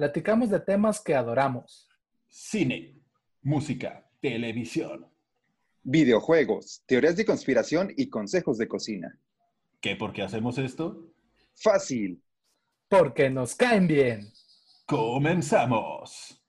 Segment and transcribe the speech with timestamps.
[0.00, 1.86] platicamos de temas que adoramos.
[2.26, 2.96] cine,
[3.42, 5.06] música, televisión.
[5.82, 9.14] Videojuegos, teorías de conspiración y consejos de cocina.
[9.78, 11.12] ¿Qué por qué hacemos esto?
[11.54, 12.18] Fácil.
[12.88, 14.32] Porque nos caen bien.
[14.86, 16.40] Comenzamos.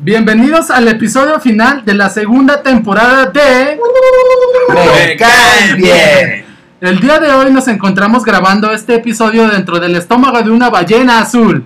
[0.00, 3.78] Bienvenidos al episodio final de la segunda temporada de...
[4.74, 6.46] ¡Me caen bien!
[6.78, 11.20] El día de hoy nos encontramos grabando este episodio dentro del estómago de una ballena
[11.20, 11.64] azul,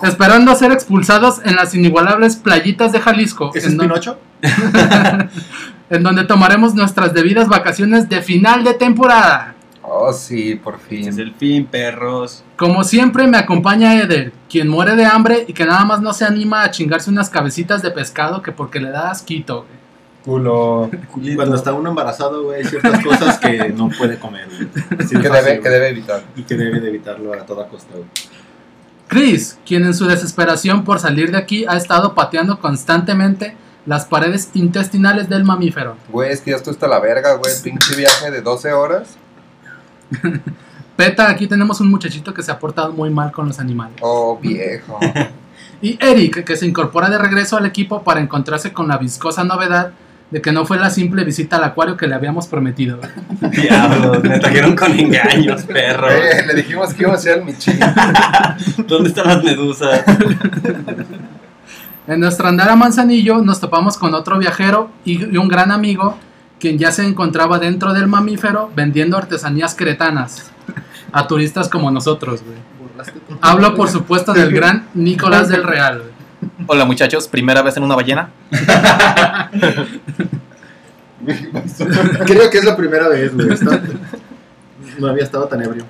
[0.00, 0.08] ¿Qué?
[0.08, 4.18] esperando ser expulsados en las inigualables playitas de Jalisco, ¿Ese en, es don- Pinocho?
[5.90, 9.54] en donde tomaremos nuestras debidas vacaciones de final de temporada.
[9.82, 10.98] Oh, sí, por fin.
[10.98, 12.44] Este es el fin, perros.
[12.56, 16.26] Como siempre me acompaña Eder, quien muere de hambre y que nada más no se
[16.26, 19.62] anima a chingarse unas cabecitas de pescado que porque le da asquito.
[19.66, 19.78] güey.
[20.24, 20.90] Culo.
[21.36, 24.68] Cuando está uno embarazado, güey, hay ciertas cosas que no puede comer, güey.
[24.68, 25.60] Que fácil, debe, güey.
[25.62, 26.22] que debe evitar.
[26.36, 28.04] Y que debe de evitarlo a toda costa, güey.
[29.08, 33.56] Chris, quien en su desesperación por salir de aquí ha estado pateando constantemente
[33.86, 35.96] las paredes intestinales del mamífero.
[36.10, 37.52] Güey, es que ya estoy hasta la verga, güey.
[37.62, 39.16] Pinche viaje de 12 horas.
[40.96, 43.96] Peta, aquí tenemos un muchachito que se ha portado muy mal con los animales.
[44.00, 45.00] Oh, viejo.
[45.80, 49.92] Y Eric, que se incorpora de regreso al equipo para encontrarse con la viscosa novedad
[50.30, 53.00] de que no fue la simple visita al acuario que le habíamos prometido.
[53.40, 56.12] Diablos, me trajeron con engaños, perros.
[56.12, 57.80] Eh, le dijimos que íbamos a ir al Michelin.
[58.86, 60.02] ¿Dónde están las medusas?
[62.06, 66.18] En nuestro andar a Manzanillo nos topamos con otro viajero y, y un gran amigo
[66.58, 70.50] quien ya se encontraba dentro del mamífero vendiendo artesanías cretanas
[71.12, 72.42] a turistas como nosotros.
[72.42, 72.58] güey.
[73.40, 75.98] Hablo por supuesto del gran Nicolás del Real.
[75.98, 76.17] güey.
[76.66, 78.30] Hola muchachos, primera vez en una ballena.
[82.26, 83.52] Creo que es la primera vez, güey.
[83.52, 83.80] Está-
[84.98, 85.84] No había estado tan ebrio.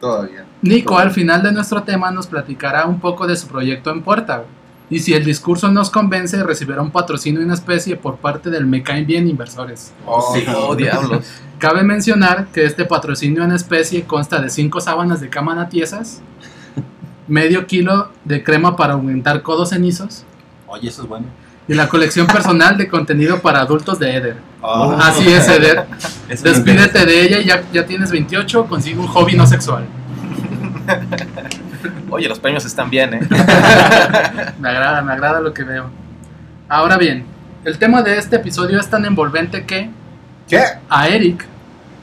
[0.00, 0.44] Todavía.
[0.62, 4.36] Nico al final de nuestro tema nos platicará un poco de su proyecto en puerta.
[4.38, 4.48] güey.
[4.88, 8.82] Y si el discurso nos convence, recibirá un patrocinio en especie por parte del Me
[8.82, 9.92] Caen Bien Inversores.
[10.06, 11.26] Oh, Sí, oh diablos.
[11.58, 16.22] Cabe mencionar que este patrocinio en especie consta de 5 sábanas de cámara tiesas,
[17.30, 20.24] medio kilo de crema para aumentar codos cenizos
[20.66, 21.26] Oye, eso es bueno.
[21.66, 24.36] y la colección personal de contenido para adultos de Eder.
[24.60, 25.86] Oh, Así es, Eder.
[26.28, 29.86] eso Despídete de ella y ya, ya tienes 28, consigue un hobby no sexual.
[32.10, 33.20] Oye, los premios están bien, ¿eh?
[34.60, 35.90] Me agrada, me agrada lo que veo.
[36.68, 37.24] Ahora bien,
[37.64, 39.90] el tema de este episodio es tan envolvente que
[40.48, 40.62] ¿Qué?
[40.88, 41.46] a Eric,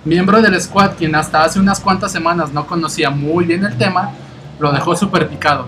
[0.05, 4.11] miembro del squad, quien hasta hace unas cuantas semanas no conocía muy bien el tema,
[4.59, 5.67] lo dejó súper picado.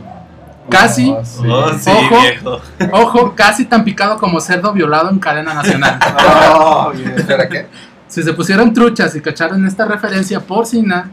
[0.69, 1.43] Casi, Oh, sí.
[1.49, 2.21] Oh, sí, Ojo.
[2.21, 2.61] viejo.
[2.91, 5.99] ojo, casi tan picado como cerdo violado en cadena nacional.
[6.61, 7.67] Oh, Espera, ¿qué?
[8.07, 11.09] Si se pusieron truchas y cacharon esta referencia porcina,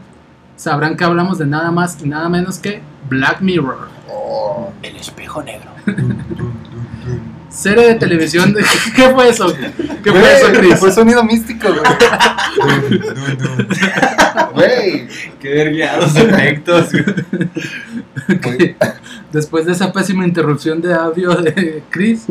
[0.55, 3.87] sabrán que hablamos de nada más y nada menos que Black Mirror.
[4.09, 4.71] Oh.
[4.83, 5.69] El espejo negro.
[7.57, 8.63] Serie de televisión de...
[8.95, 9.51] ¿Qué fue eso?
[10.03, 10.75] ¿Qué fue eso, Chris?
[10.75, 11.81] Fue sonido místico, güey.
[14.53, 15.07] Güey.
[15.39, 16.91] Qué vergueados efectos,
[18.43, 18.75] güey.
[19.31, 22.27] Después de esa pésima interrupción de audio de Chris,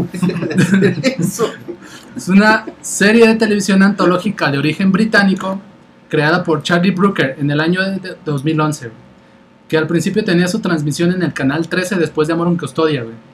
[2.16, 5.60] es una serie de televisión antológica de origen británico
[6.08, 8.90] creada por Charlie Brooker en el año de de 2011,
[9.68, 13.02] que al principio tenía su transmisión en el canal 13 después de Amor en Custodia,
[13.02, 13.25] güey.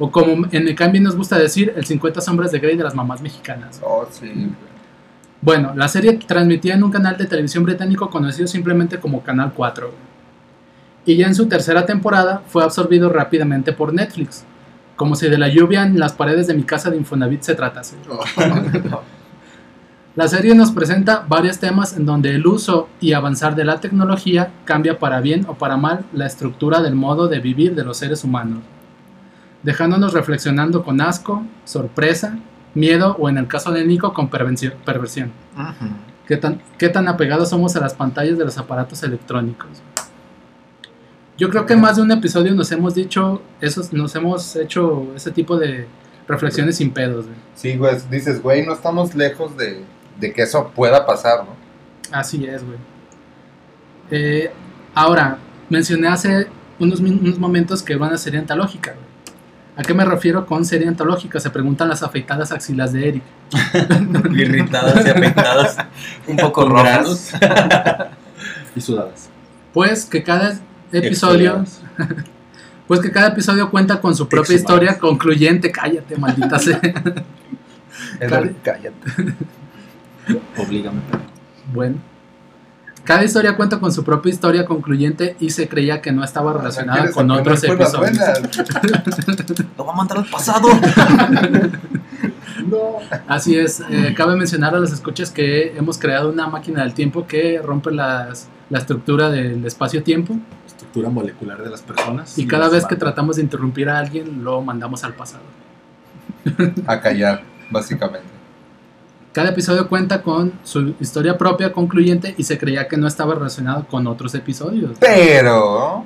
[0.00, 2.94] O como en el cambio nos gusta decir, el 50 sombras de Grey de las
[2.94, 3.80] mamás mexicanas.
[3.84, 4.50] Oh, sí.
[5.42, 9.86] Bueno, la serie transmitía en un canal de televisión británico conocido simplemente como Canal 4.
[9.86, 9.98] güey.
[11.04, 14.44] Y ya en su tercera temporada fue absorbido rápidamente por Netflix,
[14.96, 17.96] como si de la lluvia en las paredes de mi casa de Infonavit se tratase.
[20.16, 24.50] La serie nos presenta varios temas en donde el uso y avanzar de la tecnología
[24.64, 28.24] cambia para bien o para mal la estructura del modo de vivir de los seres
[28.24, 28.58] humanos,
[29.62, 32.38] dejándonos reflexionando con asco, sorpresa,
[32.74, 35.32] miedo o en el caso de Nico con perversión.
[35.54, 35.90] Ujú.
[36.26, 39.68] ¿Qué tan, ¿Qué tan apegados somos a las pantallas de los aparatos electrónicos?
[41.36, 45.06] Yo creo que en más de un episodio nos hemos dicho, esos, nos hemos hecho
[45.16, 45.86] ese tipo de
[46.28, 47.24] reflexiones sin pedos.
[47.26, 47.36] güey.
[47.54, 49.82] Sí, güey, dices, güey, no estamos lejos de,
[50.20, 51.56] de que eso pueda pasar, ¿no?
[52.12, 52.78] Así es, güey.
[54.10, 54.52] Eh,
[54.94, 56.46] ahora, mencioné hace
[56.78, 58.92] unos, unos momentos que van a serie antológica.
[58.92, 59.09] güey.
[59.80, 61.40] ¿A qué me refiero con serie antológica?
[61.40, 63.22] Se preguntan las afeitadas axilas de Eric.
[64.30, 65.76] Irritadas y afectadas.
[66.26, 67.32] Un poco rojas.
[68.76, 69.30] Y sudadas.
[69.72, 70.56] Pues que cada
[70.92, 71.64] episodio,
[72.86, 75.72] pues que cada episodio cuenta con su propia historia concluyente.
[75.72, 76.78] Cállate, maldita sea.
[78.20, 79.34] Eder, cállate.
[80.58, 81.00] Oblígame.
[81.10, 81.22] pero-
[81.72, 81.96] Bueno.
[83.10, 86.98] Cada historia cuenta con su propia historia concluyente y se creía que no estaba relacionada
[87.00, 88.18] ¿Quieres con otros episodios.
[89.78, 90.68] Lo va a mandar al pasado.
[92.66, 92.98] No.
[93.26, 97.26] Así es, eh, cabe mencionar a los escuchas que hemos creado una máquina del tiempo
[97.26, 100.36] que rompe las- la estructura del espacio-tiempo
[100.66, 102.38] Estructura molecular de las personas.
[102.38, 105.42] y cada las vez que tratamos de interrumpir a alguien lo mandamos al pasado.
[106.86, 108.28] A callar, básicamente.
[109.32, 113.86] Cada episodio cuenta con su historia propia concluyente y se creía que no estaba relacionado
[113.86, 114.98] con otros episodios.
[114.98, 116.04] Pero.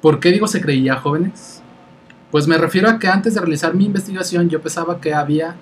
[0.00, 1.60] ¿Por qué digo se creía, jóvenes?
[2.30, 5.56] Pues me refiero a que antes de realizar mi investigación yo pensaba que había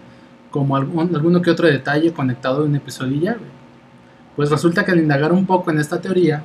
[0.51, 3.37] como algún, alguno que otro detalle conectado de un episodio y ya.
[4.37, 6.45] Pues resulta que al indagar un poco en esta teoría,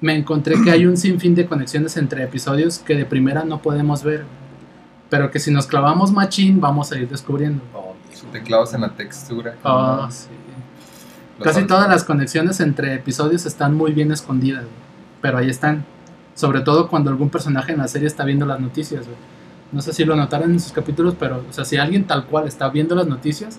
[0.00, 4.02] me encontré que hay un sinfín de conexiones entre episodios que de primera no podemos
[4.02, 4.24] ver,
[5.08, 7.62] pero que si nos clavamos machín vamos a ir descubriendo.
[8.32, 9.54] Te clavas en la textura.
[9.64, 10.28] Ah, sí.
[11.42, 14.74] Casi todas las conexiones entre episodios están muy bien escondidas, güey.
[15.20, 15.84] pero ahí están.
[16.34, 19.06] Sobre todo cuando algún personaje en la serie está viendo las noticias.
[19.06, 19.16] güey.
[19.70, 22.48] No sé si lo notaron en sus capítulos, pero o sea, si alguien tal cual
[22.48, 23.58] está viendo las noticias,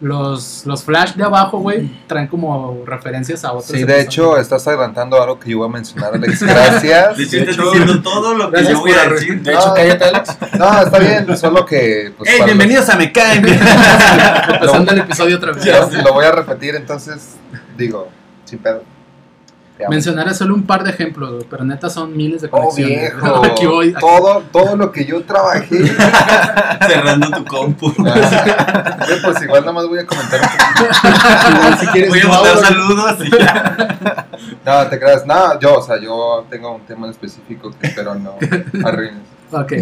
[0.00, 3.66] los, los flash de abajo, güey, traen como referencias a otros.
[3.66, 6.42] Sí, de hecho, estás adelantando algo que yo iba a mencionar, Alex.
[6.46, 7.16] Gracias.
[7.16, 9.42] De hecho, diciendo todo lo que Gracias yo voy a decir.
[9.42, 9.74] De hecho, No.
[9.74, 10.36] cállate, Alex.
[10.58, 12.12] No, está bien, solo que.
[12.16, 13.46] Pues, ¡Ey, bienvenidos a Me Caen!
[14.54, 15.64] Empezando el episodio otra vez.
[15.64, 17.36] Lo, lo voy a repetir, entonces.
[17.76, 18.08] Digo,
[18.44, 18.82] sin pedo.
[19.90, 22.98] Mencionaré solo un par de ejemplos, pero neta son miles de Oh, conexiones.
[22.98, 23.44] viejo.
[23.44, 23.90] Aquí voy.
[23.90, 25.86] aquí- Todo, todo lo que yo trabajé.
[26.88, 27.86] Cerrando tu compu.
[27.98, 30.40] Oye, pues igual nada más voy a comentar.
[31.54, 34.26] Igual si quieres Voy a mandar saludos y ya.
[34.64, 35.26] No, te creas.
[35.26, 38.34] No, yo, o sea, yo tengo un tema en específico que espero no
[38.84, 39.18] arruines.
[39.52, 39.72] Ok.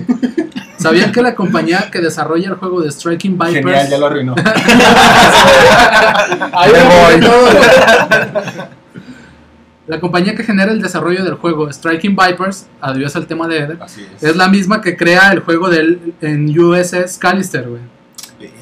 [0.78, 4.34] ¿Sabían que la compañía que desarrolla el juego de Striking Vipers Genial, ya lo arruinó.
[6.52, 7.26] Ahí voy.
[9.86, 13.78] La compañía que genera el desarrollo del juego Striking Vipers, adiós al tema de Eder,
[13.82, 14.22] Así es.
[14.22, 17.82] es la misma que crea el juego del, en USS Callister, güey.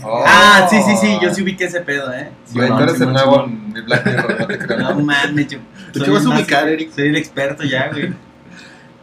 [0.04, 0.22] Oh.
[0.26, 2.30] Ah, sí, sí, sí, yo sí ubiqué ese pedo, eh.
[2.52, 4.78] Güey, tú eres el nuevo en mi Black Mirror, no te creo.
[4.94, 5.58] No mames, yo.
[5.92, 6.92] Tú soy te vas a ubicar, Eric.
[6.92, 8.12] Soy el experto ya, güey.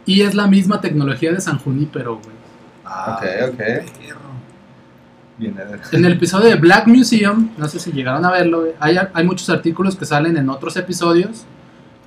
[0.06, 2.36] Y es la misma tecnología de San Junípero, güey.
[2.86, 3.62] Ah, Ok, ok.
[5.38, 5.56] Bien.
[5.94, 9.24] En el episodio de Black Museum, no sé si llegaron a verlo, güey, hay, hay
[9.24, 11.45] muchos artículos que salen en otros episodios,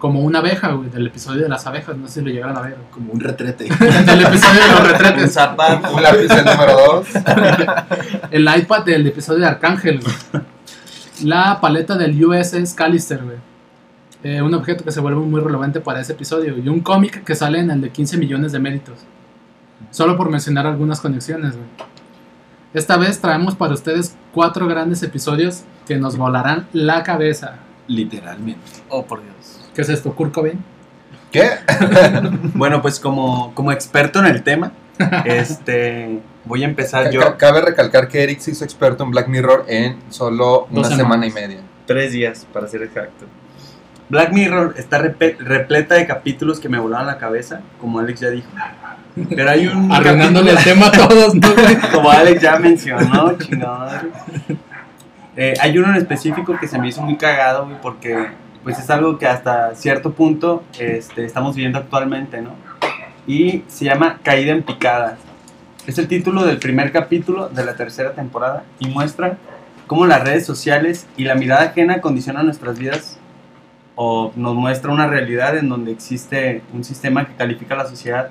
[0.02, 2.62] como una abeja, güey, del episodio de las abejas, no sé si lo llegaron a
[2.62, 2.74] ver.
[2.74, 2.90] güey.
[2.90, 3.66] Como un retrete.
[4.04, 5.32] Del episodio de los Un retretes.
[5.32, 5.94] zapato.
[5.94, 7.06] Un lápiz el número 2.
[8.32, 10.42] El iPad del episodio de Arcángel, güey.
[11.22, 13.36] La paleta del USS Callister, güey.
[14.24, 16.58] Eh, un objeto que se vuelve muy relevante para ese episodio.
[16.58, 18.98] Y un cómic que sale en el de 15 millones de méritos.
[19.92, 21.68] Solo por mencionar algunas conexiones, güey.
[22.74, 27.58] Esta vez traemos para ustedes cuatro grandes episodios que nos volarán la cabeza.
[27.86, 28.60] Literalmente.
[28.88, 29.60] Oh, por Dios.
[29.74, 30.62] ¿Qué es esto, Kurt Cobain?
[31.30, 31.48] ¿Qué?
[32.54, 34.72] Bueno, pues como, como experto en el tema,
[35.24, 39.28] este voy a empezar yo ca- Cabe recalcar que Eric se hizo experto en Black
[39.28, 41.60] Mirror en solo una semana y media.
[41.86, 43.26] tres días, para ser exacto.
[44.08, 48.48] Black Mirror está repleta de capítulos que me volaron la cabeza, como Alex ya dijo.
[49.30, 51.48] Pero hay un Arruinándole el tema a todos, ¿no,
[51.92, 54.02] como Alex ya mencionó, chingada.
[55.36, 58.26] Eh, hay uno en específico que se me hizo muy cagado, güey, porque
[58.62, 62.50] pues es algo que hasta cierto punto este, estamos viviendo actualmente, ¿no?
[63.26, 65.16] Y se llama Caída en Picada.
[65.86, 69.36] Es el título del primer capítulo de la tercera temporada y muestra
[69.86, 73.18] cómo las redes sociales y la mirada ajena condicionan nuestras vidas
[73.94, 78.30] o nos muestra una realidad en donde existe un sistema que califica a la sociedad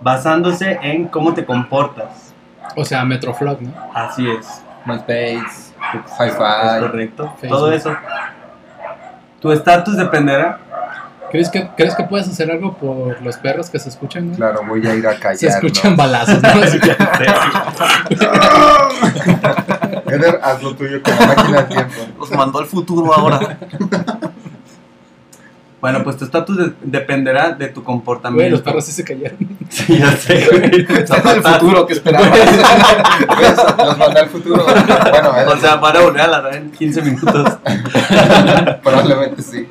[0.00, 2.34] basándose en cómo te comportas.
[2.76, 3.72] O sea, Metroflog, ¿no?
[3.94, 4.62] Así es.
[4.86, 5.72] MySpace, Es
[6.18, 6.80] Hi-Fi.
[6.80, 7.34] correcto.
[7.40, 7.58] Facebook.
[7.58, 7.96] Todo eso.
[9.44, 10.58] Tu estatus dependerá.
[11.30, 14.36] ¿Crees que, ¿Crees que puedes hacer algo por los perros que se escuchan, no?
[14.38, 15.36] Claro, voy a ir a callar.
[15.36, 16.48] Se escuchan balazos, ¿no?
[16.62, 16.96] Así que-
[20.06, 21.94] Eder, haz lo tuyo con la máquina del tiempo.
[22.20, 23.58] Los mandó al futuro ahora.
[25.84, 28.52] Bueno, pues tu estatus de- dependerá de tu Güey, comportamiento.
[28.52, 29.36] los perros sí se cayeron.
[29.68, 30.70] Sí, ya sé, güey.
[30.86, 32.24] del futuro que esperaba.
[33.84, 34.64] Los mandé al futuro.
[34.64, 37.58] Bueno, O sea, para volver a la en 15 minutos.
[38.82, 39.68] probablemente sí.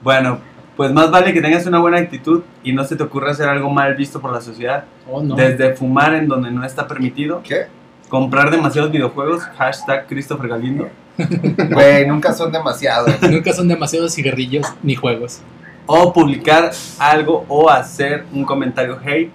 [0.00, 0.38] Bueno,
[0.74, 3.68] pues más vale que tengas una buena actitud y no se te ocurra hacer algo
[3.68, 4.84] mal visto por la sociedad.
[5.06, 5.34] Oh, no.
[5.34, 7.66] Desde fumar en donde no está permitido, ¿Qué?
[8.08, 10.88] comprar demasiados videojuegos, hashtag Christopher Galindo,
[11.70, 13.10] Güey, nunca son demasiados.
[13.22, 15.40] Nunca son demasiados cigarrillos ni juegos.
[15.86, 19.30] o publicar algo o hacer un comentario hate.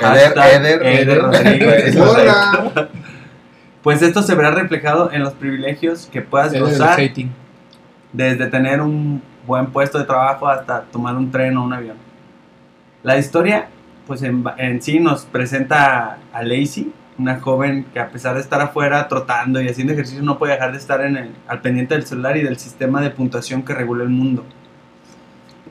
[0.00, 1.96] Eder, Eder, Eder Rodríguez.
[2.00, 2.88] Hola.
[3.82, 7.30] Pues esto se verá reflejado en los privilegios que puedas gozar hating.
[8.12, 11.96] desde tener un buen puesto de trabajo hasta tomar un tren o un avión.
[13.02, 13.68] La historia,
[14.06, 18.60] pues en, en sí nos presenta a Lacey, una joven que a pesar de estar
[18.60, 22.06] afuera trotando y haciendo ejercicio no puede dejar de estar en el- al pendiente del
[22.06, 24.44] celular y del sistema de puntuación que regula el mundo.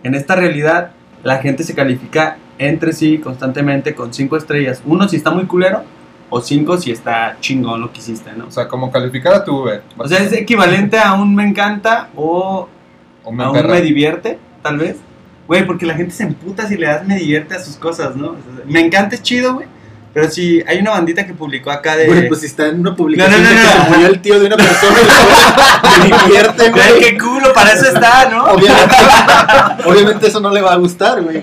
[0.04, 0.92] En esta realidad,
[1.24, 4.82] la gente se califica entre sí constantemente con 5 estrellas.
[4.86, 5.84] Uno si está muy culero
[6.30, 8.48] o 5 si está chingón lo que hiciste, ¿no?
[8.48, 9.82] O sea, como calificar a tu Uber.
[9.98, 12.68] O sea, es equivalente a un me encanta o
[13.24, 14.98] O me a un me divierte, tal vez.
[15.48, 18.32] Güey, porque la gente se emputa si le das me divierte a sus cosas, ¿no?
[18.32, 19.68] O sea, me encanta es chido, güey.
[20.18, 22.08] Pero si hay una bandita que publicó acá de.
[22.08, 23.84] Güey, pues si está en una publicación No, no, no, de que no.
[23.84, 24.98] se murió el tío de una persona,
[26.00, 28.46] me divierte, Güey, qué culo, para eso está, ¿no?
[28.46, 28.96] Obviamente,
[29.86, 31.38] obviamente eso no le va a gustar, güey.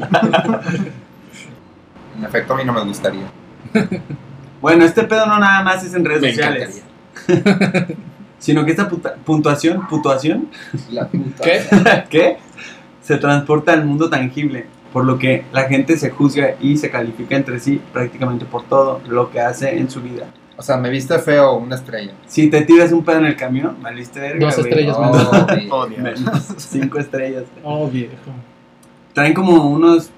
[2.19, 3.26] En efecto, a mí no me gustaría.
[4.61, 6.83] Bueno, este pedo no nada más es en redes Me sociales.
[8.40, 10.49] Sino que esta puta- puntuación, puntuación,
[10.90, 11.45] La puta.
[11.45, 11.62] ¿Qué?
[12.11, 12.38] ¿qué?
[13.02, 14.66] Se transporta al mundo tangible.
[14.94, 19.00] Por lo que la gente se juzga y se califica entre sí prácticamente por todo
[19.08, 20.28] lo que hace en su vida.
[20.56, 22.12] O sea, me viste feo, una estrella.
[22.28, 24.96] Si te tiras un pedo en el camión, valiste verga, Dos estrellas
[25.68, 26.22] Oh, menos.
[26.48, 27.42] Oh, cinco estrellas.
[27.64, 28.12] Oh, viejo.
[29.12, 30.10] Traen como unos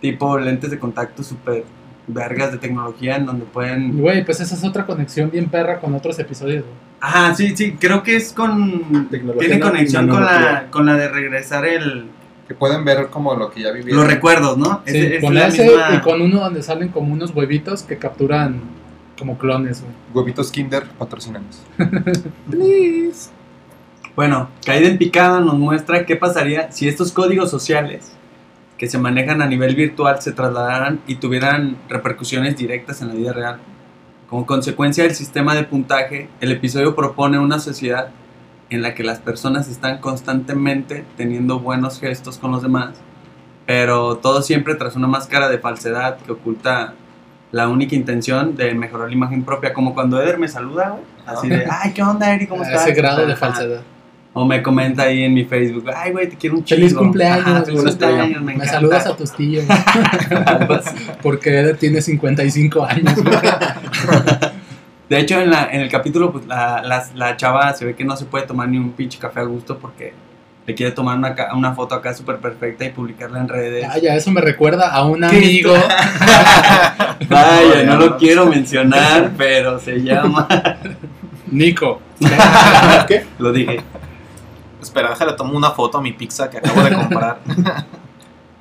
[0.00, 1.64] tipo lentes de contacto súper
[2.06, 3.98] vergas de tecnología en donde pueden...
[3.98, 6.62] Güey, pues esa es otra conexión bien perra con otros episodios.
[6.62, 6.76] güey.
[7.00, 9.08] Ajá, sí, sí, creo que es con...
[9.10, 12.06] Tecnología Tiene conexión con la, con la de regresar el,
[12.50, 14.02] Que pueden ver como lo que ya vivieron.
[14.02, 14.82] los recuerdos, ¿no?
[14.84, 17.84] Sí, Es- es con la ese misma- y con uno donde salen como unos huevitos
[17.84, 18.60] que capturan
[19.16, 19.92] como clones, güey.
[20.12, 21.62] Huevitos Kinder, patrocinamos.
[24.16, 28.10] Bueno, Caída en Picada nos muestra qué pasaría si estos códigos sociales
[28.76, 33.32] que se manejan a nivel virtual se trasladaran y tuvieran repercusiones directas en la vida
[33.32, 33.58] real.
[34.28, 38.08] Como consecuencia del sistema de puntaje, el episodio propone una sociedad
[38.70, 42.94] en la que las personas están constantemente teniendo buenos gestos con los demás,
[43.66, 46.94] pero todo siempre tras una máscara de falsedad que oculta
[47.52, 51.66] la única intención de mejorar la imagen propia, como cuando Eder me saluda, así de,
[51.68, 52.46] ay, ¿qué onda, Eri?
[52.46, 52.82] ¿Cómo estás?
[52.82, 53.82] ese grado de falsedad.
[54.32, 56.78] O me comenta ahí en mi Facebook, ay, güey, te quiero un chingo.
[56.78, 59.64] Feliz cumpleaños, Ajá, feliz cumpleaños, me, Me saludas a tus tíos.
[61.22, 63.36] Porque Eder tiene 55 años, güey.
[65.10, 68.04] De hecho, en, la, en el capítulo, pues la, la, la chava se ve que
[68.04, 70.14] no se puede tomar ni un pinche café a gusto porque
[70.66, 73.86] le quiere tomar una, ca- una foto acá súper perfecta y publicarla en redes.
[73.90, 75.74] Ah, ya, eso me recuerda a un ¿Qué amigo.
[77.28, 80.46] Vaya, no lo quiero mencionar, pero se llama.
[81.50, 82.00] Nico.
[83.08, 83.26] ¿Qué?
[83.38, 83.80] Lo dije.
[84.80, 87.38] Espera, déjale tomo una foto a mi pizza que acabo de comprar.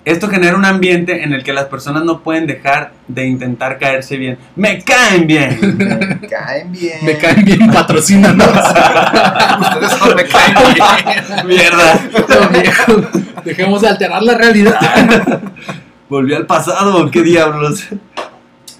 [0.09, 4.17] Esto genera un ambiente en el que las personas no pueden dejar de intentar caerse
[4.17, 4.39] bien.
[4.55, 5.59] ¡Me caen bien!
[6.19, 6.97] Me caen bien.
[7.03, 8.47] Me caen bien patrocínanos.
[8.47, 11.45] Ustedes no me caen bien.
[11.45, 12.09] ¡Mierda!
[12.27, 13.41] No.
[13.43, 14.79] Dejemos de alterar la realidad.
[16.09, 17.89] Volvió al pasado, qué diablos.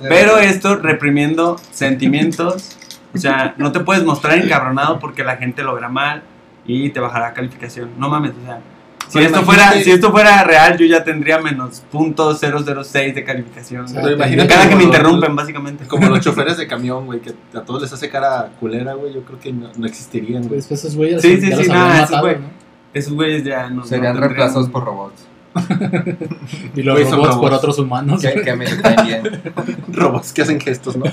[0.02, 2.76] Pero esto reprimiendo sentimientos.
[3.14, 6.24] O sea, no te puedes mostrar encabronado porque la gente lo verá mal
[6.66, 7.92] y te bajará calificación.
[8.00, 8.62] No mames, o sea.
[9.10, 13.86] Si esto, fuera, si esto fuera real, yo ya tendría menos punto .006 de calificación.
[13.94, 15.86] Pero imagínate Cada que como me los- interrumpen, básicamente.
[15.86, 19.14] Como los choferes de camión, güey, que a todos les hace cara culera, güey.
[19.14, 20.62] Yo creo que no, no existirían, güey.
[20.62, 22.36] Pues esos güeyes Sí, sí, sí, nada, esos güey.
[22.38, 22.50] ¿no?
[22.94, 23.84] Esos güeyes ya no.
[23.86, 25.26] Serían no reemplazados por robots.
[26.76, 28.22] Y los robots por otros humanos.
[28.22, 29.42] Que, que me caen bien.
[29.92, 31.06] Robots que hacen gestos, ¿no?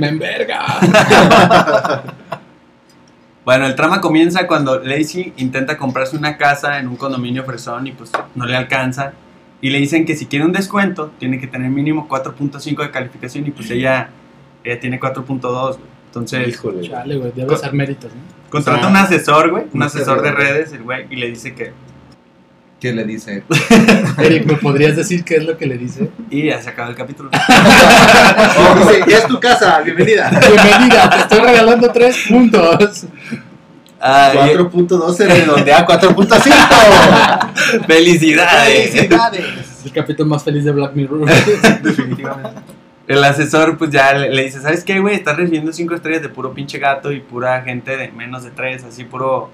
[0.00, 0.64] Me enverga.
[3.48, 7.92] Bueno, el trama comienza cuando Lacey intenta comprarse una casa en un condominio fresón y
[7.92, 9.14] pues no le alcanza.
[9.62, 13.46] Y le dicen que si quiere un descuento, tiene que tener mínimo 4.5 de calificación
[13.46, 14.10] y pues ella,
[14.62, 15.80] ella tiene 4.2, güey.
[16.08, 16.86] Entonces, Híjole.
[16.86, 18.20] Chale, güey, debe ser méritos, ¿no?
[18.50, 21.54] contrata O sea, un asesor, güey, un asesor de redes, el güey, y le dice
[21.54, 21.72] que...
[22.80, 23.42] ¿Qué le dice?
[24.18, 26.10] Eric, ¿me podrías decir qué es lo que le dice?
[26.30, 27.30] Y ya se acaba el capítulo.
[28.60, 30.30] Oh, dice, ya es tu casa, bienvenida.
[30.30, 33.06] Bienvenida, te estoy regalando tres puntos.
[34.00, 37.84] Ah, y- 4.2 se redondea a 4.5.
[37.86, 38.90] ¡Felicidades!
[38.92, 39.44] Felicidades.
[39.84, 41.26] El capítulo más feliz de Black Mirror.
[41.82, 42.60] Definitivamente.
[43.08, 45.14] El asesor pues ya le, le dice, ¿sabes qué, güey?
[45.16, 48.84] Estás recibiendo cinco estrellas de puro pinche gato y pura gente de menos de tres,
[48.84, 49.50] así puro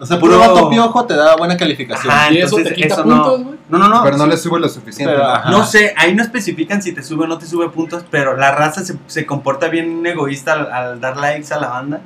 [0.00, 2.10] O sea, Puro- vato piojo te da buena calificación.
[2.12, 3.44] Ajá, Y eso te quita eso puntos, no.
[3.46, 3.58] güey.
[3.68, 4.02] No, no, no.
[4.02, 5.12] Pero no le sube lo suficiente.
[5.14, 5.30] Pero, ¿no?
[5.34, 5.50] ajá.
[5.50, 8.50] No sé, ahí no especifican si te sube o no te sube puntos, pero la
[8.50, 12.00] raza se, se comporta bien egoísta al, al dar likes a la banda,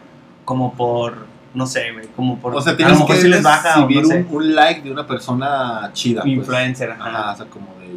[0.45, 1.15] como por,
[1.55, 2.55] no sé, güey, como por...
[2.57, 4.37] O sea, a tienes lo mejor que sí les baja o recibir no sé, un,
[4.37, 6.23] un like de una persona chida.
[6.23, 6.35] pues.
[6.35, 7.07] influencer, ajá.
[7.09, 7.97] Ajá, o sea, como de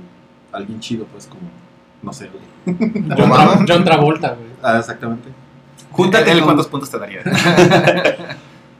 [0.53, 1.41] alguien chido, pues, como,
[2.03, 2.77] no sé, güey.
[3.17, 4.47] John, Tra- John Travolta, güey.
[4.61, 5.29] Ah, exactamente.
[5.91, 7.21] Júntate ¿Él con- cuántos puntos te daría?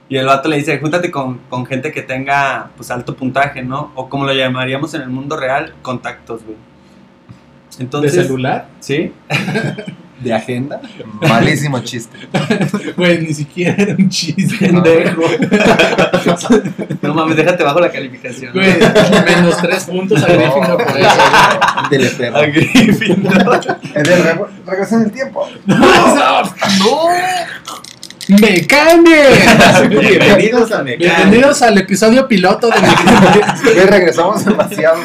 [0.10, 3.92] Y el vato le dice, júntate con, con gente que tenga, pues, alto puntaje, ¿no?
[3.96, 6.58] O como lo llamaríamos en el mundo real, contactos, güey.
[7.78, 8.68] De Entonces, celular.
[8.80, 9.12] ¿sí?
[10.20, 10.82] De agenda.
[11.22, 12.18] Malísimo chiste.
[12.98, 14.58] Güey, ni siquiera era un chiste.
[14.58, 15.22] Pendejo.
[17.04, 18.52] no mames, déjate bajo la calificación.
[18.52, 18.80] Güey,
[19.26, 21.10] menos tres puntos a Gryffindor por eso.
[21.92, 22.38] Teleperro.
[22.38, 23.62] A Gryffindor.
[23.94, 25.48] Eder, regresa en el tiempo.
[25.68, 25.78] ¡No!
[25.78, 25.86] ¡Me
[28.68, 29.24] cambie!
[29.90, 31.18] Bienvenidos a Mecánica.
[31.18, 32.74] Bienvenidos al episodio piloto de
[33.64, 35.00] Güey, regresamos demasiado.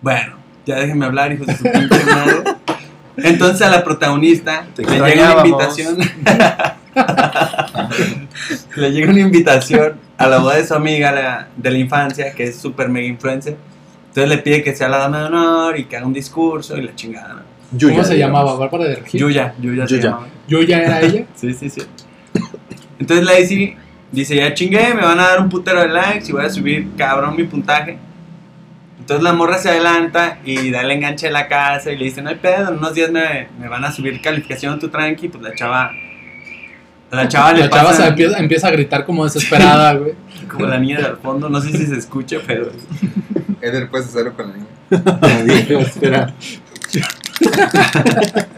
[0.00, 2.42] Bueno, ya déjenme hablar, hijos de su pinche madre.
[3.16, 5.98] Entonces a la protagonista Te le llega una invitación.
[8.76, 12.44] le llega una invitación a la boda de su amiga la- de la infancia, que
[12.44, 13.56] es super mega influencer.
[14.08, 16.82] Entonces le pide que sea la dama de honor y que haga un discurso y
[16.82, 17.34] la chingada.
[17.34, 17.53] ¿no?
[17.80, 18.54] ¿Cómo se llamaba?
[18.56, 19.20] ¿Bárbara de Regil?
[19.20, 20.04] Yuya, Yuya se Yuya.
[20.04, 20.26] llamaba.
[20.48, 21.24] ¿Yuya era ella?
[21.34, 21.82] Sí, sí, sí.
[22.98, 23.76] Entonces Lacey
[24.12, 26.88] dice, ya chingué, me van a dar un putero de likes y voy a subir
[26.96, 27.98] cabrón mi puntaje.
[28.98, 32.22] Entonces la morra se adelanta y da el enganche de la casa y le dice,
[32.22, 35.42] no hay pedo, en unos días me, me van a subir calificación, tú tranqui, pues
[35.42, 35.90] la chava...
[37.10, 40.14] La chava le La chava pasa se empieza, empieza a gritar como desesperada, güey.
[40.50, 42.70] como la niña del fondo, no sé si se escucha, pero...
[43.60, 45.80] Eder, puedes hacerlo con la niña.
[45.80, 46.34] Espera.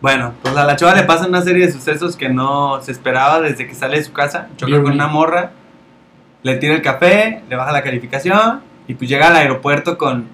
[0.00, 3.40] Bueno, pues a la chava le pasan una serie de sucesos que no se esperaba
[3.40, 4.48] desde que sale de su casa.
[4.56, 5.50] Choca Bien, con una morra,
[6.42, 10.26] le tira el café, le baja la calificación y pues llega al aeropuerto con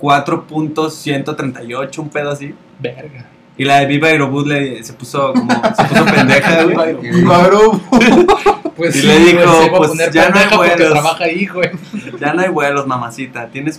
[0.00, 2.54] 4.138, un pedo así.
[2.80, 3.26] Verga.
[3.56, 6.96] Y la de Viva Aerobús le, se puso como, se puso pendeja, güey.
[8.76, 10.90] Pues Y sí, le dijo, pues, ya no hay vuelos.
[10.90, 11.70] trabaja ahí, güey.
[12.18, 13.46] Ya no hay vuelos, mamacita.
[13.46, 13.78] Tienes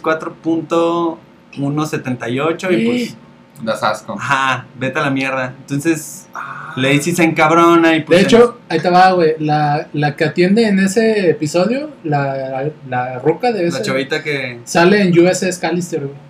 [1.57, 3.17] 4.178 y pues,
[3.63, 4.17] Das asco.
[4.19, 5.53] ajá, vete a la mierda.
[5.61, 6.27] Entonces,
[6.75, 8.19] Lacey se encabrona y pues...
[8.19, 9.35] De hecho, ahí te va, güey.
[9.39, 14.59] La, la que atiende en ese episodio, la, la ruca de la ese, chavita que...
[14.65, 16.24] sale en USS Callister, güey.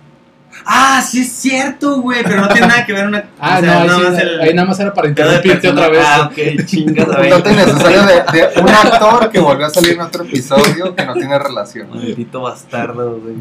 [0.64, 3.24] Ah, sí es cierto, güey, pero no tiene nada que ver una...
[3.40, 5.68] Ah, o sea, no, ahí, nada sí, más el- ahí nada más era para interrumpirte
[5.68, 6.02] otra vez.
[6.04, 7.30] Ah, ok, chingas a Un ver.
[7.30, 11.14] dato innecesario de, de un actor que volvió a salir en otro episodio que no
[11.14, 11.90] tiene relación.
[11.90, 13.36] Maldito bastardo, güey.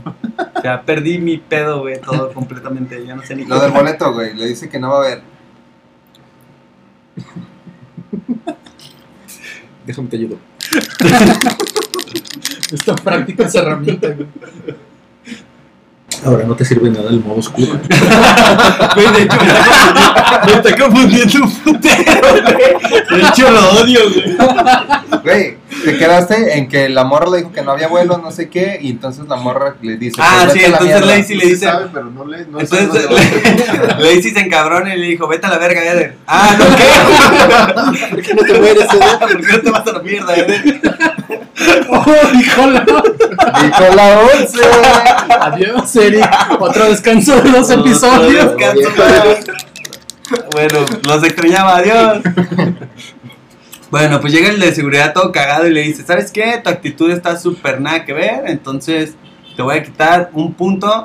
[0.56, 3.04] O sea, perdí mi pedo, güey, todo completamente.
[3.06, 5.21] Ya no sé ni Lo del boleto, güey, le dice que no va a haber.
[9.86, 10.38] Déjame te ayudo.
[12.71, 14.28] Esta práctica es herramienta, güey.
[16.23, 17.80] Ahora no te sirve nada el modo oscuro.
[18.95, 23.21] Güey, de hecho, me está confundiendo, me está confundiendo un putero, güey.
[23.21, 24.38] De hecho, lo odio, güey.
[25.23, 28.49] Güey, te quedaste en que la morra le dijo que no había vuelos, no sé
[28.49, 31.06] qué, y entonces la morra le dice: Ah, pues, sí, entonces.
[31.06, 31.67] Lacey le dice...
[31.91, 32.45] pero no le.
[32.45, 32.89] No Entonces
[33.99, 36.15] Lacey se encabrona y le dijo, vete a la verga, Eder.
[36.28, 38.10] Ah, ¿no qué?
[38.10, 39.19] ¿Por qué no te mueres, Eder?
[39.19, 40.82] ¿Por qué no te vas a la mierda, Eder?
[41.90, 42.86] ¡Oh, híjola!
[43.62, 44.62] Dijo la once.
[45.40, 46.30] Adiós, Eric.
[46.60, 48.46] Otro descanso de dos episodios.
[48.46, 49.46] Otro descanso más.
[50.52, 52.24] Bueno, los extrañaba, adiós.
[53.92, 56.60] Bueno, pues llega el de seguridad todo cagado y le dice, ¿sabes qué?
[56.64, 59.14] Tu actitud está súper nada que ver, entonces
[59.56, 61.04] te voy a quitar un punto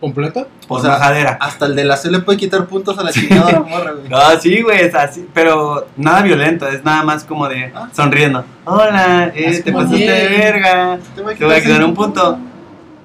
[0.00, 0.46] ¿Completo?
[0.68, 1.38] por O sea, majadera.
[1.40, 3.92] Hasta el de la C le puede quitar puntos a la chingada de la morra,
[3.92, 4.08] güey.
[4.08, 7.88] No, sí, güey, es así, pero nada violento, es nada más como de Ah.
[7.92, 8.44] sonriendo.
[8.64, 10.98] Hola, eh, te pasaste de verga.
[11.16, 12.38] Te voy Te voy a quitar un punto.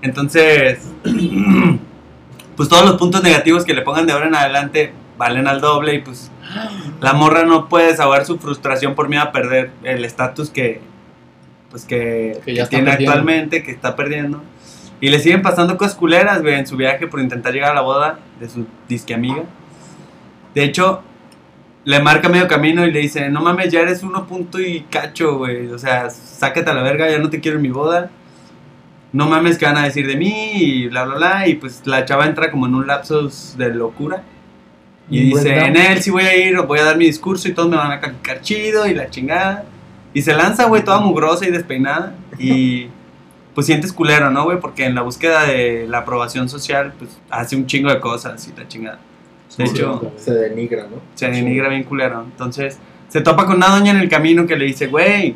[0.03, 0.79] Entonces,
[2.55, 5.95] pues todos los puntos negativos que le pongan de ahora en adelante valen al doble
[5.95, 6.29] y pues
[7.01, 10.81] la morra no puede desahogar su frustración por miedo a perder el estatus que
[11.71, 13.11] pues que, Que ya que está tiene perdiendo.
[13.11, 14.43] actualmente, que está perdiendo.
[15.03, 17.81] Y le siguen pasando cosas culeras, güey, en su viaje por intentar llegar a la
[17.81, 19.43] boda de su disque amiga.
[20.55, 21.01] De hecho,
[21.83, 25.39] le marca medio camino y le dice, no mames, ya eres uno punto y cacho,
[25.39, 25.67] güey.
[25.67, 28.11] O sea, sácate a la verga, ya no te quiero en mi boda.
[29.11, 30.51] No mames, ¿qué van a decir de mí?
[30.53, 31.47] Y bla, bla, bla.
[31.49, 34.23] Y pues la chava entra como en un lapsus de locura.
[35.09, 37.69] Y dice, en él sí voy a ir, voy a dar mi discurso y todos
[37.69, 39.65] me van a calificar chido y la chingada.
[40.13, 42.15] Y se lanza, güey, toda mugrosa y despeinada.
[42.39, 42.87] Y
[43.53, 44.59] pues sientes culero, ¿no, güey?
[44.59, 48.59] Porque en la búsqueda de la aprobación social, pues hace un chingo de cosas y
[48.59, 48.99] la chingada.
[49.57, 50.11] De Sí, hecho.
[50.17, 50.97] Se denigra, ¿no?
[51.13, 52.23] se denigra bien culero.
[52.23, 55.35] Entonces, se topa con una doña en el camino que le dice, güey,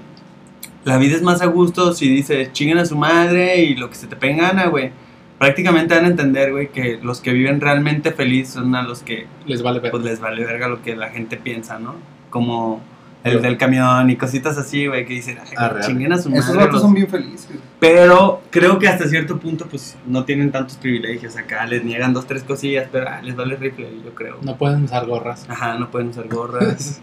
[0.86, 3.95] la vida es más a gusto si dices chinguen a su madre y lo que
[3.95, 4.91] se te pegue gana, güey.
[5.38, 9.27] Prácticamente van a entender, güey, que los que viven realmente felices son a los que
[9.45, 9.91] Les vale ver.
[9.91, 11.93] pues les vale verga lo que la gente piensa, ¿no?
[12.32, 12.82] Como
[13.23, 15.82] el del camión y cositas así, güey, que dicen, ay, arre.
[15.82, 16.41] chinguen a su madre.
[16.41, 17.49] Esos vatos son bien felices.
[17.80, 21.65] Pero creo que hasta cierto punto, pues, no tienen tantos privilegios acá.
[21.65, 24.38] Les niegan dos, tres cosillas, pero ah, les vale rifle, yo creo.
[24.41, 25.45] No pueden usar gorras.
[25.49, 27.01] Ajá, no pueden usar gorras.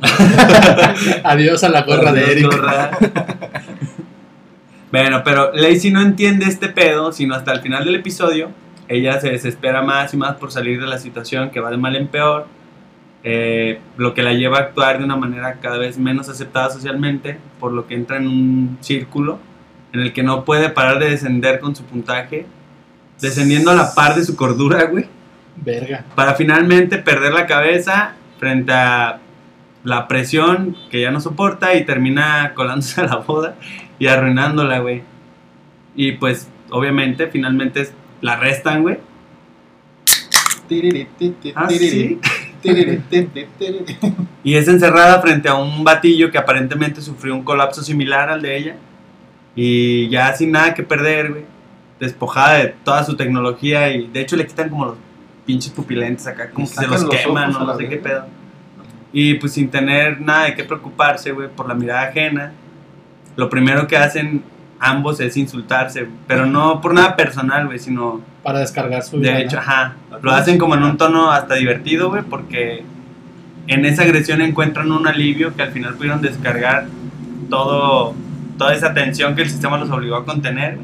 [1.24, 2.44] Adiós a la gorra de Eric.
[2.46, 2.90] Gorra.
[4.90, 8.50] bueno, pero Lacey no entiende este pedo, sino hasta el final del episodio.
[8.88, 11.94] Ella se desespera más y más por salir de la situación que va de mal
[11.94, 12.46] en peor.
[13.24, 17.38] Eh, lo que la lleva a actuar de una manera cada vez menos aceptada socialmente,
[17.58, 19.38] por lo que entra en un círculo
[19.92, 22.46] en el que no puede parar de descender con su puntaje,
[23.20, 25.06] descendiendo a la par de su cordura, güey
[25.56, 26.04] Verga.
[26.14, 29.18] para finalmente perder la cabeza frente a
[29.84, 33.56] la presión que ya no soporta y termina colándose a la boda
[33.98, 35.02] y arruinándola, güey.
[35.96, 37.88] Y pues, obviamente, finalmente
[38.20, 38.98] la arrestan, güey.
[41.54, 42.20] Ah, sí.
[44.44, 48.56] Y es encerrada frente a un batillo que aparentemente sufrió un colapso similar al de
[48.56, 48.76] ella.
[49.54, 51.44] Y ya sin nada que perder, güey.
[52.00, 54.96] Despojada de toda su tecnología y de hecho le quitan como los
[55.44, 58.26] pinches pupilentes acá, como que se los los queman, no, sé qué pedo.
[59.12, 62.52] Y pues sin tener nada de qué preocuparse, güey, por la mirada ajena.
[63.34, 64.44] Lo primero que hacen
[64.80, 69.34] ambos es insultarse, pero no por nada personal, güey, sino Para descargar su vida.
[69.34, 69.96] de hecho, ajá.
[70.22, 72.84] Lo hacen como en un tono hasta divertido, güey, porque
[73.66, 76.86] en esa agresión encuentran un alivio que al final pudieron descargar
[77.50, 78.14] todo,
[78.56, 80.78] toda esa tensión que el sistema los obligó a contener.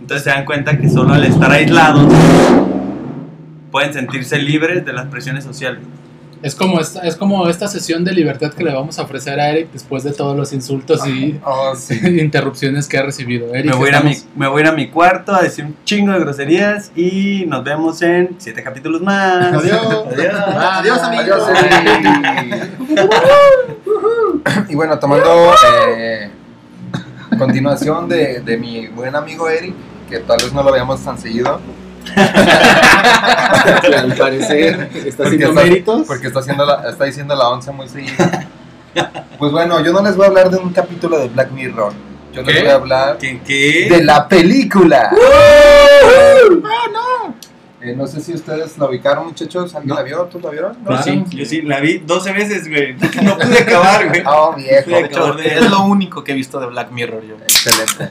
[0.00, 2.12] Entonces se dan cuenta que solo al estar aislados
[3.70, 5.80] pueden sentirse libres de las presiones sociales.
[6.42, 9.50] Es como esta, es como esta sesión de libertad que le vamos a ofrecer a
[9.50, 11.98] Eric después de todos los insultos y Oh, sí.
[12.20, 13.54] interrupciones que ha recibido.
[13.54, 15.32] Eric, Me voy, a ir a mi, estamos- me voy a ir a mi cuarto
[15.34, 19.52] a decir un chingo de groserías y nos vemos en siete capítulos más.
[19.54, 20.06] Adiós.
[20.12, 20.34] Adiós.
[20.34, 21.42] Adiós, amigos.
[21.48, 22.70] Adiós, Eric.
[24.68, 25.54] y bueno, tomando
[25.96, 26.30] eh,
[27.38, 29.74] continuación de, de mi buen amigo Eric,
[30.08, 31.60] que tal vez no lo veamos tan seguido,
[32.04, 36.06] Que al parecer está Porque haciendo está- méritos.
[36.06, 38.14] porque está, haciendo la, está diciendo la once muy seguido.
[39.38, 41.92] Pues bueno, yo no les voy a hablar de un capítulo de Black Mirror.
[42.32, 42.62] Yo les ¿Qué?
[42.62, 43.40] voy a hablar ¿Qué?
[43.44, 43.88] qué?
[43.90, 45.10] de la película.
[47.84, 49.74] Eh, no sé si ustedes la ubicaron, muchachos.
[49.74, 49.94] ¿Alguien No.
[49.96, 50.22] la vio?
[50.30, 50.76] ¿Tú la vieron?
[50.88, 52.94] Yo sí, yo sí, la vi 12 veces, güey.
[53.22, 54.22] No pude acabar, güey.
[54.24, 54.88] Oh, viejo.
[54.90, 57.34] De hecho, Es lo único que he visto de Black Mirror yo.
[57.42, 58.10] Excelente.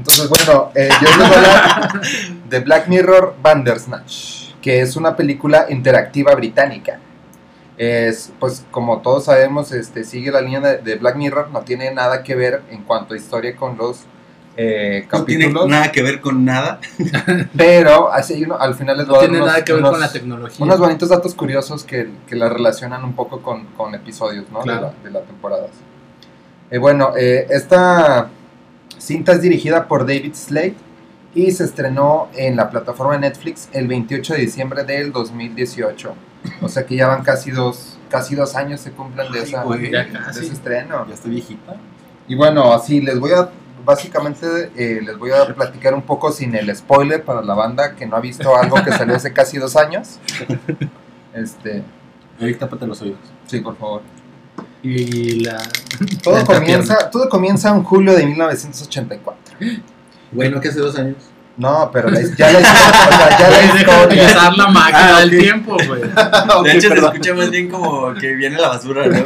[0.00, 1.38] Entonces, bueno, eh, yo les voy a
[1.74, 2.00] hablar
[2.48, 6.98] de Black Mirror Bandersnatch, que es una película interactiva británica.
[7.76, 11.92] Es, pues, como todos sabemos, este, sigue la línea de, de Black Mirror, no tiene
[11.92, 14.04] nada que ver en cuanto a historia con los
[14.56, 16.80] eh, No tiene capítulos, nada que ver con nada.
[17.56, 19.80] pero así uno, al final les voy No a dar tiene unos, nada que ver
[19.82, 20.64] unos- con la tecnología.
[20.64, 24.60] unos bonitos datos curiosos que, que la relacionan un poco con, con episodios ¿no?
[24.60, 24.86] Claro.
[24.88, 25.66] de, la, de la temporada.
[26.70, 28.28] Eh, bueno, eh, esta
[29.00, 30.74] cinta es dirigida por David Slade
[31.34, 36.14] y se estrenó en la plataforma de Netflix el 28 de diciembre del 2018.
[36.62, 39.62] O sea que ya van casi dos, casi dos años se cumplen de, Ay, esa,
[39.62, 41.06] güey, de ese estreno.
[41.06, 41.76] Ya estoy viejita.
[42.28, 43.50] Y bueno, así les voy a,
[43.84, 48.06] básicamente eh, les voy a platicar un poco sin el spoiler para la banda que
[48.06, 50.18] no ha visto algo que salió hace casi dos años.
[51.32, 51.84] Este,
[52.40, 53.20] Eric, tápate los oídos.
[53.46, 54.02] sí, por favor.
[54.82, 55.58] Y la.
[56.22, 59.56] Todo la comienza, todo comienza en julio de 1984.
[60.32, 61.16] Bueno, que hace dos años.
[61.56, 64.06] No, pero la, ya la historia, o sea, ya la Deja de historia.
[64.06, 66.00] utilizar la máquina Ah, del tiempo, güey.
[66.64, 69.22] De hecho, se escucha más bien como que viene la basura, ¿no?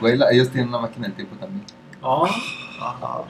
[0.00, 1.64] Güey, ellos tienen una máquina del tiempo también.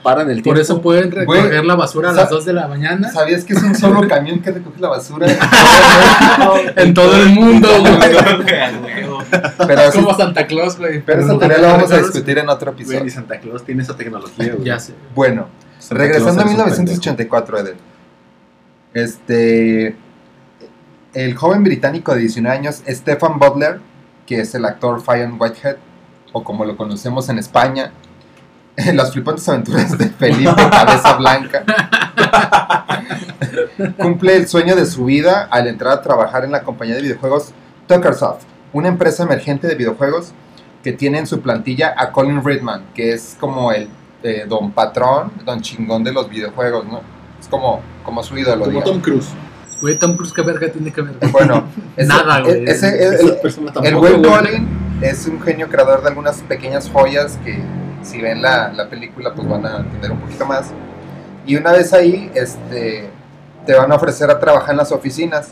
[0.03, 0.51] Paran el tiempo.
[0.51, 3.53] Por eso pueden recoger Güey, la basura a las 2 de la mañana ¿Sabías que
[3.53, 5.27] es un solo camión que recoge la basura?
[6.75, 7.93] en todo el mundo, güey.
[9.67, 11.01] pero así- Como Santa Claus, güey.
[11.01, 13.03] pero esa teoría la vamos a discutir en otro Güey, episodio.
[13.05, 14.65] ni Santa Claus tiene esa tecnología, güey.
[14.65, 14.93] Ya sé.
[15.15, 15.47] Bueno,
[15.79, 17.75] Santa regresando a Claus es un 1984, Eden.
[18.93, 19.95] Este.
[21.13, 23.79] El joven británico de 19 años, Stephen Butler,
[24.27, 25.77] que es el actor Fionn Whitehead,
[26.31, 27.91] o como lo conocemos en España,
[28.93, 31.63] las flipantes aventuras de Felipe Cabeza Blanca,
[33.97, 37.51] cumple el sueño de su vida al entrar a trabajar en la compañía de videojuegos
[37.87, 40.31] Tuckersoft, una empresa emergente de videojuegos
[40.83, 43.87] que tiene en su plantilla a Colin Ridman, que es como el
[44.23, 47.01] eh, don patrón, don chingón de los videojuegos, ¿no?
[47.39, 48.89] Es como, como su ídolo, Como digamos.
[48.91, 49.29] Tom Cruise.
[49.81, 51.15] Güey, Tom Cruise, ¿qué verga tiene que ver?
[51.31, 51.65] Bueno,
[51.97, 52.65] ese, Nada, güey.
[52.67, 53.37] ese- el,
[53.83, 54.21] el güey.
[54.21, 54.67] Colin
[55.01, 57.59] es un genio creador de algunas pequeñas joyas que
[58.01, 60.71] si ven la, la película pues van a entender un poquito más.
[61.45, 63.09] Y una vez ahí, este,
[63.65, 65.51] te van a ofrecer a trabajar en las oficinas.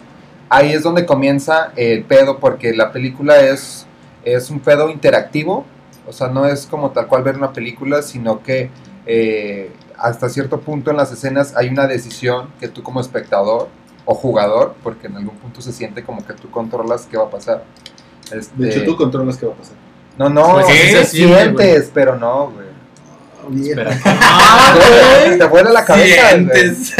[0.49, 3.87] Ahí es donde comienza el pedo porque la película es,
[4.23, 5.65] es un pedo interactivo.
[6.07, 8.69] O sea, no es como tal cual ver una película, sino que
[9.05, 13.69] eh, hasta cierto punto en las escenas hay una decisión que tú como espectador
[14.05, 17.29] o jugador, porque en algún punto se siente como que tú controlas qué va a
[17.29, 17.63] pasar.
[18.31, 19.75] Este, De hecho, tú controlas qué va a pasar.
[20.17, 22.65] No, no, Pues sí sí se siente, sientes, pero no, güey.
[23.69, 23.91] Espera.
[25.37, 26.29] Te vuela la cabeza.
[26.29, 26.93] Sientes,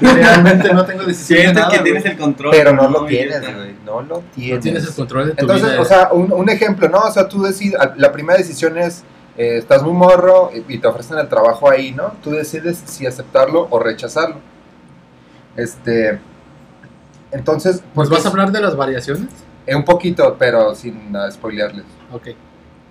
[0.00, 2.50] Realmente no tengo decisión de sientes nada, que tienes el control.
[2.50, 3.74] Pero no lo tienes, güey.
[3.84, 4.60] No lo No tienes.
[4.62, 5.80] tienes el control de tu Entonces, vida.
[5.80, 6.98] o sea, un, un ejemplo, ¿no?
[7.00, 9.04] O sea, tú decides, la primera decisión es,
[9.36, 12.14] eh, estás muy morro y y te ofrecen el trabajo ahí, ¿no?
[12.24, 14.36] Tú decides si aceptarlo o rechazarlo.
[15.56, 16.18] Este,
[17.30, 19.28] entonces, ¿Pues pues vas a hablar de las variaciones?
[19.66, 21.84] eh, un poquito, pero sin uh, spoilearles.
[22.12, 22.28] Ok.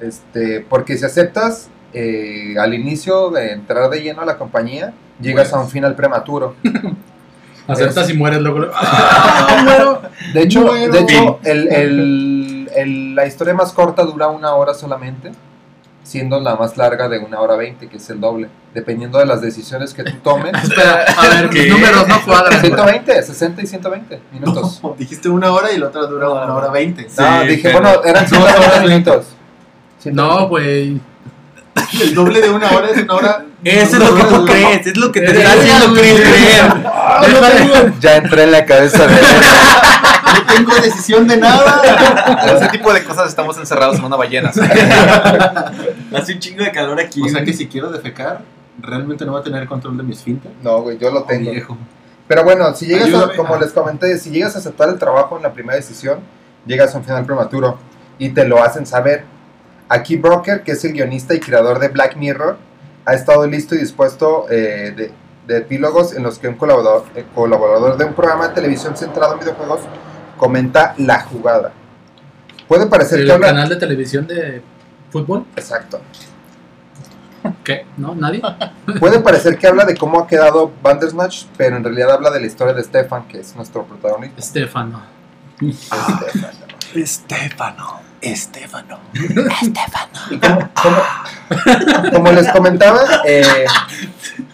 [0.01, 5.53] Este, porque si aceptas eh, al inicio de entrar de lleno a la compañía, llegas
[5.53, 6.55] a un final prematuro.
[7.67, 8.67] Aceptas y mueres luego.
[8.73, 9.99] ¡Ah!
[10.33, 10.91] De hecho, Bueno.
[10.93, 15.31] de hecho el, el- el- la historia más corta dura una hora solamente,
[16.03, 19.41] siendo la más larga de una hora veinte, que es el doble, dependiendo de las
[19.41, 20.51] decisiones que tú tomes.
[20.63, 21.69] Espera, a ver, mis ¿Qué?
[21.69, 22.59] números no cuadran.
[22.59, 22.71] güey.
[22.71, 24.79] 120, 60 y 120 minutos.
[24.83, 27.07] No, dijiste una hora y la otra dura una hora veinte.
[27.17, 29.25] No, Sí, dije, pero- bueno, eran 120 minutos.
[30.05, 30.99] No, güey.
[32.01, 33.45] El doble de una hora es una hora.
[33.63, 36.73] Eso es lo que tú crees, es lo que te está haciendo creer.
[37.21, 37.93] Déjale.
[37.99, 39.15] Ya entré en la cabeza de
[40.33, 41.81] No tengo decisión de nada.
[42.57, 44.49] Ese tipo de cosas estamos encerrados en una ballena.
[46.15, 47.21] Hace un chingo de calor aquí.
[47.21, 48.41] O sea que si quiero defecar,
[48.79, 50.51] realmente no va a tener control de mi esfínter.
[50.63, 51.51] No, güey, yo lo tengo.
[51.51, 51.77] Viejo.
[52.27, 53.59] Pero bueno, si llegas a, como Ah.
[53.59, 56.19] les comenté, si llegas a aceptar el trabajo en la primera decisión,
[56.65, 57.77] llegas a un final prematuro
[58.17, 59.25] y te lo hacen saber.
[59.91, 62.57] Aquí Broker, que es el guionista y creador de Black Mirror,
[63.03, 65.11] ha estado listo y dispuesto eh, de,
[65.47, 69.33] de epílogos en los que un colaborador, eh, colaborador de un programa de televisión centrado
[69.33, 69.81] en videojuegos
[70.37, 71.73] comenta la jugada.
[72.69, 73.47] Puede parecer El que habla...
[73.47, 74.61] canal de televisión de
[75.09, 75.45] fútbol.
[75.57, 75.99] Exacto.
[77.65, 77.85] ¿Qué?
[77.97, 78.15] ¿No?
[78.15, 78.41] ¿Nadie?
[79.01, 82.47] Puede parecer que habla de cómo ha quedado Bandersnatch, pero en realidad habla de la
[82.47, 84.39] historia de Stefan, que es nuestro protagonista.
[84.39, 85.01] Estefano.
[86.95, 87.75] Stefan.
[88.21, 88.99] Estefano.
[89.13, 90.11] Estefano.
[90.29, 93.65] Y como, como- como les comentaba, eh,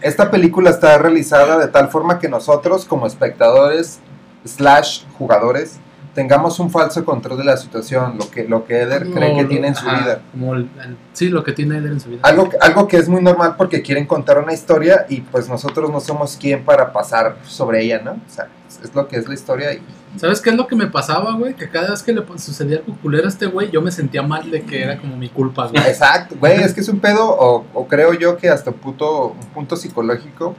[0.01, 3.99] esta película está realizada de tal forma que nosotros como espectadores
[4.45, 5.79] slash jugadores
[6.17, 9.67] tengamos un falso control de la situación, lo que, lo que Eder cree que tiene
[9.67, 10.21] en su ajá, vida.
[10.31, 12.21] como el- el- sí, lo que tiene él en su vida.
[12.23, 15.91] Algo, que- algo que es muy normal porque quieren contar una historia y pues nosotros
[15.91, 18.13] no somos quien para pasar sobre ella, ¿no?
[18.13, 19.81] O sea, es- lo que es la historia y
[20.17, 21.53] ¿Sabes qué es lo que me pasaba, güey?
[21.53, 24.49] Que cada vez que le sucedía algo culero a este güey, yo me sentía mal
[24.49, 25.83] de que era como mi culpa, güey.
[25.87, 29.27] Exacto, güey, es que es un pedo, o, o creo yo que hasta un punto,
[29.39, 30.55] un punto psicológico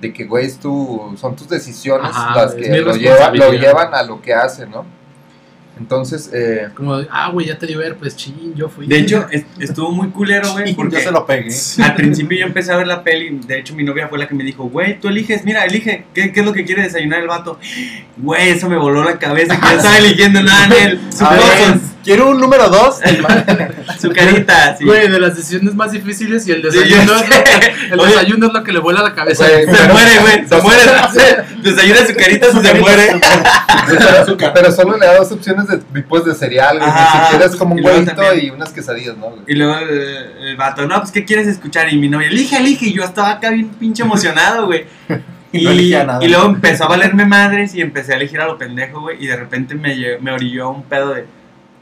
[0.00, 3.92] de que, güey, es tu, son tus decisiones Ajá, las que lo, lleva, lo llevan
[3.94, 4.86] a lo que hace, ¿no?
[5.82, 8.86] Entonces, eh, Como, de, ah, güey, ya te dio ver, pues ching, yo fui.
[8.86, 11.50] De hecho, es- estuvo muy culero, güey, porque Yo se lo pegué.
[11.82, 13.40] al principio yo empecé a ver la peli.
[13.46, 16.04] De hecho, mi novia fue la que me dijo, güey, tú eliges, mira, elige.
[16.14, 17.58] ¿Qué, qué es lo que quiere desayunar el vato?
[18.16, 19.58] Güey, eso me voló la cabeza.
[19.60, 21.00] Que estaba eligiendo nada en él.
[22.04, 22.98] Quiero un número dos.
[24.00, 24.84] su carita, sí.
[24.84, 27.98] Güey, de las decisiones más difíciles y el Sí, desayuno, yo es, lo que, el
[28.08, 29.46] desayuno es lo que le vuela la cabeza.
[29.46, 30.82] Se muere, güey, se muere.
[31.62, 33.20] Desayuna su carita, se muere.
[34.54, 37.74] pero solo le da dos opciones de tipos de cereal, güey, Ajá, siquiera es como
[37.74, 39.30] un huevito y unas quesadillas, ¿no?
[39.30, 39.42] güey?
[39.46, 39.90] Y luego el,
[40.48, 41.92] el vato, no, pues, ¿qué quieres escuchar?
[41.92, 42.86] Y mi novia, elige, elige.
[42.86, 44.86] Y yo estaba acá bien pinche emocionado, güey.
[45.54, 46.24] Y, No nada.
[46.24, 49.22] y luego empezó a valerme madres y empecé a elegir a lo pendejo, güey.
[49.22, 51.26] Y de repente me, me orilló un pedo de,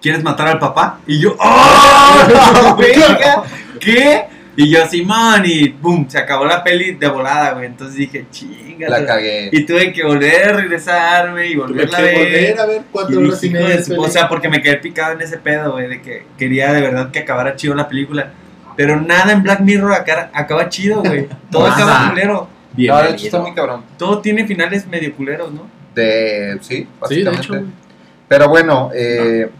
[0.03, 0.99] ¿quieres matar al papá?
[1.07, 2.77] Y yo, ¡oh!
[3.81, 4.25] ¿Qué?
[4.57, 7.67] Y yo, Simón, y boom, se acabó la peli de volada, güey.
[7.67, 8.89] Entonces dije, chinga.
[8.89, 9.49] La cagué.
[9.53, 12.15] Y tuve que volver a regresarme y volverla a ver.
[12.19, 13.81] volver a ver Y cuatro horas y media.
[13.99, 17.11] o sea, porque me quedé picado en ese pedo, güey, de que quería de verdad
[17.11, 18.33] que acabara chido la película.
[18.77, 21.29] Pero nada en Black Mirror acá- acaba chido, güey.
[21.51, 22.49] Todo acaba culero.
[22.77, 23.85] No, de hecho está muy cabrón.
[23.99, 25.67] Todo tiene finales medio culeros, ¿no?
[25.95, 27.41] De, sí, Sí, de básicamente.
[27.57, 27.65] hecho.
[28.29, 29.51] Pero bueno, eh,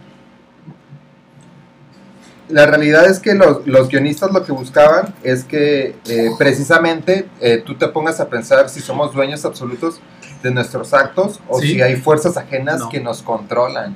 [2.51, 7.63] la realidad es que los, los guionistas lo que buscaban es que eh, precisamente eh,
[7.65, 10.01] tú te pongas a pensar si somos dueños absolutos
[10.43, 11.73] de nuestros actos o Sí.
[11.75, 12.89] si hay fuerzas ajenas No.
[12.89, 13.95] que nos controlan.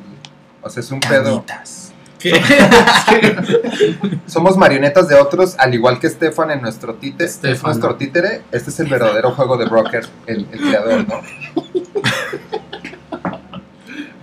[0.63, 1.45] O sea, es un pedo.
[2.19, 2.33] ¿Qué?
[4.27, 7.31] Somos marionetas de otros, al igual que Stefan en nuestro títere.
[7.43, 8.43] Es nuestro títere.
[8.51, 11.21] Este es el verdadero juego de Broker, el, el creador, ¿no?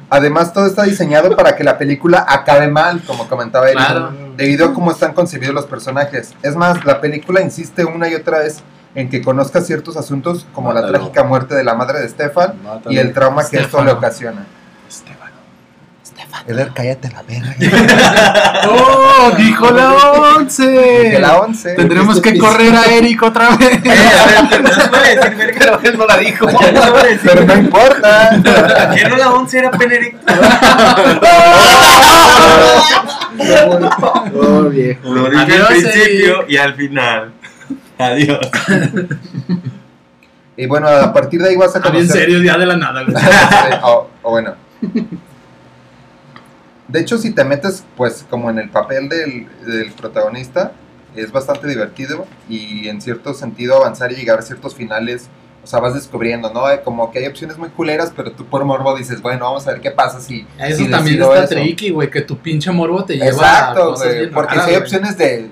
[0.09, 4.11] Además, todo está diseñado para que la película acabe mal, como comentaba Eric, Claro.
[4.37, 6.33] Debido a cómo están concebidos los personajes.
[6.41, 8.61] Es más, la película insiste una y otra vez
[8.95, 12.91] en que conozca ciertos asuntos como la trágica muerte de la madre de Stefan Mátalo.
[12.93, 14.45] y el trauma que esto le ocasiona.
[14.89, 15.21] Estefano.
[16.47, 17.55] Eder, cállate la verga.
[18.67, 19.31] ¡Oh!
[19.37, 19.95] ¡Dijo la De
[20.37, 21.19] 11!
[21.19, 21.73] la 11.
[21.75, 23.77] Tendremos que correr a Eric otra vez.
[23.77, 25.59] A ver, pero no se puede decir, verga.
[25.59, 26.47] Pero él no la dijo.
[27.23, 28.29] Pero no importa.
[28.95, 30.33] ¿Qué no la 11 era pene erecto?
[34.35, 35.09] Oh, viejo.
[35.13, 37.31] Lo dije Adiós, al principio y al final.
[37.97, 38.39] Adiós.
[40.57, 42.07] Y bueno, a partir de ahí vas a Ah, conocer.
[42.11, 43.15] serio, ya de la nada, güey.
[43.15, 43.27] Sí,
[43.83, 44.53] o, o bueno.
[46.87, 50.73] De hecho, si te metes, pues, como en el papel del, del protagonista,
[51.15, 55.29] es bastante divertido y en cierto sentido avanzar y llegar a ciertos finales,
[55.63, 56.63] o sea, vas descubriendo, ¿no?
[56.83, 59.81] Como que hay opciones muy culeras, pero tú por morbo dices, bueno, vamos a ver
[59.81, 60.47] qué pasa si.
[60.57, 61.53] Eso si también está eso.
[61.55, 64.71] tricky, güey, que tu pinche morbo te lleva a Exacto, cosas bien porque raras, si
[64.71, 65.51] hay opciones de,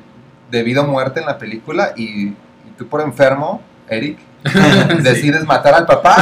[0.50, 2.36] de vida o muerte en la película y, y
[2.78, 4.18] tú por enfermo, Eric,
[5.02, 6.16] decides matar al papá,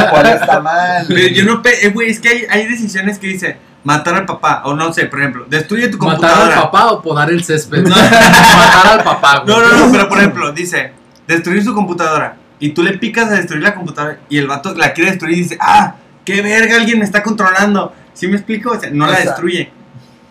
[0.00, 1.04] lo cual está mal.
[1.08, 1.62] Pero yo no.
[1.62, 4.62] pe- eh, Güey, es que hay, hay decisiones que dice matar al papá.
[4.64, 6.62] O no sé, por ejemplo, destruye tu ¿Matar al computadora.
[6.62, 7.82] papá o podar el césped?
[7.88, 7.94] No.
[7.96, 9.54] Matar al papá, güey.
[9.56, 10.92] No, no, no, pero por ejemplo, dice
[11.26, 12.36] destruir su computadora.
[12.58, 15.40] Y tú le picas a destruir la computadora y el vato la quiere destruir y
[15.42, 17.92] dice, ah, qué verga, alguien me está controlando.
[18.14, 18.70] ¿Sí me explico?
[18.70, 19.30] O sea, no la Exacto.
[19.30, 19.70] destruye.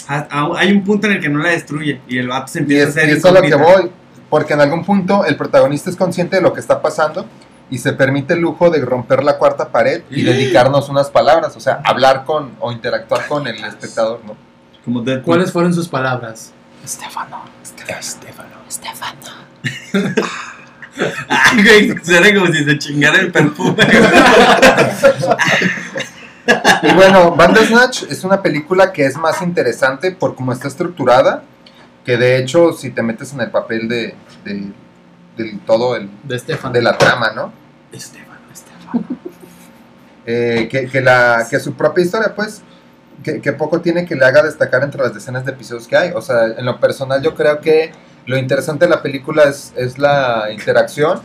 [0.07, 2.59] Ah, ah, Hay un punto en el que no la destruye y el vato se
[2.59, 3.91] Y empieza es, a hacer y es a lo que voy,
[4.29, 7.25] porque en algún punto el protagonista es consciente de lo que está pasando
[7.69, 11.59] y se permite el lujo de romper la cuarta pared y dedicarnos unas palabras, o
[11.59, 14.35] sea, hablar con o interactuar con el espectador, ¿no?
[14.83, 15.03] Como.
[15.23, 16.53] ¿Cuáles fueron sus palabras?
[21.27, 23.75] Ay, güey, suena como si se chingara el perfume.
[26.83, 31.43] Y bueno, Bandersnatch es una película que es más interesante por cómo está estructurada,
[32.05, 34.15] que de hecho si te metes en el papel de,
[35.65, 36.71] todo el, De Estefan.
[36.71, 37.51] de la trama, ¿no?
[37.91, 39.05] Estefan, Estefan.
[40.27, 42.63] Eh, que, que la, que su propia historia, pues,
[43.23, 46.11] que, que poco tiene que le haga destacar entre las decenas de episodios que hay.
[46.15, 47.91] O sea, en lo personal yo creo que
[48.25, 51.21] lo interesante de la película es, es la interacción,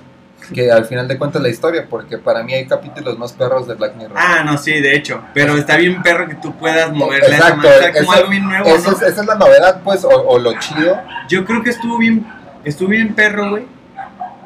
[0.55, 3.75] que al final de cuentas la historia, porque para mí hay capítulos más perros de
[3.75, 4.17] Black Mirror.
[4.17, 5.23] Ah, no, sí, de hecho.
[5.35, 8.31] Pero está bien perro que tú puedas moverle a esa Exacto, sea, como eso- algo
[8.31, 8.97] bien nuevo, Esa ¿no?
[8.97, 10.99] es, esa es la novedad, pues, o, o lo chido.
[11.29, 12.27] Yo creo que estuvo bien,
[12.65, 13.65] estuvo bien perro, güey.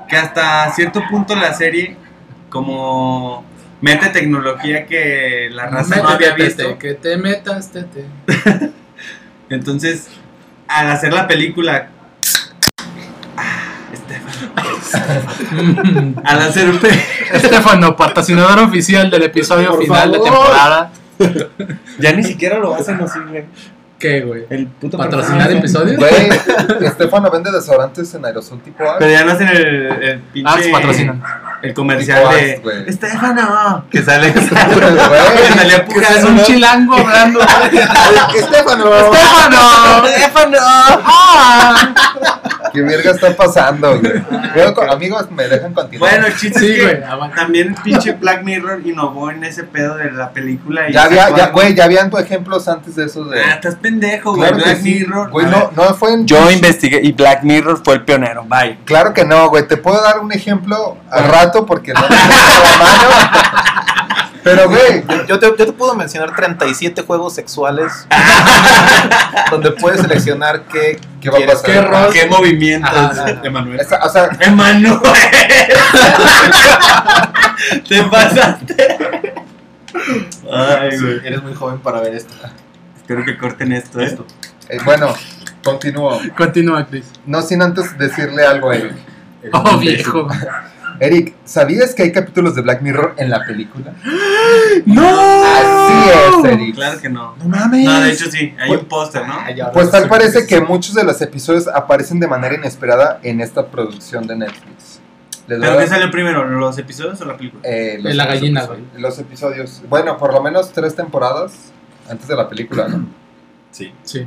[0.09, 1.97] Que hasta cierto punto la serie,
[2.51, 3.45] como
[3.81, 6.79] mete tecnología que la raza no había tete, visto.
[6.79, 8.05] que te metas, tete.
[9.49, 10.09] Entonces,
[10.69, 11.89] al hacer la película.
[16.25, 16.71] Al hacer
[17.33, 20.47] Estefano, patrocinador oficial del episodio Por final de favor.
[20.47, 20.91] temporada.
[21.99, 23.45] Ya ni siquiera lo hacen así, güey.
[23.99, 24.45] ¿Qué, güey?
[24.51, 25.59] El puto ¿Patrocinar personaje.
[25.59, 25.97] episodios?
[25.97, 28.99] Güey, Estefano vende desantes en aerosol tipo A.
[28.99, 30.51] Pero ya no hacen el, el pinche.
[30.53, 31.23] Ah, se patrocinan.
[31.63, 32.57] El comercial Tipo de.
[32.59, 32.89] Güey.
[32.91, 33.85] Estefano.
[33.91, 34.33] Que sale.
[34.35, 34.49] que Güey,
[35.57, 35.87] salía
[36.19, 37.41] Es un chilango hablando.
[37.41, 38.95] Estefano.
[38.95, 40.07] ¡Estefano!
[40.07, 40.59] ¡Estefano!
[40.61, 41.95] ¡Ah!
[42.75, 44.13] ¿Qué verga está pasando, güey?
[44.55, 46.11] Luego, con- amigos, me dejan continuar.
[46.11, 49.63] Bueno, el chiste Sí, es que güey, también el pinche Black Mirror innovó en ese
[49.63, 50.91] pedo de la película.
[50.91, 53.41] Y ya había, ya, güey, ya habían tu ejemplos antes de eso de.
[53.41, 54.49] Ah, estás pendejo, güey.
[54.49, 54.95] Claro que Black sí.
[54.95, 55.31] Mirror.
[55.31, 56.27] Güey, A no, no fue en.
[56.27, 58.45] Yo investigué y Black Mirror fue el pionero.
[58.45, 58.79] Bye.
[58.85, 59.67] Claro que no, güey.
[59.69, 63.94] Te puedo dar un ejemplo al rato porque no tengo la mano.
[64.45, 68.07] Pero, güey, Yo te, yo te puedo mencionar 37 juegos sexuales
[69.51, 71.65] donde puedes seleccionar qué, ¿qué va a pasar?
[71.65, 72.13] ¿Qué rol?
[72.13, 72.93] ¿Qué movimientos?
[73.43, 73.81] Emanuel.
[73.81, 74.99] Esa- o sea, Emanuel.
[77.89, 78.99] Te pasaste.
[80.53, 81.27] Ay, güey.
[81.27, 82.35] Eres muy joven para ver esto.
[82.97, 84.17] Espero que corten esto, ¿eh?
[84.69, 85.15] eh, bueno,
[85.63, 86.21] continúo.
[86.37, 87.07] Continúa, Chris.
[87.27, 88.95] No sin antes decirle algo a Eric.
[89.53, 90.29] Oh, viejo.
[91.01, 93.93] Eric, ¿sabías que hay capítulos de Black Mirror en la película?
[94.87, 95.03] ¡No!
[95.45, 96.75] Así es, Eric.
[96.75, 97.35] Claro que no.
[97.37, 97.85] No mames.
[97.85, 98.55] No, de hecho sí.
[98.59, 99.35] Hay un póster, ¿no?
[99.39, 100.09] Ay, Pues tal sí.
[100.09, 105.01] parece que muchos de los episodios aparecen de manera inesperada en esta producción de Netflix.
[105.47, 106.45] Les ¿Pero qué salió primero?
[106.47, 107.63] ¿Los episodios o la película?
[107.65, 109.83] Eh, los, La gallina, los episodios- Los episodios.
[109.89, 111.53] Bueno, por lo menos tres temporadas
[112.09, 113.07] antes de la película, ¿no?
[113.71, 113.93] Sí.
[114.05, 114.27] Sí.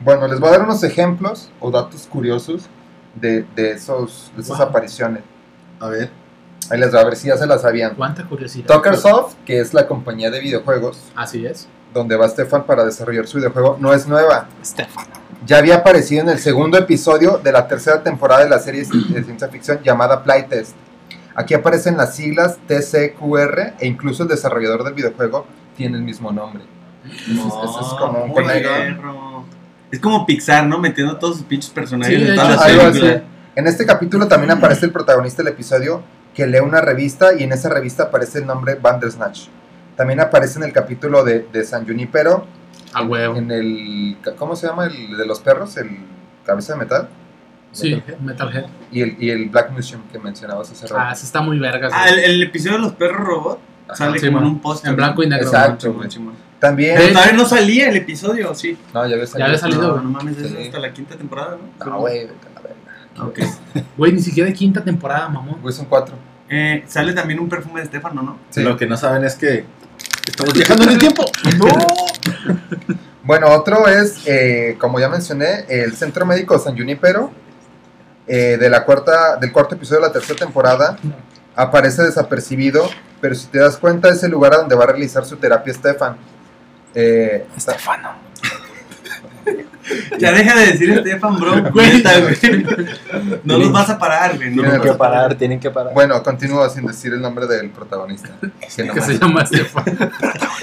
[0.00, 2.68] Bueno, les voy a dar unos ejemplos o datos curiosos
[3.14, 4.68] de, de esos, de esas Wow.
[4.68, 5.22] apariciones.
[5.82, 6.10] A ver.
[6.70, 7.94] Ahí les voy a ver si ya se las sabían.
[7.96, 8.66] Cuánta curiosidad.
[8.72, 11.66] Tuckersoft, que es la compañía de videojuegos Así es.
[11.92, 14.46] donde va Stefan para desarrollar su videojuego, no es nueva.
[14.62, 15.08] Estefano.
[15.44, 19.24] Ya había aparecido en el segundo episodio de la tercera temporada de la serie de
[19.24, 20.76] ciencia ficción llamada Playtest.
[21.34, 26.62] Aquí aparecen las siglas TCQR e incluso el desarrollador del videojuego tiene el mismo nombre.
[27.26, 29.44] No, Ese es como un conejo.
[29.90, 30.78] Es como Pixar, ¿no?
[30.78, 33.22] Metiendo todos sus pinches personajes Sí, en todas las películas.
[33.54, 36.02] En este capítulo también aparece el protagonista del episodio
[36.34, 39.48] que lee una revista y en esa revista aparece el nombre Bandersnatch.
[39.96, 42.46] También aparece en el capítulo de, de San Junipero,
[42.94, 43.36] A huevo.
[43.36, 44.16] en el...
[44.38, 44.86] ¿Cómo se llama?
[44.86, 45.90] El de los perros, el
[46.46, 47.08] cabeza de metal.
[47.72, 48.18] Sí, Metalhead.
[48.20, 48.64] Metalhead.
[48.90, 50.96] Y el, y el Black Museum que mencionabas hace rato.
[50.98, 51.92] Ah, ese está muy vergas.
[51.94, 53.96] Ah, el, el episodio de los perros robot Ajá.
[53.96, 54.52] sale Sí, como en man.
[54.54, 54.90] un póster.
[54.90, 55.46] En blanco y negro.
[55.46, 55.92] Exacto.
[55.92, 56.08] Güey.
[56.08, 56.34] chimón.
[56.58, 56.96] También...
[56.96, 58.78] Pero todavía no salía el episodio, sí.
[58.94, 59.80] No, ya había Ya había salido.
[59.80, 60.54] salido, No, no mames, Sí.
[60.58, 61.84] es hasta la quinta temporada, ¿no?
[61.86, 62.76] No, güey, vete a verga.
[63.20, 63.40] Ok.
[63.96, 65.60] Güey, ni siquiera de quinta temporada, mamón.
[65.60, 66.14] Güey, son cuatro.
[66.48, 68.38] Eh, sale también un perfume de Estefano, ¿no?
[68.50, 68.62] Sí.
[68.62, 69.64] Lo que no saben es que
[70.26, 71.24] estamos viajando en el tiempo.
[73.24, 77.30] Bueno, otro es, eh, como ya mencioné, el Centro Médico de San Junipero,
[78.26, 80.98] eh, de la cuarta, del cuarto episodio de la tercera temporada,
[81.54, 82.90] aparece desapercibido,
[83.20, 85.72] pero si te das cuenta es el lugar a donde va a realizar su terapia
[85.72, 86.16] Stefan.
[86.94, 88.10] Eh, Estefano.
[90.18, 91.60] Ya deja de decir Estefan, bro.
[91.72, 91.94] Güey.
[91.96, 92.36] Neta, güey.
[93.42, 94.50] No los vas a parar, güey.
[94.50, 95.34] No Tienen vas que a parar.
[95.34, 95.92] tienen que parar.
[95.92, 98.28] bueno, continúo sin decir el nombre del protagonista.
[98.76, 99.84] que no Que se llama Estefan.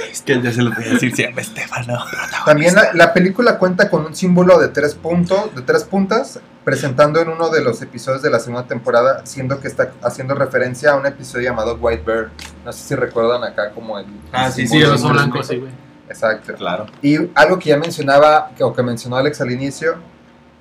[0.09, 1.97] Es que ya se lo voy a decir, se llama Estefano.
[2.45, 7.19] También la, la película cuenta con un símbolo de tres puntos, de tres puntas, presentando
[7.19, 10.95] en uno de los episodios de la segunda temporada, siendo que está haciendo referencia a
[10.95, 12.29] un episodio llamado White Bear.
[12.63, 15.57] No sé si recuerdan acá como el Ah, sí, Sí, símbolo el oso blanco, sí,
[15.57, 15.88] güey.
[16.09, 16.53] Exacto.
[16.55, 16.87] Claro.
[17.01, 19.95] Y algo que ya mencionaba, que- o que mencionó Alex al inicio,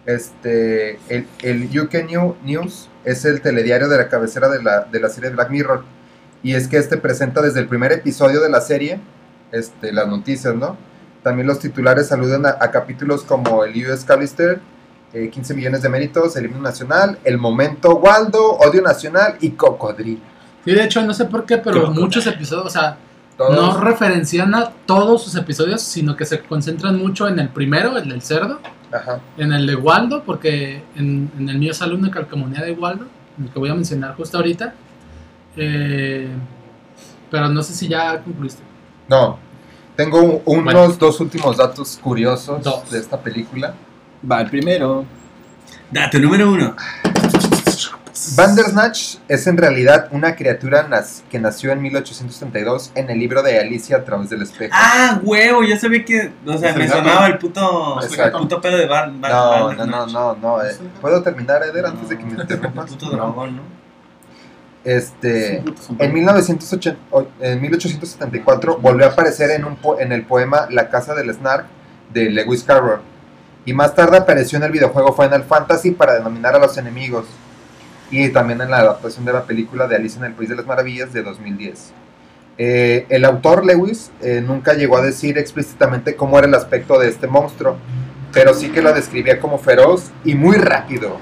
[0.06, 5.00] este, el, el UK New- News es el telediario de la cabecera de la, de
[5.00, 5.84] la serie Black Mirror.
[6.42, 9.00] Y es que este presenta desde el primer episodio de la serie
[9.52, 10.76] este, las noticias, ¿no?
[11.22, 14.60] También los titulares saludan a, a capítulos como el US Callister,
[15.12, 20.20] eh, 15 millones de méritos, el himno nacional, el momento Waldo, odio nacional y cocodrilo.
[20.64, 22.00] Sí, de hecho, no sé por qué, pero Crocodile.
[22.02, 22.96] muchos episodios, o sea,
[23.38, 27.96] Todos- no referencian a todos sus episodios, sino que se concentran mucho en el primero,
[27.96, 28.58] el del cerdo,
[28.92, 29.20] Ajá.
[29.38, 33.06] en el de Waldo, porque en, en el mío sale una calcomanía de Waldo,
[33.40, 34.74] el que voy a mencionar justo ahorita.
[35.56, 36.28] Eh,
[37.30, 38.62] pero no sé si ya concluiste.
[39.08, 39.38] No,
[39.96, 40.88] tengo un- unos Bueno.
[40.98, 42.90] dos últimos datos curiosos Dos.
[42.90, 43.74] de esta película.
[44.30, 45.04] Va, el primero.
[45.90, 46.74] Dato número uno.
[48.36, 50.88] Bandersnatch es en realidad una criatura
[51.30, 54.72] que nació en 1832 en el libro de Alicia a través del espejo.
[54.76, 56.32] Ah, huevo, ya sabía que.
[56.46, 57.98] O sea, el me sonaba el puto.
[58.00, 59.12] El puto pedo de Bar.
[59.18, 60.62] Bar- no, no, no, no, no.
[60.64, 62.90] eh, ¿Puedo terminar, Eder, antes de que me El interrumpas?
[62.90, 63.62] puto dragón, ¿no?
[64.84, 65.62] Este,
[65.98, 70.88] en, 1980 o- en 1874 volvió a aparecer en, un po- en el poema La
[70.88, 71.66] Casa del Snark
[72.12, 73.00] de Lewis Carroll.
[73.66, 77.26] Y más tarde apareció en el videojuego Final Fantasy para denominar a los enemigos.
[78.10, 80.66] Y también en la adaptación de la película de Alicia en el País de las
[80.66, 81.92] Maravillas de 2010.
[82.60, 87.08] Eh, el autor Lewis eh, nunca llegó a decir explícitamente cómo era el aspecto de
[87.08, 87.76] este monstruo,
[88.32, 91.18] pero sí que lo describía como feroz y muy rápido.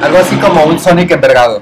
[0.00, 1.60] Algo así como un Sonic envergado.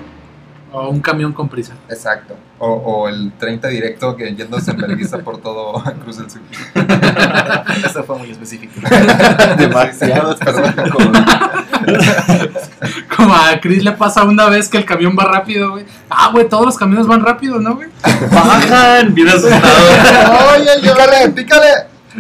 [0.77, 1.75] O un camión con prisa.
[1.89, 2.35] Exacto.
[2.59, 6.41] O, o el 30 directo que yéndose en vergüenza por todo Cruz del Sur.
[7.87, 8.73] Eso fue muy específico.
[9.57, 10.75] Demasiado, perdón.
[13.17, 15.85] Como a Chris le pasa una vez que el camión va rápido, güey.
[16.11, 17.89] Ah, güey, todos los camiones van rápido, ¿no, güey?
[18.33, 19.63] Bajan, bien asustado.
[20.57, 21.67] Oye, pícale, pícale.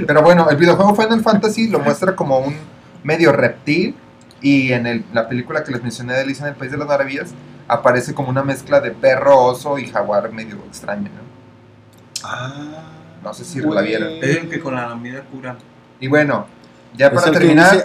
[0.07, 2.57] Pero bueno, el videojuego Final Fantasy lo muestra como un
[3.03, 3.97] medio reptil.
[4.41, 6.87] Y en el- la película que les mencioné de Alicia en el País de las
[6.87, 7.31] Maravillas,
[7.69, 12.29] aparece como una mezcla de perro, oso y jaguar medio extraño, ¿no?
[12.29, 12.83] Ah.
[13.23, 14.21] No sé si la vieron.
[14.21, 15.57] Te digo que con la comida cura.
[15.99, 16.47] Y bueno,
[16.95, 17.85] ya Es para terminar, dice.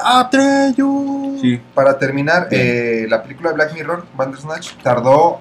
[1.42, 1.62] Sí.
[1.74, 5.40] para terminar, eh, la película de Black Mirror, Bandersnatch, tardó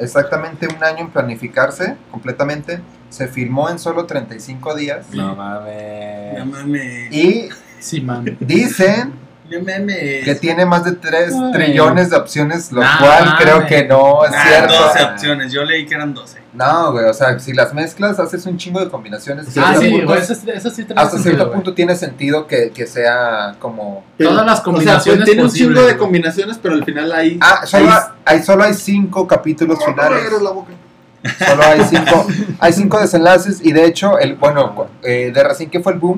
[0.00, 2.80] exactamente un año en planificarse completamente.
[3.08, 5.06] Se filmó en solo 35 días.
[5.12, 6.46] No No mames.
[6.46, 7.12] mames.
[7.12, 8.36] Y Sí, man.
[8.40, 9.12] dicen
[9.48, 9.64] No
[10.24, 11.52] que tiene más de 3 Ay.
[11.52, 13.40] trillones de opciones, lo Nah, cual mames.
[13.44, 14.74] creo que no es Ah, cierto.
[14.74, 15.52] 12 opciones.
[15.52, 16.38] Yo leí que eran 12.
[16.52, 19.46] No, güey, o sea, si las mezclas, haces un chingo de combinaciones.
[19.58, 21.54] Ah, Hasta sí, punto- güey, eso, eso sí tiene hasta sentido, cierto güey.
[21.54, 24.04] punto tiene sentido que, que sea como...
[24.18, 27.38] Todas las O sea, combinaciones pues tiene un chingo de combinaciones, pero al final hay.
[27.40, 30.24] Ah, solo, hay- hay, solo hay cinco capítulos finales.
[30.26, 30.72] Eres la boca.
[31.46, 32.26] Solo hay cinco,
[32.60, 36.16] hay cinco desenlaces y de hecho, el bueno, eh, de recién que fue el boom,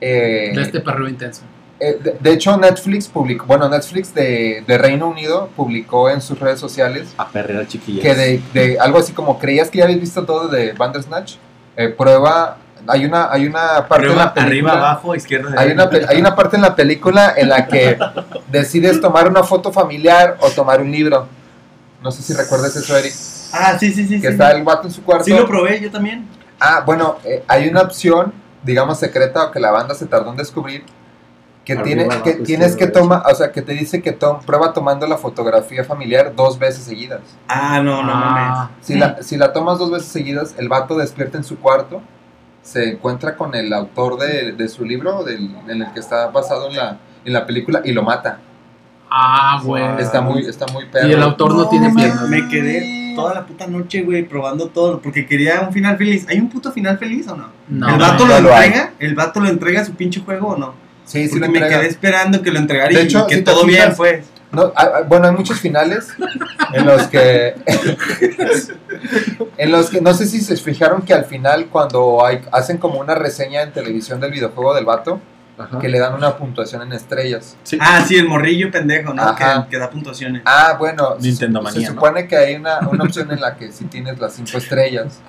[0.00, 1.42] eh, De este perreo intenso.
[1.78, 6.38] Eh, de, de hecho Netflix publicó, bueno, Netflix de, de Reino Unido publicó en sus
[6.38, 8.02] redes sociales A perrear chiquillas.
[8.02, 11.34] que de, de algo así como creías que ya habías visto todo de Bandersnatch,
[11.76, 12.56] eh, prueba,
[12.88, 16.18] hay una, hay una parte en Arriba, la película, arriba, abajo, izquierda, hay una, hay
[16.18, 17.98] una parte en la película en la que
[18.50, 21.26] decides tomar una foto familiar o tomar un libro.
[22.02, 23.12] No sé si recuerdas eso, Eric.
[23.52, 24.20] Ah, sí, sí, sí.
[24.20, 24.32] Que sí.
[24.32, 25.24] está el vato en su cuarto.
[25.24, 26.26] Sí lo probé, yo también.
[26.60, 30.36] Ah, bueno, eh, hay una opción, digamos, secreta o que la banda se tardó en
[30.36, 30.84] descubrir,
[31.66, 35.04] que, tiene, que tienes que tomar, o sea, que te dice que tom, prueba tomando
[35.08, 37.22] la fotografía familiar dos veces seguidas.
[37.48, 38.42] Ah, no, no mames.
[38.46, 42.00] Ah, Si la, si la tomas dos veces seguidas, el vato despierta en su cuarto,
[42.62, 46.68] se encuentra con el autor de, de su libro, del, en el que está basado
[46.68, 48.38] en la, en la película, y lo mata.
[49.10, 49.82] Ah, güey.
[49.98, 51.08] Está muy, está muy perro.
[51.08, 52.28] Y el autor no, tiene piernas.
[52.28, 55.00] me quedé toda la puta noche, güey, probando todo.
[55.00, 56.26] Porque quería un final feliz.
[56.28, 57.48] ¿Hay un puto final feliz o no?
[57.66, 58.92] No, ¿El vato no lo entrega?
[59.00, 60.85] ¿El vato lo entrega a su pinche juego o no?
[61.06, 63.34] Sí, sí Porque lo me quedé esperando que lo entregara y, De hecho, y que
[63.36, 64.26] si todo bien, pues.
[64.52, 66.08] No, ah, ah, bueno, hay muchos finales
[66.72, 67.54] en los que
[69.58, 73.00] en los que no sé si se fijaron que al final cuando hay, hacen como
[73.00, 75.20] una reseña en televisión del videojuego del vato
[75.58, 75.78] Ajá.
[75.78, 77.56] que le dan una puntuación en estrellas.
[77.62, 77.78] Sí.
[77.80, 79.34] Ah, sí, el morrillo pendejo, ¿no?
[79.34, 80.42] Que, que da puntuaciones.
[80.44, 81.94] Ah, bueno, se- Nintendo se, manía, ¿no?
[81.94, 85.20] supone que hay una, una opción en la que si tienes las cinco estrellas.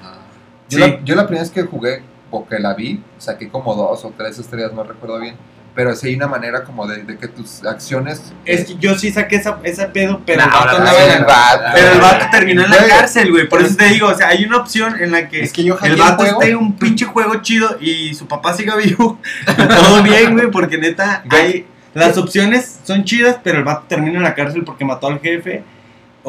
[0.69, 0.79] Yo, Sí.
[0.79, 4.13] la, yo la primera vez que jugué o que la vi, saqué como dos o
[4.17, 5.35] tres estrellas, no recuerdo bien.
[5.77, 9.11] Pero sí hay una manera como de, de que tus acciones Es que yo sí
[9.11, 11.63] saqué esa, esa pedo, pero No, el vato no, el vato.
[11.71, 13.47] Pero el vato terminó en la Güey, cárcel, güey.
[13.47, 15.75] Por eso te digo, o sea, hay una opción en la que, Es que yo
[15.75, 16.41] hackeé el el vato juego.
[16.41, 19.19] esté en un pinche juego chido y su papá siga vivo.
[19.55, 24.23] Todo bien, güey, porque neta, hay, las opciones son chidas, pero el vato termina en
[24.23, 25.63] la cárcel porque mató al jefe.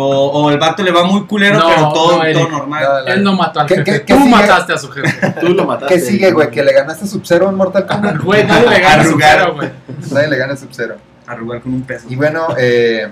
[0.01, 2.39] O, o el vato le va muy culero, No, pero todo, no, Eric.
[2.39, 2.87] todo normal.
[3.09, 3.85] Él no mató al ¿Qué- jefe.
[3.93, 4.31] qué- qué Tú sigue?
[4.31, 5.31] mataste a su jefe.
[5.41, 5.93] Tú lo mataste.
[5.95, 6.51] ¿Qué sigue, güey?
[6.53, 8.19] Que le ganaste a Sub-Zero en Mortal Kombat.
[8.23, 9.39] Güey, nadie le gana a su Arrugar.
[9.41, 9.71] cero, güey.
[10.13, 10.97] Nadie le gana a Sub-Zero.
[11.27, 12.07] Arrugar con un peso.
[12.09, 13.11] Y bueno, eh,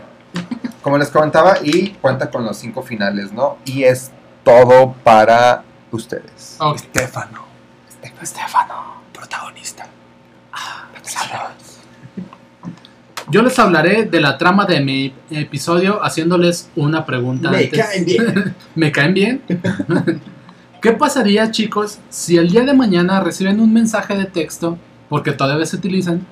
[0.80, 3.58] como les comentaba, y cuenta con los cinco finales, ¿no?
[3.64, 4.12] Y es
[4.44, 6.56] todo para ustedes.
[6.60, 6.76] Ok.
[6.76, 7.44] Estefano.
[8.22, 9.86] Estefano, protagonista.
[13.30, 17.50] Yo les hablaré de la trama de mi episodio haciéndoles una pregunta.
[17.50, 17.78] Me antes.
[17.86, 18.54] caen bien.
[18.76, 19.42] ¿Me caen bien?
[20.80, 25.66] ¿Qué pasaría, chicos, si el día de mañana reciben un mensaje de texto, porque todavía
[25.66, 26.24] se utilizan,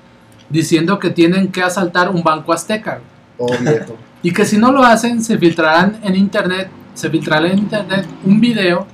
[0.49, 3.01] diciendo que tienen que asaltar un banco azteca?
[3.61, 3.97] Viejo.
[4.25, 8.41] Y que si no lo hacen, se filtrarán en internet, se filtrará en internet un
[8.41, 8.87] video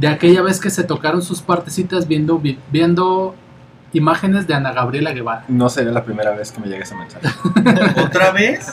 [0.00, 3.34] de aquella vez que se tocaron sus partecitas viendo, vi- viendo
[3.92, 5.44] imágenes de Ana Gabriela Guevara.
[5.48, 7.26] No sería la primera vez que me llegue ese mensaje.
[8.04, 8.72] ¿Otra vez?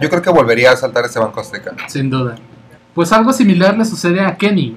[0.00, 1.72] Yo creo que volvería a saltar ese banco azteca.
[1.88, 2.36] Sin duda.
[2.94, 4.76] Pues algo similar le sucede a Kenny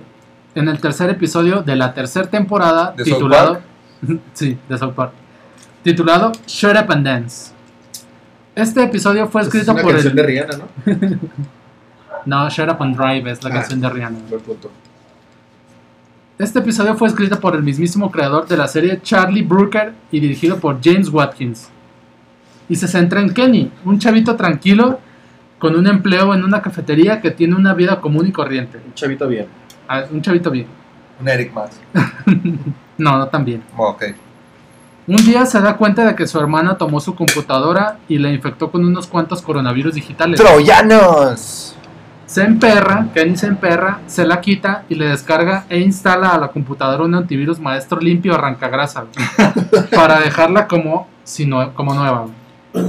[0.55, 3.61] en el tercer episodio de la tercera temporada ¿De South titulado
[4.33, 5.11] sí, de South Park.
[5.83, 7.51] Titulado Shut Up and Dance.
[8.55, 10.67] Este episodio fue Es escrito una por canción el de Rihanna, ¿no?
[12.25, 13.53] No, Shut Up and Drive es la Ah.
[13.53, 14.19] canción de Rihanna.
[14.29, 14.71] Buen punto.
[16.39, 20.57] Este episodio fue escrito por el mismísimo creador de la serie Charlie Brooker y dirigido
[20.59, 21.69] por James Watkins.
[22.67, 24.99] Y se centra en Kenny, un chavito tranquilo
[25.59, 28.79] con un empleo en una cafetería que tiene una vida común y corriente.
[28.83, 29.45] Un chavito bien.
[29.87, 30.65] Ah, Un chavito bien.
[31.19, 31.79] Un Eric más.
[32.95, 33.63] No, no tan bien.
[33.75, 34.03] Oh, ok.
[35.07, 38.69] Un día se da cuenta de que su hermana tomó su computadora y la infectó
[38.69, 40.39] con unos cuantos coronavirus digitales.
[40.39, 41.75] ¡Troyanos!
[42.33, 46.47] Se emperra, Kenny se emperra, se la quita y le descarga e instala a la
[46.47, 52.25] computadora un antivirus maestro limpio arrancagrasa güey, para dejarla como, si no- como nueva.
[52.73, 52.85] güey.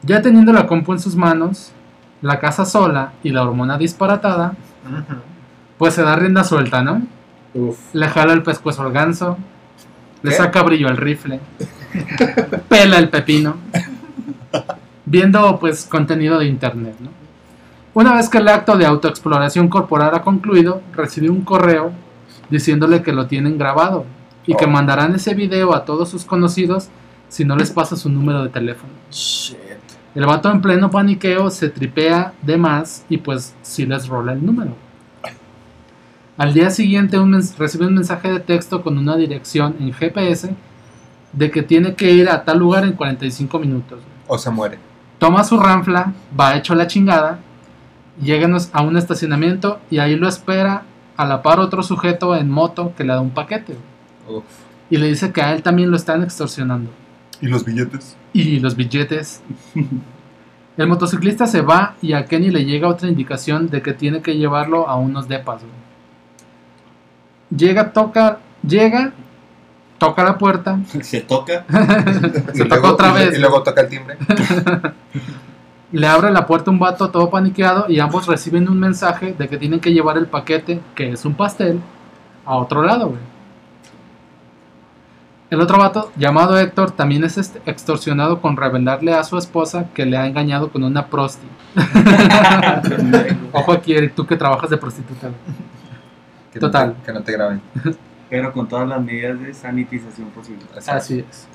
[0.00, 1.70] Ya teniendo la compu en sus manos,
[2.22, 4.54] la casa sola y la hormona disparatada,
[5.76, 7.02] pues se da rienda suelta, ¿no?
[7.52, 7.76] Uf.
[7.92, 9.36] Le jala el pescuezo al ganso,
[10.22, 11.40] le saca brillo al rifle,
[12.70, 13.56] pela el pepino,
[15.04, 17.17] viendo pues contenido de internet, ¿no?
[17.98, 21.90] Una vez que el acto de autoexploración corporal ha concluido, recibe un correo
[22.48, 24.04] diciéndole que lo tienen grabado
[24.46, 24.70] y que Oh.
[24.70, 26.90] mandarán ese video a todos sus conocidos
[27.28, 28.92] si no les pasa su número de teléfono.
[30.14, 34.46] El vato en pleno paniqueo se tripea de más y pues sí les rola el
[34.46, 34.76] número.
[36.36, 40.54] Al día siguiente un recibe un mensaje de texto con una dirección en GPS
[41.32, 43.98] de que tiene que ir a tal lugar en 45 minutos.
[44.28, 44.78] O se muere.
[45.18, 47.40] Toma su ranfla, va hecho la chingada,
[48.20, 50.82] llega a un estacionamiento y ahí lo espera
[51.16, 53.76] a la par otro sujeto en moto que le da un paquete.
[54.28, 54.44] Uf.
[54.90, 56.90] Y le dice que a él también lo están extorsionando.
[57.40, 58.16] ¿Y los billetes?
[58.32, 59.42] y los billetes.
[60.76, 64.36] El motociclista se va y a Kenny le llega otra indicación de que tiene que
[64.36, 65.62] llevarlo a unos depas.
[65.62, 65.72] güey.
[67.50, 69.12] Llega, toca, llega,
[69.98, 71.64] toca la puerta, Se toca.
[72.54, 73.36] se toca otra vez.
[73.36, 74.16] y luego toca el timbre.
[75.92, 79.56] Le abre la puerta un vato todo paniqueado y ambos reciben un mensaje de que
[79.56, 81.80] tienen que llevar el paquete, que es un pastel,
[82.44, 83.20] a otro lado, güey.
[85.50, 90.04] El otro vato, llamado Héctor, también es este- extorsionado con revelarle a su esposa que
[90.04, 91.46] le ha engañado con una prosti.
[93.52, 95.28] Ojo aquí, Eric, tú que trabajas de prostituta.
[96.52, 96.94] Que no Total.
[96.96, 97.62] te- que no te graben.
[98.28, 100.66] Pero con todas las medidas de sanitización posibles.
[100.86, 101.48] Así es.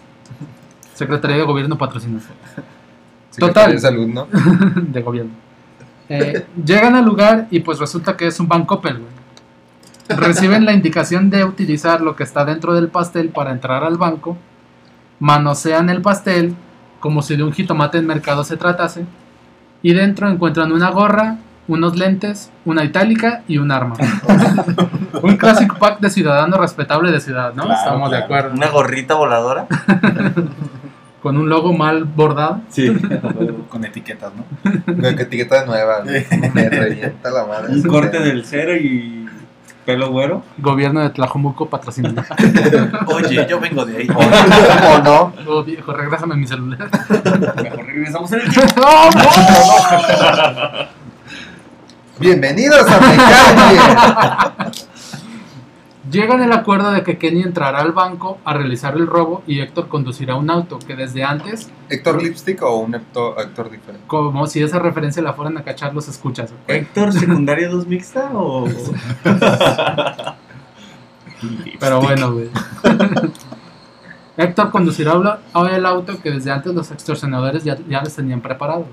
[0.95, 2.19] Secretaría de Gobierno patrocina.
[3.34, 3.71] Secretaría Total.
[3.71, 4.27] de salud, ¿no?
[4.75, 5.31] de gobierno.
[6.07, 9.13] Eh, llegan al lugar y pues resulta que es un Banco Coppel, güey.
[10.07, 14.38] Reciben la indicación de utilizar lo que está dentro del pastel para entrar al banco.
[15.19, 16.55] Manosean el pastel
[16.99, 19.05] como si de un jitomate en mercado se tratase.
[19.81, 23.95] Y dentro encuentran una gorra, unos lentes, una itálica y un arma.
[25.23, 27.63] un clásico pack de ciudadano respetable de ciudad, ¿no?
[27.63, 28.53] Claro, Estamos de acuerdo.
[28.53, 29.67] Una gorrita voladora.
[31.24, 32.59] Con un logo mal bordado.
[32.67, 32.93] Sí.
[33.69, 34.43] Con etiquetas, ¿no?
[34.93, 36.26] Güey, que etiqueta nueva, güey.
[36.53, 37.74] Me revienta la madre.
[37.76, 39.26] Un corte del cero y
[39.86, 40.43] pelo güero.
[40.57, 42.24] Gobierno de Tlajomulco patrocinando.
[43.07, 44.07] Oye, yo vengo de ahí.
[44.13, 45.34] O no.
[45.47, 46.89] Oh, viejo, regrésame mi celular.
[47.63, 48.82] Mejor regresamos en el tiempo.
[52.19, 54.71] Bienvenidos a Mecánica.
[56.12, 59.88] Llegan al acuerdo de que Kenny entrará al banco a realizar el robo y Héctor
[59.88, 64.06] conducirá un auto que desde antes, ¿Héctor Lipstick o un actor, actor diferente?
[64.08, 66.51] como si esa referencia la fueran a cachar los escuchas.
[66.51, 66.80] güey.
[66.80, 68.68] ¿Héctor secundaria 2 mixta o.?
[71.80, 72.49] Pero bueno, güey.
[74.36, 75.14] Héctor conducirá
[75.72, 78.88] el auto que desde antes los extorsionadores ya, ya les tenían preparado.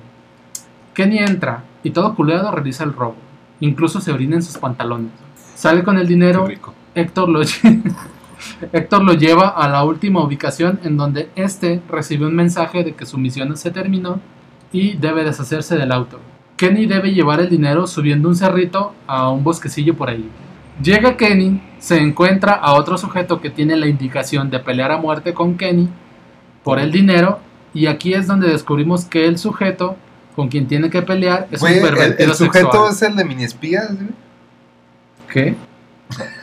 [0.94, 3.16] Kenny entra y todo culeado realiza el robo.
[3.58, 5.10] Incluso se orina en sus pantalones.
[5.54, 6.74] Sale con el dinero Qué rico.
[6.94, 7.40] Héctor lo,
[8.72, 13.06] Héctor lo lleva a la última ubicación en donde este recibe un mensaje de que
[13.06, 14.20] su misión se terminó
[14.72, 16.20] y debe deshacerse del auto.
[16.56, 20.28] Kenny debe llevar el dinero subiendo un cerrito a un bosquecillo por ahí.
[20.82, 25.34] Llega Kenny, se encuentra a otro sujeto que tiene la indicación de pelear a muerte
[25.34, 25.88] con Kenny
[26.62, 27.38] por el dinero
[27.72, 29.96] y aquí es donde descubrimos que el sujeto
[30.36, 32.92] con quien tiene que pelear es un el, pervertido el sujeto sexual.
[32.92, 33.90] es el de mini espías.
[35.32, 35.54] ¿Qué?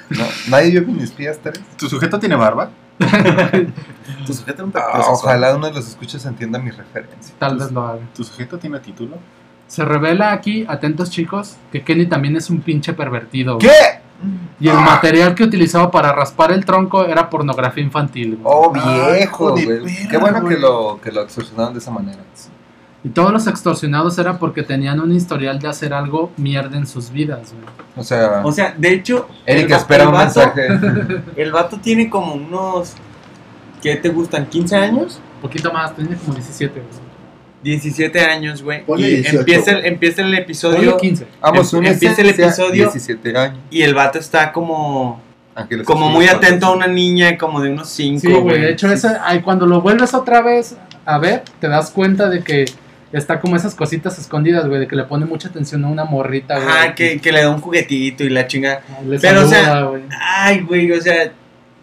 [0.10, 1.60] No, nadie vio mini espías 3.
[1.78, 2.70] ¿Tu sujeto tiene barba?
[4.26, 7.36] Tu sujeto un Ah, ojalá uno de los escuchos entienda mi referencia.
[7.40, 8.00] Tal vez lo haga.
[8.16, 9.18] ¿Tu sujeto tiene título?
[9.68, 13.56] Se revela aquí, atentos chicos, que Kenny también es un pinche pervertido.
[13.56, 13.68] güey.
[13.68, 14.00] ¿Qué?
[14.60, 18.38] Y el material que utilizaba para raspar el tronco era pornografía infantil.
[18.42, 18.42] güey.
[18.46, 19.66] Oh, Ah, viejo, güey.
[19.68, 20.56] perra, Qué bueno güey.
[20.56, 22.20] que lo, que lo extorsionaron de esa manera.
[23.04, 27.12] Y todos los extorsionados era porque tenían un historial de hacer algo mierda en sus
[27.12, 27.54] vidas.
[27.54, 27.64] güey.
[27.96, 29.28] O sea, O sea, de hecho.
[29.46, 31.22] Eric el espera el un vato- mensaje.
[31.42, 32.94] El vato tiene como unos.
[33.82, 34.50] ¿Qué te gustan?
[34.50, 35.22] ¿15 años?
[35.36, 36.74] Un poquito más, tenía como 17.
[36.80, 37.08] güey.
[37.64, 38.86] 17 años, güey.
[38.86, 39.40] Ponle Y 18.
[39.40, 41.28] empieza el, empieza el Ponle episodio 15.
[41.42, 42.84] Vamos, Em- una empieza el esencia, episodio.
[42.84, 43.60] 17 años.
[43.70, 45.22] y el vato está como.
[45.56, 48.20] Ángeles Como muy atento a una niña, como de unos 5.
[48.22, 48.62] Sí, güey.
[48.62, 52.44] De hecho, esa, ay, cuando lo vuelves otra vez a ver, te das cuenta de
[52.44, 52.66] que
[53.12, 54.80] está como esas cositas escondidas, güey.
[54.80, 56.68] De que le pone mucha atención a una morrita, güey.
[56.68, 58.82] Ajá, que, que le da un juguetito y la chinga.
[59.06, 60.04] Le Pero, o sea, saluda, güey.
[60.20, 61.32] Ay, güey, o sea,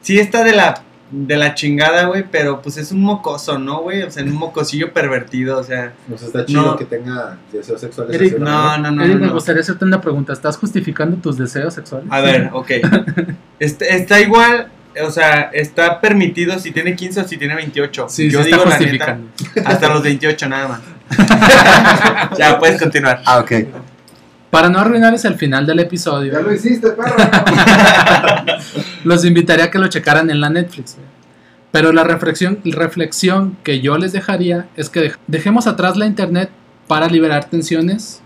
[0.00, 4.02] sí está de la, de la chingada, güey, pero pues es un mocoso, ¿no, güey?
[4.02, 5.92] O sea, un mocosillo pervertido, o sea.
[6.08, 6.76] Pues está chido No.
[6.76, 8.14] que tenga deseos sexuales.
[8.14, 9.04] Eric, No, no, no.
[9.04, 10.32] Eric, no, me gustaría hacerte una pregunta.
[10.32, 12.08] ¿Estás justificando tus deseos sexuales?
[12.10, 12.70] A ver, ok.
[13.60, 14.68] Está, está igual,
[15.02, 18.06] o sea, está permitido si tiene 15 o si tiene 28.
[18.08, 19.18] Sí, Yo digo la neta,
[19.64, 20.80] hasta los 28 nada más.
[22.38, 23.22] ya, puedes continuar.
[23.24, 23.52] Ah, ok.
[24.50, 27.14] Para no arruinarles el final del episodio, Ya lo hiciste, perro.
[29.04, 30.96] los invitaría a que lo checaran en la Netflix.
[31.72, 36.50] Pero la reflexión, reflexión que yo les dejaría es que dej- dejemos atrás la internet
[36.86, 38.20] para liberar tensiones,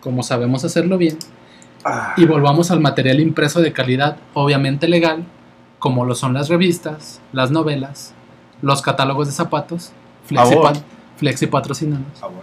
[0.00, 1.16] como sabemos hacerlo bien,
[2.18, 5.24] y volvamos al material impreso de calidad, obviamente legal,
[5.78, 8.12] como lo son las revistas, las novelas,
[8.60, 9.92] los catálogos de zapatos,
[10.26, 10.72] Flexi, Favor.
[10.74, 10.78] pa-
[11.20, 12.42] Flexi patrocinanos, Ah, bueno.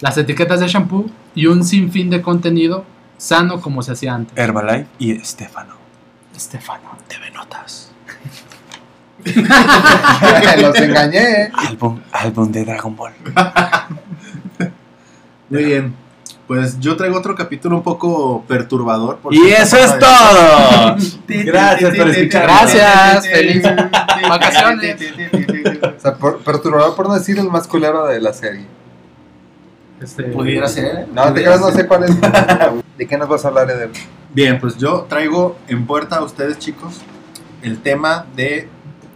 [0.00, 2.84] las etiquetas de shampoo y un sinfín de contenido
[3.16, 4.36] sano como se hacía antes.
[4.36, 5.74] Herbalife y Estefano.
[6.36, 6.90] Estefano.
[7.08, 7.92] TV Notas.
[10.60, 11.50] Los engañé.
[11.52, 13.12] Álbum, álbum de Dragon Ball.
[15.50, 15.94] Muy bien.
[16.50, 19.20] Pues yo traigo otro capítulo un poco perturbador.
[19.30, 20.96] Y eso es todo.
[21.28, 22.42] Gracias por escuchar.
[22.42, 23.62] Gracias, feliz
[24.28, 24.96] vacaciones.
[25.96, 28.66] O sea, por- perturbador por no decir el más culero de la serie.
[30.02, 31.06] Este, Pudiera ser.
[31.14, 32.20] No, te creas, no sé cuál es.
[32.98, 33.90] ¿De qué nos vas a hablar, Eder?
[34.34, 37.00] Bien, pues yo traigo en puerta a ustedes, chicos,
[37.62, 38.68] el tema de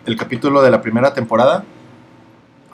[0.07, 1.65] el capítulo de la primera temporada.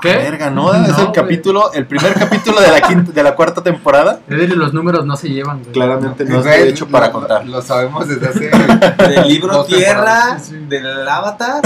[0.00, 0.14] ¿Qué?
[0.16, 1.12] Verga, no, No, es el güey.
[1.12, 4.20] capítulo, el primer capítulo de la quinta, de la cuarta temporada.
[4.28, 5.72] Los números no se llevan, güey.
[5.72, 7.46] Claramente no Güey, estoy hecho para lo- contar.
[7.46, 8.50] Lo sabemos desde hace.
[9.08, 10.56] Del libro Tierra, sí.
[10.68, 11.60] del Avatar.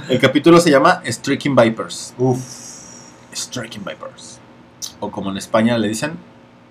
[0.08, 2.14] El capítulo se llama Striking Vipers.
[2.18, 2.38] Uf.
[3.34, 4.38] Striking Vipers.
[5.00, 6.16] O como en España le dicen,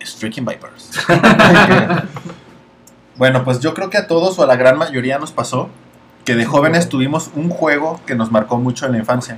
[0.01, 0.91] Striking Vipers.
[3.15, 5.69] Bueno, pues yo creo que a todos o a la gran mayoría nos pasó
[6.25, 9.37] que de jóvenes tuvimos un juego que nos marcó mucho en la infancia.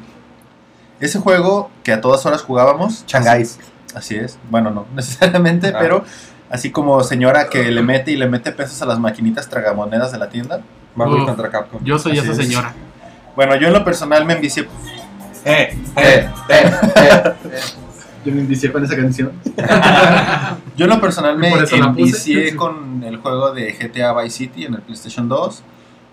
[0.99, 3.05] Ese juego que a todas horas jugábamos.
[3.05, 3.59] Changáis.
[3.93, 4.37] Así es.
[4.49, 5.77] Bueno, no necesariamente, Ah.
[5.79, 6.03] pero
[6.49, 10.17] así como señora que le mete y le mete pesos a las maquinitas tragamonedas de
[10.19, 10.61] la tienda.
[10.95, 11.25] Marvel Uf.
[11.25, 11.83] contra Capcom.
[11.83, 12.47] Yo soy Así esa es.
[12.47, 12.73] señora.
[13.35, 14.63] Bueno, yo en lo personal me envicié.
[15.43, 17.33] Eh, Eh, eh, eh.
[18.25, 19.33] Yo me indicié con esa canción.
[20.75, 24.81] Yo en lo personal me envicié con el juego de GTA Vice City en el
[24.81, 25.61] PlayStation 2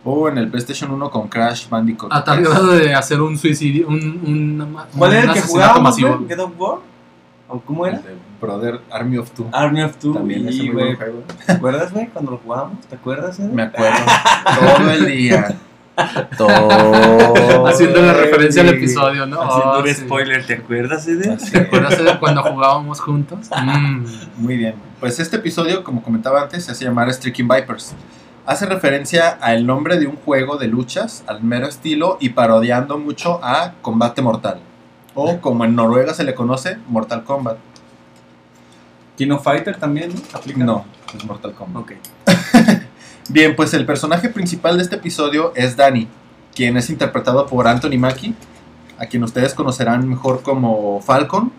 [0.05, 2.13] o en el PlayStation 1 con Crash Bandicoot.
[2.13, 2.49] A tal 3.
[2.49, 5.97] grado de hacer un suicidio, un, un, ¿Cuál era el que jugábamos?
[5.99, 6.79] ¿God of War?
[7.49, 7.99] ¿O cómo era?
[7.99, 9.49] El de Brother Army of Two.
[9.53, 10.15] Army of Two.
[10.15, 11.23] También es y, un muy güey, buen juego.
[11.47, 12.87] ¿Te acuerdas, güey, cuando lo jugábamos?
[12.87, 13.49] ¿Te acuerdas, eh?
[13.53, 13.99] Me acuerdo.
[14.79, 15.55] Todo el día.
[16.39, 17.67] Todo.
[17.67, 19.43] Haciendo la referencia al episodio, ¿no?
[19.43, 19.95] Haciendo Oh, un sí.
[19.95, 23.49] spoiler, ¿te acuerdas de Así ¿Te acuerdas de cuando jugábamos juntos?
[23.63, 24.07] Mm.
[24.39, 24.75] Muy bien.
[24.99, 27.95] Pues este episodio, como comentaba antes, se hace llamar Streaking Vipers.
[28.45, 33.39] Hace referencia al nombre de un juego de luchas, al mero estilo y parodiando mucho
[33.41, 34.59] a Combate Mortal.
[35.15, 37.59] O como en Noruega se le conoce, Mortal Kombat.
[39.17, 40.13] Kino Fighter también.
[40.33, 40.65] Aplica.
[40.65, 40.85] No,
[41.17, 41.83] es Mortal Kombat.
[41.85, 41.93] Ok.
[43.29, 46.09] Bien, pues el personaje principal de este episodio es Danny,
[46.53, 48.35] quien es interpretado por Anthony Mackie,
[48.99, 51.53] a quien ustedes conocerán mejor como Falcon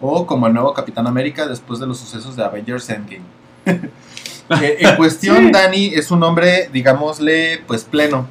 [0.00, 3.22] o como el nuevo Capitán América después de los sucesos de Avengers Endgame.
[4.62, 8.26] Eh, en cuestión, Danny es un hombre, digámosle, pues pleno.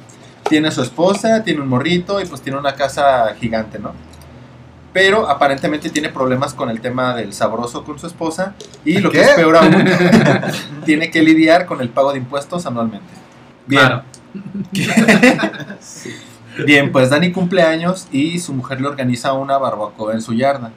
[0.48, 3.92] Tiene su esposa, tiene un morrito y pues tiene una casa gigante, ¿no?
[4.94, 9.20] Pero aparentemente tiene problemas con el tema del sabroso con su esposa y lo que
[9.20, 9.74] es peor aún,
[10.86, 13.06] tiene que lidiar con el pago de impuestos anualmente.
[13.66, 14.02] Bien, Claro.
[16.66, 20.70] bien, pues Dani cumple años y su mujer le organiza una barbacoa en su yarda.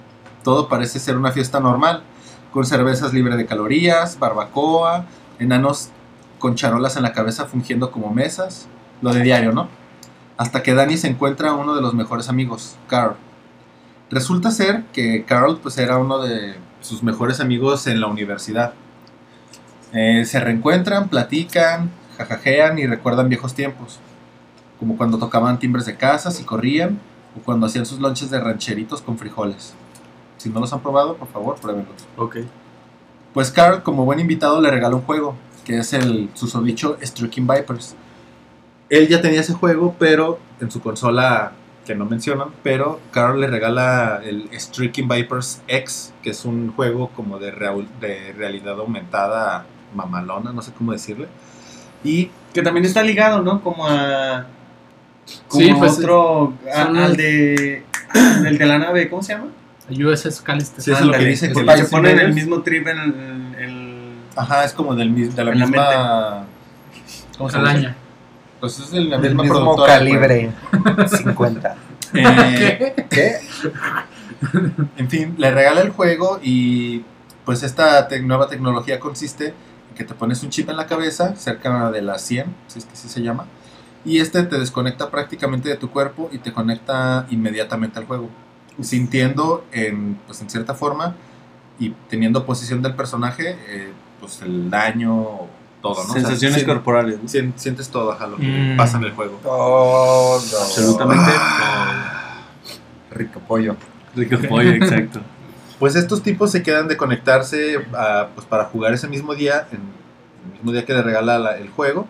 [0.44, 2.04] Todo parece ser una fiesta normal,
[2.52, 5.06] con cervezas libres de calorías, barbacoa,
[5.40, 5.90] enanos
[6.38, 8.68] con charolas en la cabeza fungiendo como mesas,
[9.02, 9.68] lo de diario, ¿no?
[10.38, 13.16] Hasta que Dani se encuentra a uno de los mejores amigos, Carl.
[14.10, 18.74] Resulta ser que Carl pues era uno de sus mejores amigos en la universidad.
[19.94, 24.00] Eh, se reencuentran, platican, jajajean y recuerdan viejos tiempos,
[24.80, 27.00] como cuando tocaban timbres de casas y corrían,
[27.38, 29.74] o cuando hacían sus lonches de rancheritos con frijoles.
[30.38, 32.08] Si no los han probado, por favor, pruébenlos.
[32.18, 32.38] Ok.
[33.34, 37.96] Pues Carl, como buen invitado, le regala un juego, que es el susodicho Striking Vipers.
[38.90, 41.52] Él ya tenía ese juego, pero en su consola,
[41.86, 47.10] que no mencionan, pero Carl le regala el Striking Vipers X, que es un juego
[47.16, 49.66] como de, real- de realidad aumentada
[49.96, 51.28] mamalona, no sé cómo decirle.
[52.04, 53.62] Y Que también está ligado, ¿no?
[53.62, 54.46] Como a.
[55.48, 56.54] Como Sí, pues, otro.
[56.74, 57.84] a- son- al de.
[58.48, 59.48] El de la nave, ¿cómo se llama?
[59.90, 60.84] USS Callister.
[60.84, 64.14] Sí, es lo que Ándale, dice, que se ponen el mismo trip en el.
[64.36, 66.44] Ajá, es como del, de la En la misma...
[67.38, 67.70] ¿Cómo se llama?
[67.70, 67.96] Calaña.
[68.60, 70.52] Pues es de la Del misma mismo calibre
[71.08, 71.76] 50.
[72.12, 73.36] Eh, ¿Qué?
[74.98, 77.04] En fin, le regala el juego y
[77.46, 79.48] pues esta te- nueva tecnología consiste
[79.90, 82.86] en que te pones un chip en la cabeza, cerca de la 100, si es
[82.86, 83.46] que así se llama,
[84.06, 88.30] y este te desconecta prácticamente de tu cuerpo y te conecta inmediatamente al juego,
[88.82, 91.16] sintiendo en, pues, en cierta forma
[91.80, 95.48] y teniendo posición del personaje, eh, pues el daño,
[95.82, 96.10] todo, ¿no?
[96.10, 97.18] O sea, Sensaciones corporales.
[97.56, 98.78] sientes todo ajá, lo que Mm.
[98.78, 99.40] pasa en el juego.
[99.42, 100.36] Todo.
[100.36, 101.32] Absolutamente.
[103.12, 103.76] Rico pollo.
[104.16, 105.22] Rico pollo, exacto.
[105.80, 109.80] Pues estos tipos se quedan de conectarse ah, pues para jugar ese mismo día, en
[110.48, 112.06] el mismo día que le regala la- el juego,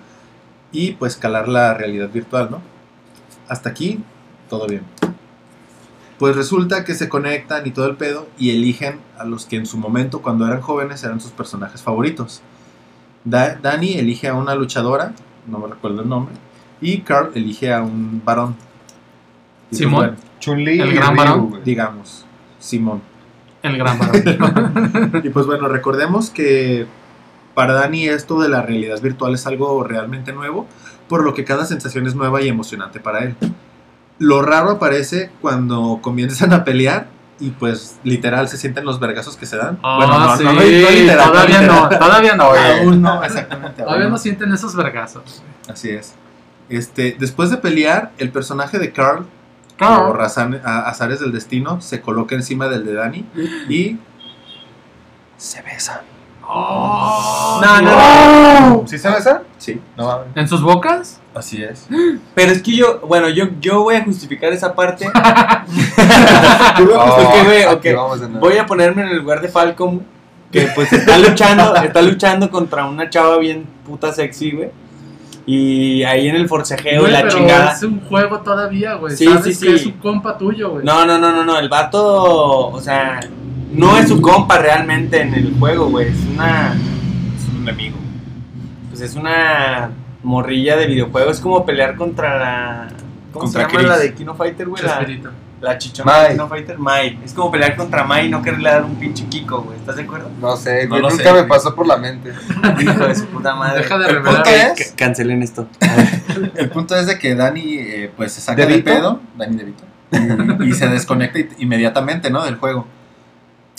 [0.71, 2.61] y pues calar la realidad virtual, ¿no?
[3.47, 3.99] Hasta aquí,
[4.49, 4.81] todo bien.
[6.19, 9.65] Pues resulta que se conectan y todo el pedo, y eligen a los que en
[9.65, 12.41] su momento, cuando eran jóvenes, eran sus personajes favoritos.
[13.23, 15.13] Da- Dani elige a una luchadora,
[15.47, 16.35] no me recuerdo el nombre,
[16.81, 18.55] y Carl elige a un varón.
[19.69, 19.93] Pues Simón.
[19.95, 21.61] bueno, Chun-Li El gran varón.
[21.63, 22.25] digamos,
[22.59, 23.01] Simón.
[23.63, 25.21] El gran varón.
[25.23, 26.85] Y pues bueno, recordemos que
[27.53, 30.65] para Dani esto de la realidad virtual es algo realmente nuevo,
[31.07, 33.35] por lo que cada sensación es nueva y emocionante para él.
[34.19, 37.07] Lo raro aparece cuando comienzan a pelear
[37.39, 39.79] y pues literal se sienten los vergazos que se dan.
[39.81, 41.89] Ah, sí, no literal, todavía literal.
[41.89, 42.43] no, todavía no.
[42.43, 43.81] Aún no, exactamente.
[43.81, 44.11] Todavía no.
[44.11, 45.41] no sienten esos vergazos.
[45.69, 46.15] Así es.
[46.67, 49.25] Este, después de pelear, el personaje de Carl,
[49.77, 50.07] Carl.
[50.07, 53.25] por azares del destino, se coloca encima del de Dani
[53.69, 53.97] y
[55.37, 56.01] Se besan.
[56.45, 58.87] Oh, No, no.
[58.87, 59.43] ¿Sí se besan?
[59.57, 60.23] sí, No.
[60.35, 61.21] ¿En sus bocas?
[61.39, 61.87] Así es.
[62.35, 65.09] Pero es que yo, bueno, yo, yo voy a justificar esa parte.
[66.81, 67.95] Oh, Ok, güey, aquí ok.
[67.95, 68.47] vamos de nuevo.
[68.47, 70.01] Voy a ponerme en el lugar de Falcon.
[70.51, 74.69] que pues está luchando, está luchando contra una chava bien puta sexy, güey.
[75.45, 77.71] Y ahí en el forcejeo y la pero chingada.
[77.73, 79.15] es un juego todavía, güey.
[79.17, 79.75] Sí, Sabes sí, que sí.
[79.75, 80.85] es un compa tuyo, güey.
[80.85, 83.19] No, no, no, no, no, el vato, o sea,
[83.71, 86.09] no es su compa realmente en el juego, güey.
[86.09, 86.73] Es una,
[87.37, 87.97] Es un enemigo.
[88.89, 89.89] pues es una
[90.29, 91.31] morrilla de videojuego.
[91.31, 92.87] Es como pelear contra la,
[93.33, 93.89] ¿cómo Contra se llama Chris.
[93.89, 94.83] la de Kino Fighter, güey?
[94.83, 95.05] La,
[95.61, 97.19] la chichona de Kino Fighter, Mai.
[97.25, 99.77] Es como pelear contra Mai y no quererle dar un pinche Kiko, güey.
[99.77, 100.29] ¿Estás de acuerdo?
[100.39, 101.47] No sé, No güey, nunca sé, me güey.
[101.47, 102.31] pasó por la mente.
[102.79, 103.81] Hijo de su puta madre.
[103.81, 104.43] Deja de El revelar.
[104.43, 105.67] punto es- C- cancelen esto.
[106.55, 109.83] El punto es de que Dani eh, pues se saca de pedo, Dani DeVito,
[110.63, 112.45] y, y se desconecta inmediatamente, ¿no?
[112.45, 112.87] Del juego.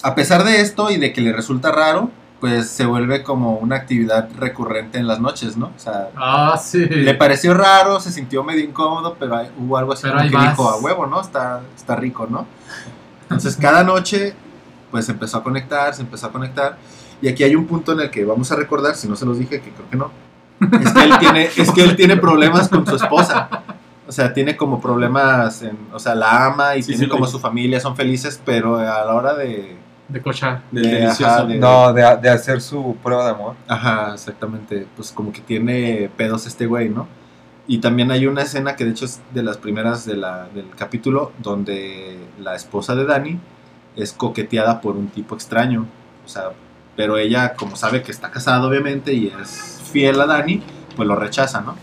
[0.02, 2.10] A pesar de esto y de que le resulta raro,
[2.40, 5.66] pues se vuelve como una actividad recurrente en las noches, ¿no?
[5.76, 6.86] O sea, Ah, sí.
[6.86, 10.36] le pareció raro, se sintió medio incómodo, pero hay- hubo algo así Pero como que
[10.36, 10.50] vas.
[10.50, 11.20] dijo, a huevo, ¿no?
[11.20, 12.46] Está, está rico, ¿no?
[13.22, 14.34] Entonces cada noche
[14.90, 16.76] pues empezó a conectar, se empezó a conectar.
[17.22, 19.38] Y aquí hay un punto en el que vamos a recordar, si no se los
[19.38, 20.10] dije, que creo que no.
[20.80, 23.48] Es que él tiene, es que él tiene problemas con su esposa.
[24.08, 27.26] O sea, tiene como problemas, en, o sea, la ama y Sí, tiene sí, como
[27.26, 29.76] su familia, son felices, pero a la hora de...
[30.10, 30.62] De cochar.
[30.70, 31.26] Del de, delicioso.
[31.32, 33.54] ajá, de- No, de, de hacer su prueba de amor.
[33.68, 34.86] Ajá, exactamente.
[34.96, 37.06] Pues como que tiene pedos este güey, ¿no?
[37.66, 40.68] Y también hay una escena que de hecho es de las primeras de la, del
[40.76, 43.38] capítulo donde la esposa de Dani
[43.96, 45.86] es coqueteada por un tipo extraño.
[46.26, 46.50] O sea,
[46.96, 50.62] pero ella como sabe que está casada obviamente y es fiel a Dani,
[50.96, 51.76] pues lo rechaza, ¿no?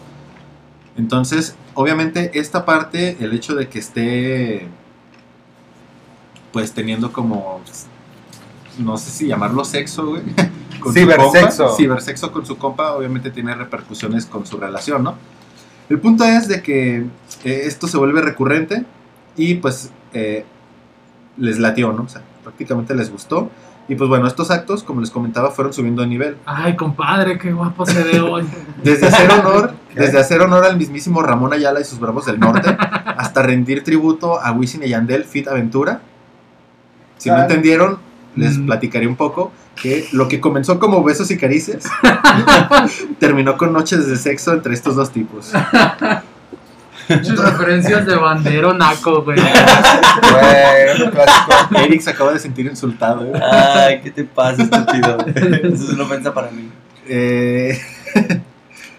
[0.97, 4.67] Entonces, obviamente esta parte, el hecho de que esté
[6.51, 7.61] pues teniendo como
[8.79, 10.23] no sé si llamarlo sexo, güey.
[10.79, 11.65] con Cibersexo.
[11.65, 11.77] compa.
[11.77, 15.15] Cibersexo con su compa, obviamente tiene repercusiones con su relación, ¿no?
[15.89, 16.97] El punto es de que
[17.43, 18.85] eh, esto se vuelve recurrente
[19.35, 20.45] y pues eh,
[21.37, 22.03] les latió, ¿no?
[22.03, 23.49] O sea, prácticamente les gustó.
[23.89, 26.37] Y pues bueno, estos actos, como les comentaba, fueron subiendo de nivel.
[26.45, 28.45] Ay, compadre, qué guapo se ve hoy.
[28.83, 32.75] Desde hacer honor, desde hacer honor al mismísimo Ramón Ayala y sus Bravos del Norte,
[32.77, 36.01] hasta rendir tributo a Wisin y Yandel Fit Aventura.
[37.17, 37.99] Si no entendieron,
[38.37, 38.65] les Mm.
[38.67, 41.85] platicaré un poco que lo que comenzó como besos y caricias
[43.19, 45.51] terminó con noches de sexo entre estos dos tipos.
[47.09, 49.37] Muchas referencias de bandero naco, güey.
[49.39, 51.77] Güey, clásico.
[51.79, 53.25] Eric se acaba de sentir insultado.
[53.25, 53.31] ¿eh?
[53.41, 55.17] Ay, ¿qué te pasa, estúpido?
[55.35, 56.69] Eso es una ofensa para mí.
[57.07, 57.79] Eh,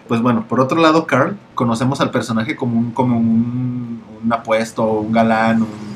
[0.07, 4.83] pues bueno, por otro lado, Carl, conocemos al personaje como un, como un, un apuesto,
[4.85, 5.88] un galán, un, un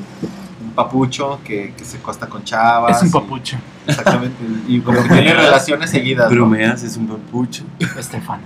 [0.74, 2.96] papucho que, que se costa con chavas.
[2.96, 3.56] Es un y- papucho.
[3.86, 4.36] Exactamente.
[4.68, 6.30] Y como que tiene relaciones seguidas.
[6.30, 6.34] ¿no?
[6.36, 7.64] Bromeas, es un papucho.
[7.98, 8.42] Estefano.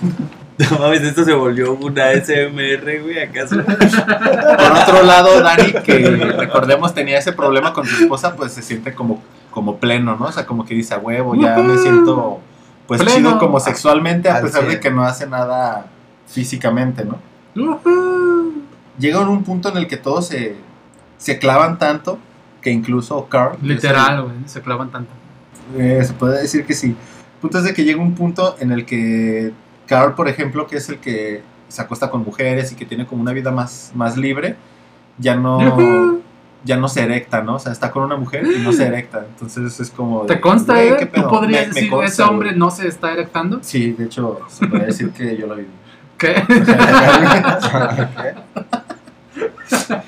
[0.70, 3.56] No mames, esto se volvió una SMR, güey, ¿acaso?
[3.64, 5.98] Por otro lado, Dani, que
[6.36, 10.26] recordemos tenía ese problema con su esposa, pues se siente como, como pleno, ¿no?
[10.26, 12.40] O sea, como que dice, a huevo, ya me siento
[12.86, 13.16] pues Pleno.
[13.16, 15.86] chido como sexualmente, a Al pesar de que no hace nada
[16.28, 17.18] físicamente, ¿no?
[18.98, 20.56] Llega un punto en el que todos se,
[21.18, 22.18] se clavan tanto
[22.60, 23.56] que incluso Carl...
[23.62, 24.34] Literal, güey.
[24.46, 25.10] Se clavan tanto.
[25.78, 26.88] Eh, se puede decir que sí.
[26.88, 29.52] El punto es de que llega un punto en el que
[29.86, 33.22] Carl, por ejemplo, que es el que se acuesta con mujeres y que tiene como
[33.22, 34.56] una vida más, más libre,
[35.18, 36.18] ya no,
[36.64, 37.54] ya no se erecta, ¿no?
[37.54, 39.24] O sea, está con una mujer y no se erecta.
[39.26, 40.22] Entonces es como...
[40.26, 40.96] de, ¿Te consta, eh?
[40.98, 43.60] ¿qué ¿Tú podrías Me- me decir, consta, ese hombre no se está erectando?
[43.62, 45.68] Sí, de hecho, se puede decir que yo lo viví.
[46.20, 46.44] ¿Qué?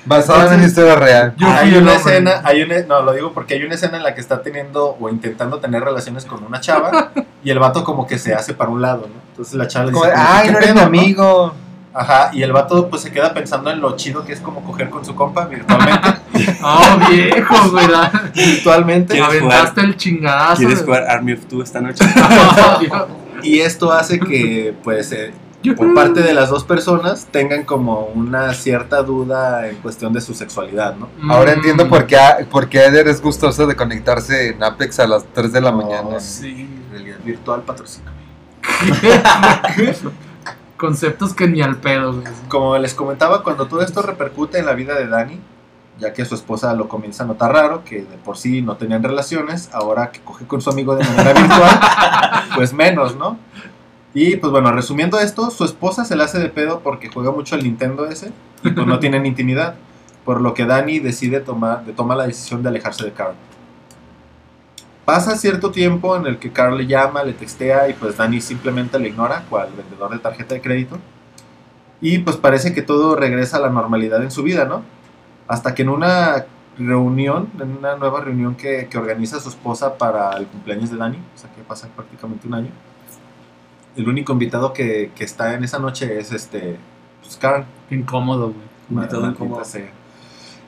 [0.05, 1.33] Basado en una historia real.
[1.37, 4.13] Yo hay una escena, hay una, no, lo digo porque hay una escena en la
[4.13, 7.11] que está teniendo o intentando tener relaciones con una chava
[7.43, 9.21] y el vato como que se hace para un lado, ¿no?
[9.31, 11.53] Entonces la chava le dice, Ay, "¿Qué no eres mi amigo.
[11.95, 14.89] Ajá, y el vato pues se queda pensando en lo chido que es como coger
[14.89, 16.09] con su compa virtualmente.
[16.63, 19.13] Oh, viejo, da- virtualmente.
[19.13, 20.57] ¿Quieres Aventaste el chingadazo.
[20.57, 22.03] ¿Quieres jugar Army of Two esta noche?
[23.43, 25.33] Y esto hace que pues eh,
[25.71, 30.33] por parte de las dos personas tengan como una cierta duda en cuestión de su
[30.33, 31.07] sexualidad, ¿no?
[31.33, 31.55] Ahora Mm.
[31.55, 32.17] entiendo por qué,
[32.51, 36.09] por qué Eder es gustoso de conectarse en Apex a las 3 de la mañana.
[36.15, 38.11] Oh, sí, realidad virtual patrocina.
[40.77, 42.25] Conceptos que ni al pedo, güey.
[42.49, 45.39] Como les comentaba, cuando todo esto repercute en la vida de Dani,
[45.99, 49.03] ya que su esposa lo comienza a notar raro, que de por sí no tenían
[49.03, 51.79] relaciones, ahora que coge con su amigo de manera virtual,
[52.55, 53.37] pues menos, ¿no?
[54.13, 57.55] Y pues bueno, resumiendo esto, su esposa se le hace de pedo porque juega mucho
[57.55, 58.31] al Nintendo ese
[58.63, 59.75] y pues no tienen intimidad,
[60.23, 63.33] por lo que Dani decide tomar, de la decisión de alejarse de Carl.
[65.03, 68.99] Pasa cierto tiempo en el que Carl le llama, le textea y pues Dani simplemente
[68.99, 70.97] le ignora, cual vendedor de tarjeta de crédito.
[71.99, 74.83] Y pues parece que todo regresa a la normalidad en su vida, ¿no?
[75.47, 76.45] Hasta que en una
[76.77, 81.17] reunión, en una nueva reunión que, que organiza su esposa para el cumpleaños de Dani,
[81.17, 82.69] o sea que pasa prácticamente un año.
[83.95, 86.77] El único invitado que, que está en esa noche es este,
[87.21, 87.65] pues Carl.
[87.89, 88.65] Qué incómodo, güey.
[88.89, 89.63] Invitado incómodo.
[89.63, 89.89] sea.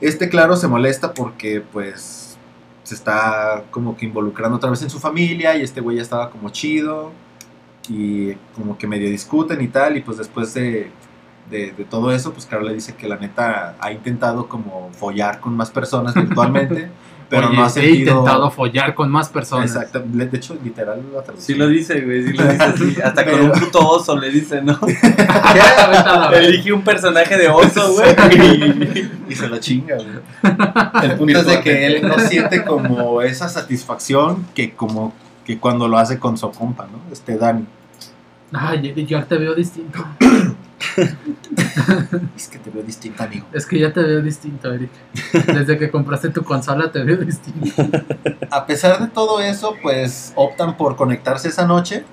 [0.00, 2.36] Este, claro, se molesta porque, pues,
[2.82, 6.30] se está como que involucrando otra vez en su familia y este güey ya estaba
[6.30, 7.10] como chido
[7.88, 10.90] y como que medio discuten y tal y pues después de,
[11.50, 15.40] de, de todo eso, pues Carl le dice que la neta ha intentado como follar
[15.40, 16.88] con más personas virtualmente,
[17.28, 18.12] pero Oye, no ha he sentido...
[18.12, 19.74] intentado follar con más personas.
[19.74, 21.58] Exacto, de hecho, literal la Sí traducción.
[21.58, 22.96] lo dice, güey, sí lo dice así.
[23.02, 24.78] Hasta con un puto oso le dice, ¿no?
[24.80, 24.96] ¿Qué?
[26.38, 29.08] Elige un personaje de oso, güey.
[29.28, 30.08] Y se lo chinga, güey.
[31.02, 35.12] El punto es de que él no siente como esa satisfacción que como
[35.44, 37.00] que cuando lo hace con su compa, ¿no?
[37.12, 37.64] Este Dani.
[38.52, 40.04] Ay, yo ya te veo distinto.
[42.36, 43.46] Es que te veo distinto, amigo.
[43.52, 44.90] Es que ya te veo distinto, Eric.
[45.46, 47.70] Desde que compraste tu consola te veo distinto.
[48.50, 52.04] A pesar de todo eso, pues optan por conectarse esa noche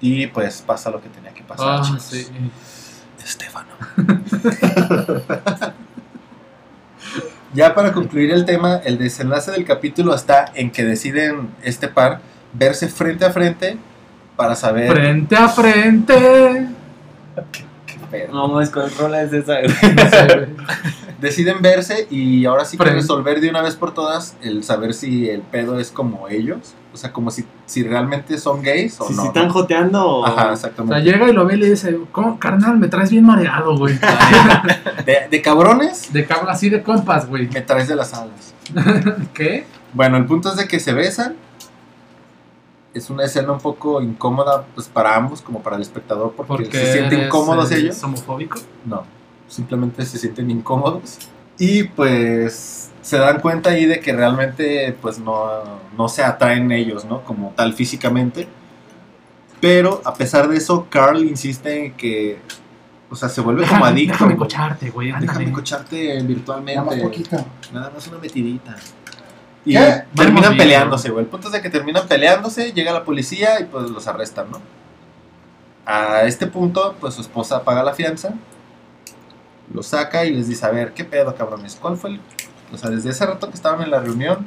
[0.00, 1.80] y pues pasa lo que tenía que pasar.
[1.82, 2.26] Ah, sí.
[3.22, 3.70] Estefano.
[7.54, 12.20] ya para concluir el tema, el desenlace del capítulo está en que deciden este par
[12.52, 13.78] verse frente a frente
[14.36, 16.68] para saber Frente a frente.
[18.24, 18.32] Pedo.
[18.34, 19.94] No mames, ¿cuál rola es esa, güey?
[19.94, 20.46] No sé, güey.
[21.20, 25.30] Deciden verse y ahora sí que resolver de una vez por todas el saber si
[25.30, 29.14] el pedo es como ellos, o sea, como si, si realmente son gays o Si
[29.14, 29.22] no.
[29.22, 30.26] si están joteando o...
[30.26, 31.10] Ajá, O sea, exactamente.
[31.10, 33.98] llega y lo ve y le dice, ¿cómo, carnal, me traes bien mareado, güey.
[35.06, 37.48] De, de cabrones, De cabrón así de compas, güey.
[37.48, 38.54] me traes de las alas.
[39.34, 39.64] ¿Qué?
[39.94, 41.34] Bueno, el punto es de que se besan.
[42.96, 46.70] Es una escena un poco incómoda pues para ambos, como para el espectador, porque, Porque
[46.70, 48.02] se sienten incómodos eh, ellos.
[48.02, 48.58] homofóbico.
[48.86, 49.04] No,
[49.48, 51.18] simplemente se sienten incómodos.
[51.58, 55.46] Y pues se dan cuenta ahí de que realmente pues no,
[55.96, 57.22] no se atraen ellos, ¿no?
[57.22, 58.48] Como tal físicamente.
[59.60, 62.38] Pero a pesar de eso, Carl insiste en que,
[63.10, 64.12] o sea, se vuelve como adicto.
[64.14, 65.12] déjame cocharte, güey.
[65.20, 66.80] Déjame cocharte virtualmente.
[66.80, 67.44] Nada más poquito.
[67.72, 68.76] Nada más una metidita.
[69.66, 70.04] Y ¿Qué?
[70.14, 71.24] terminan Vamos peleándose, güey.
[71.24, 74.62] El punto es de que terminan peleándose, llega la policía y pues los arrestan, ¿no?
[75.84, 78.34] A este punto, pues su esposa paga la fianza,
[79.74, 81.76] lo saca y les dice, a ver, ¿qué pedo, cabrones?
[81.80, 82.20] ¿Cuál fue el...?
[82.72, 84.46] O sea, desde ese rato que estaban en la reunión,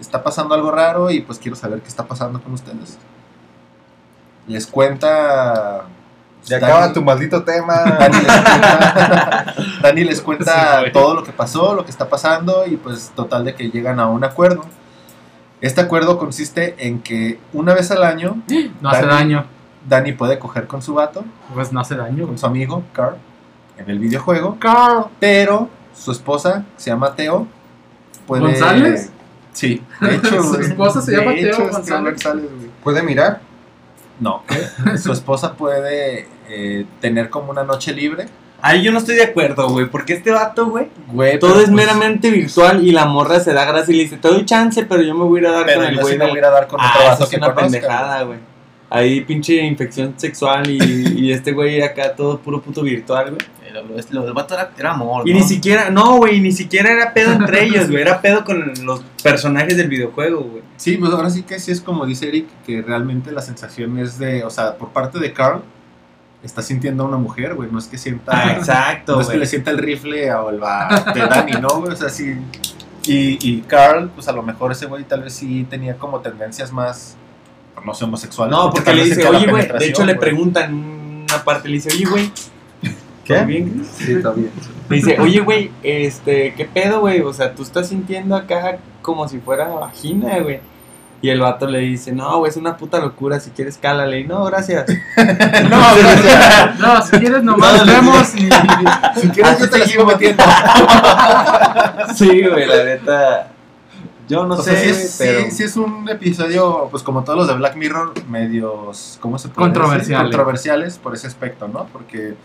[0.00, 2.98] está pasando algo raro y pues quiero saber qué está pasando con ustedes.
[4.48, 5.84] Les cuenta...
[6.46, 7.74] Ya Dani- acaba tu maldito tema.
[7.98, 10.92] Dani les cuenta, Dani les cuenta Sí, güey.
[10.92, 14.06] todo lo que pasó, lo que está pasando y pues total de que llegan a
[14.08, 14.64] un acuerdo.
[15.60, 18.42] Este acuerdo consiste en que una vez al año
[18.80, 19.44] No hace daño.
[19.88, 21.24] Dani puede coger con su vato,
[21.54, 23.16] Pues no hace daño, con su amigo Carl,
[23.78, 25.06] en el videojuego, Carl.
[25.18, 27.46] pero su esposa se llama Teo.
[28.26, 28.42] Puede...
[28.42, 29.10] ¿González?
[29.52, 30.42] Sí, de hecho.
[30.42, 32.04] Su esposa se llama Teo González.
[32.12, 32.70] González, güey.
[32.84, 33.40] ¿Puede mirar?
[34.20, 34.44] No,
[35.02, 38.26] su esposa puede eh, tener como una noche libre.
[38.62, 41.70] Ahí yo no estoy de acuerdo, güey, porque este vato, güey, Güey, todo es pues,
[41.70, 45.00] meramente virtual y la morra se da gracia y le dice, te doy chance, pero
[45.02, 46.38] yo me voy a ir a dar Pero con el güey sí me voy a
[46.38, 48.38] ir a dar con otro Ah, eso vato es que una conozca, pendejada, güey.
[48.90, 50.78] Ahí pinche infección sexual y,
[51.16, 53.38] y este güey acá todo puro puto virtual, güey.
[53.72, 55.28] Lo, lo- lo del vato era, era amor.
[55.28, 55.38] Y ¿no?
[55.40, 59.02] ni siquiera, no, güey, ni siquiera era pedo entre ellos, güey, era pedo con los
[59.22, 60.62] personajes del videojuego, güey.
[60.76, 64.18] Sí, pues ahora sí que sí es como dice Eric, que realmente la sensación es
[64.18, 65.62] de, o sea, por parte de Carl,
[66.42, 69.36] está sintiendo a una mujer, güey, no es que sienta, Ah, exacto, no es que
[69.36, 71.92] le sienta el rifle o el va de Dani, ¿no, güey?
[71.92, 72.34] O sea, sí.
[73.06, 76.70] Y, y Carl, pues a lo mejor ese güey tal vez sí tenía como tendencias
[76.72, 77.16] más,
[77.84, 78.52] no sé, homosexuales.
[78.56, 80.20] No, porque le dice, oye, güey, de hecho le güey.
[80.30, 80.74] preguntan
[81.28, 82.30] una parte, le dice, oye, güey.
[83.30, 83.36] ¿Qué?
[83.36, 83.86] ¿todo bien?
[83.92, 84.50] Sí, está bien.
[84.88, 87.20] Le dice, oye, güey, este, ¿qué pedo, güey?
[87.20, 90.60] O sea, tú estás sintiendo acá como si fuera vagina, güey.
[91.22, 94.20] Y el vato le dice, no, güey, es una puta locura, si quieres cálale.
[94.20, 94.86] Y no, gracias.
[95.16, 96.78] No, gracias.
[96.80, 98.48] No, si quieres nomás No, no, vemos y...
[99.20, 100.42] Si quieres yo te la sigo metiendo.
[102.14, 103.52] sí, güey, la neta.
[104.28, 105.40] Yo no o sé, sea, sí es, pero...
[105.42, 109.48] sí, sí es un episodio, pues como todos los de Black Mirror, medios, ¿cómo se
[109.48, 109.80] puede decir?
[109.82, 110.22] Controversiales.
[110.22, 111.86] Controversiales por ese aspecto, ¿no?
[111.92, 112.36] Porque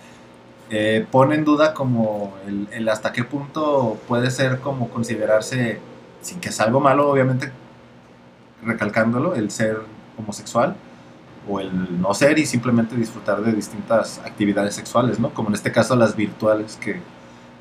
[0.69, 5.79] eh, pone en duda como el, el hasta qué punto puede ser como considerarse,
[6.21, 7.51] sin que es algo malo, obviamente,
[8.63, 9.79] recalcándolo, el ser
[10.17, 10.75] homosexual
[11.47, 15.29] o el no ser y simplemente disfrutar de distintas actividades sexuales, ¿no?
[15.29, 16.99] Como en este caso las virtuales que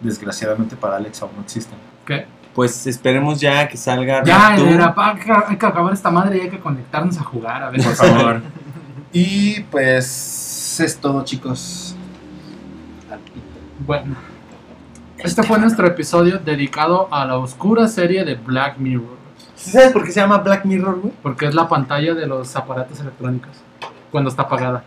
[0.00, 1.76] desgraciadamente para Alex aún no existen.
[2.06, 2.26] ¿Qué?
[2.54, 6.38] Pues esperemos ya que salga Ya, era, pa- hay que- hay que acabar esta madre
[6.38, 7.82] y hay que conectarnos a jugar, a ver.
[7.82, 8.40] Por favor.
[9.12, 11.83] y pues es todo, chicos.
[13.86, 14.16] Bueno,
[15.18, 19.16] Este fue nuestro episodio dedicado a la oscura serie de Black Mirror.
[19.56, 21.14] ¿Sabes por qué se llama Black Mirror, güey?
[21.22, 23.52] Porque es la pantalla de los aparatos electrónicos.
[24.10, 24.84] Cuando está apagada.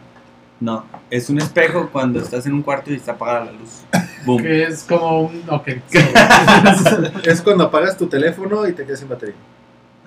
[0.60, 3.84] No, es un espejo cuando estás en un cuarto y está apagada la luz.
[4.26, 4.42] Boom.
[4.42, 5.44] Que es como un.
[5.50, 5.68] Ok.
[7.24, 9.36] Es cuando apagas tu teléfono y te quedas sin batería.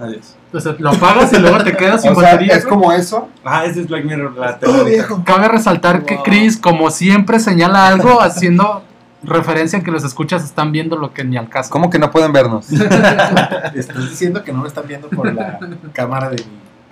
[0.00, 0.34] Adiós.
[0.46, 2.54] Entonces lo apagas y luego te quedas sin O sea, batería.
[2.54, 3.28] es como eso.
[3.44, 5.22] Ah, ese es Black Mirror, la Todo viejo.
[5.24, 6.18] Cabe resaltar que.
[6.22, 8.82] Chris, como siempre, señala algo haciendo
[9.22, 11.68] referencia a que los escuchas están viendo lo que ni al caso.
[11.70, 12.70] ¿Cómo que no pueden vernos?
[13.74, 15.58] Estás diciendo que no me están viendo por la
[15.92, 16.42] cámara de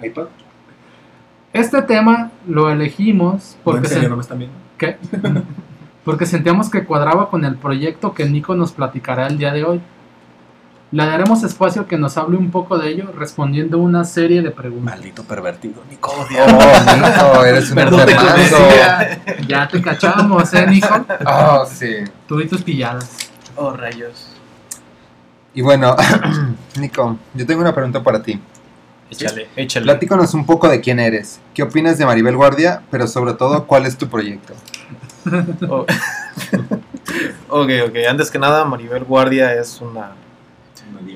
[0.00, 0.26] mi iPad.
[1.54, 4.56] Este tema lo elegimos Porque porque, ¿En serio se- no me están viendo?
[4.76, 4.98] ¿Qué?
[6.04, 9.80] porque sentíamos que cuadraba con el proyecto que Nico nos platicará el día de hoy.
[10.90, 14.96] Le daremos espacio que nos hable un poco de ello respondiendo una serie de preguntas.
[14.96, 16.10] Maldito pervertido, Nico.
[16.10, 19.46] Oh, Nico, eres un Perdón, te.
[19.46, 21.04] Ya te cachamos, ¿eh, Nico?
[21.26, 22.04] Oh, sí.
[22.26, 23.30] Tú y tus pilladas.
[23.56, 24.28] Oh, rayos.
[25.52, 25.94] Y bueno,
[26.80, 28.40] Nico, yo tengo una pregunta para ti.
[29.10, 29.84] Échale, échale.
[29.84, 31.40] Platícanos un poco de quién eres.
[31.52, 32.82] ¿Qué opinas de Maribel Guardia?
[32.90, 34.54] Pero sobre todo, ¿cuál es tu proyecto?
[35.68, 35.84] Oh.
[37.48, 37.96] ok, ok.
[38.08, 40.12] Antes que nada, Maribel Guardia es una.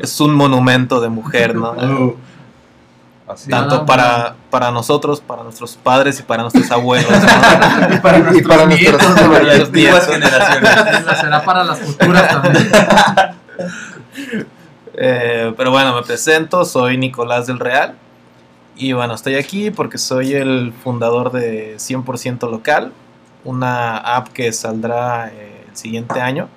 [0.00, 1.74] Es un monumento de mujer, ¿no?
[3.28, 3.48] Así.
[3.48, 7.10] Tanto para, para nosotros, para nuestros padres y para nuestros abuelos.
[7.10, 7.18] ¿no?
[7.94, 8.64] Y para, nuestros Para
[9.56, 10.04] los nietos.
[11.20, 12.70] Será para las futuras también.
[14.94, 17.96] Eh, pero bueno, me presento, soy Nicolás del Real.
[18.76, 22.92] Y bueno, estoy aquí porque soy el fundador de 100% Local,
[23.44, 26.48] una app que saldrá eh, el siguiente año,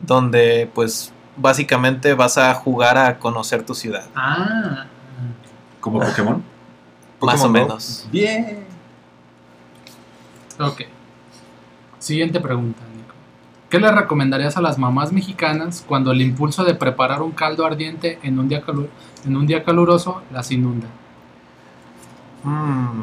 [0.00, 4.86] donde pues básicamente vas a jugar a conocer tu ciudad, Ah.
[5.80, 6.42] ¿Como Pokémon?
[7.20, 7.52] más Pokémon o Go.
[7.52, 8.08] menos.
[8.12, 8.64] Bien.
[10.58, 10.82] Ok.
[11.98, 13.14] Siguiente pregunta, Nico.
[13.70, 18.18] ¿Qué le recomendarías a las mamás mexicanas cuando el impulso de preparar un caldo ardiente
[18.22, 18.88] en un día, calu-
[19.26, 20.86] en un día caluroso las inunda?
[22.44, 23.02] Mm,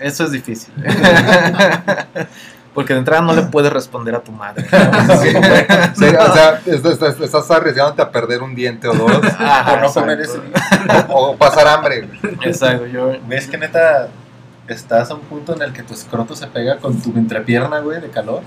[0.00, 0.72] eso es difícil.
[2.74, 4.64] Porque de entrada no le puedes responder a tu madre.
[5.20, 5.28] Sí,
[5.94, 9.10] sí, o sea, es- es- es- estás arriesgándote a perder un diente o dos.
[9.38, 10.38] Ajá, Por no comer ese.
[11.08, 12.08] O, o pasar hambre.
[12.42, 14.08] Exacto, yo ¿Ves que neta
[14.68, 18.00] estás a un punto en el que tu escroto se pega con tu entrepierna, güey,
[18.00, 18.40] de calor?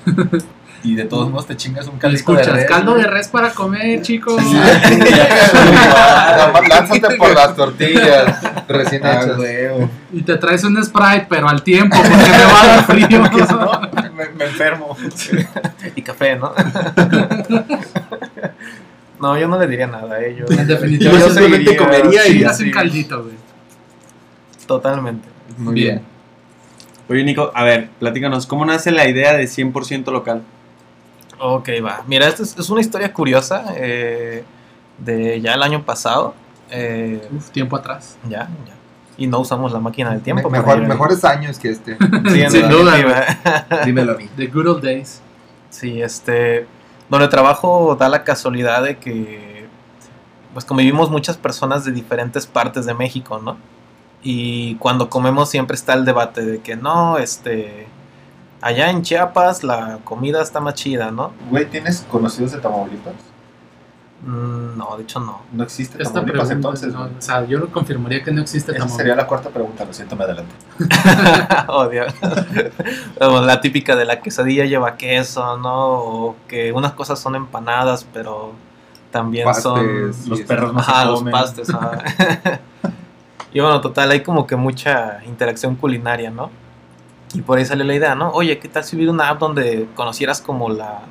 [0.84, 3.50] Y de todos modos te chingas un caldito de Escuchas, res, caldo de res para
[3.52, 4.40] comer, chicos.
[6.54, 9.38] Más Lánzate por las tortillas recién Ah, hechas.
[9.38, 9.90] güey.
[10.14, 13.08] Y te traes un Sprite, pero al tiempo, porque me va a dar frío.
[14.16, 14.96] Me, me enfermo.
[15.96, 16.54] y café, ¿no?
[19.20, 20.50] no, yo no le diría nada a ellos.
[20.52, 22.64] En definitiva, Yo yo simplemente comería y Sí, haz así.
[22.66, 23.36] un caldito, güey.
[24.68, 25.28] Totalmente.
[25.58, 25.96] Muy Bien.
[25.98, 26.06] bien.
[27.08, 30.42] Oye, Nico, a ver, platícanos, ¿cómo nace la idea de 100% local?
[31.40, 32.04] Ok, va.
[32.08, 34.44] Mira, esta es, es una historia curiosa eh,
[34.98, 36.34] de ya el año pasado.
[36.72, 38.18] Eh, Uf, tiempo atrás.
[38.28, 38.75] ya, ya.
[39.18, 40.50] Y no usamos la máquina del tiempo.
[40.50, 41.98] Me- mejor- mejores años que este.
[42.32, 42.96] Sí, Sin duda.
[43.86, 44.30] Dímelo a mí.
[44.36, 45.22] The good old days.
[45.70, 46.68] Sí, este,
[47.10, 49.68] donde trabajo da la casualidad de que,
[50.54, 53.58] pues convivimos muchas personas de diferentes partes de México, ¿no?
[54.24, 57.88] Y cuando comemos siempre está el debate de que no, este,
[58.62, 61.32] allá en Chiapas la comida está más chida, ¿no?
[61.50, 63.14] Güey, ¿tienes conocidos de Tamaulipas?
[64.24, 65.42] Mm, no, de hecho no.
[65.52, 66.94] No existe Esta Tamaulipas pregunta, entonces.
[66.94, 68.98] no, o sea, yo lo confirmaría que no existe Esa Tamaulipas.
[68.98, 70.54] sería la cuarta pregunta, lo siento, me adelanté.
[71.68, 72.06] Odio.
[73.22, 75.76] O la típica de la quesadilla lleva queso, ¿no?
[75.94, 78.54] O que unas cosas son empanadas, pero
[79.12, 80.08] también son...
[80.08, 81.32] Pastes, Los perros no Ajá, se los comen.
[81.32, 81.70] pastes.
[81.70, 82.00] ajá.
[83.54, 86.50] y bueno, total, hay como que mucha interacción culinaria, ¿no?
[87.34, 88.32] Y por ahí salió la idea, ¿no?
[88.32, 91.02] Oye, ¿qué tal si hubiera una app donde conocieras como la...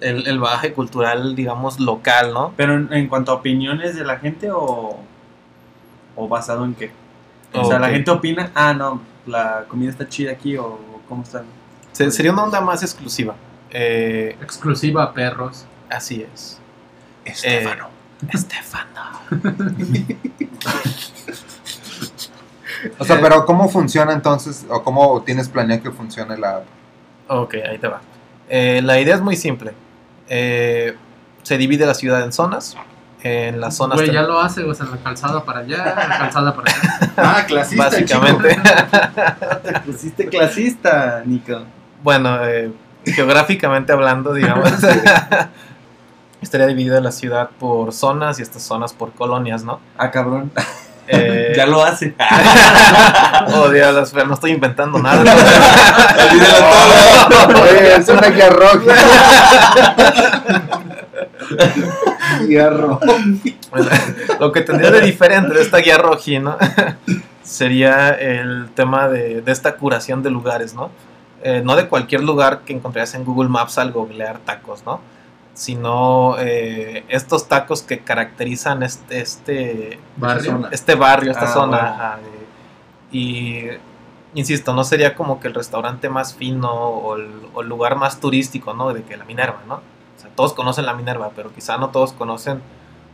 [0.00, 2.52] El, el bagaje cultural, digamos, local, ¿no?
[2.56, 4.98] Pero en, en cuanto a opiniones de la gente o,
[6.16, 6.90] o basado en qué?
[7.52, 10.78] O sea, la gente opina, ah, no, la comida está chida aquí o
[11.08, 11.42] cómo está.
[11.92, 13.34] Se- sería una onda más exclusiva.
[13.70, 15.66] Eh, Exclusiva a perros.
[15.90, 16.58] así es.
[17.24, 17.88] Estefano.
[18.22, 19.20] Eh, Estefano.
[22.98, 24.64] O sea, pero ¿cómo funciona entonces?
[24.70, 26.64] ¿O cómo tienes planeado que funcione la app?
[27.28, 28.00] Ok, ahí te va.
[28.48, 29.72] Eh, la idea es muy simple.
[30.30, 30.96] Eh,
[31.42, 32.76] se divide la ciudad en zonas.
[33.22, 33.98] En las zonas...
[33.98, 37.12] Güey, ya lo hace, o sea, la calzada para allá, la calzada para allá.
[37.18, 37.84] Ah, clasista.
[37.84, 38.56] Básicamente.
[39.62, 41.64] Te pusiste clasista, Nico.
[42.02, 42.72] Bueno, eh,
[43.04, 44.72] geográficamente hablando, digamos,
[46.40, 49.80] estaría dividida la ciudad por zonas y estas zonas por colonias, ¿no?
[49.98, 50.50] Ah, cabrón.
[51.12, 52.14] Eh, Ya lo hace.
[53.54, 55.22] oh, pero no estoy inventando nada.
[57.62, 58.28] Oye, es una
[62.46, 63.06] guía roja.
[63.70, 63.88] Bueno,
[64.38, 66.56] lo que tendría de diferente de esta guía roji, ¿no?
[67.42, 70.90] Sería el tema de, de esta curación de lugares, ¿no?
[71.42, 75.00] Eh, no de cualquier lugar que encontrarías en Google Maps al googlear tacos, ¿no?
[75.60, 80.68] Sino eh, estos tacos que caracterizan este, este Barrio.
[80.72, 82.18] este barrio, esta Ah, zona.
[82.22, 82.28] bueno.
[83.12, 83.66] y
[84.34, 88.20] insisto, no sería como que el restaurante más fino o el, o el lugar más
[88.20, 88.94] turístico, ¿no?
[88.94, 89.74] De que la Minerva, ¿no?
[89.74, 92.62] O sea, todos conocen la Minerva, pero quizá no todos conocen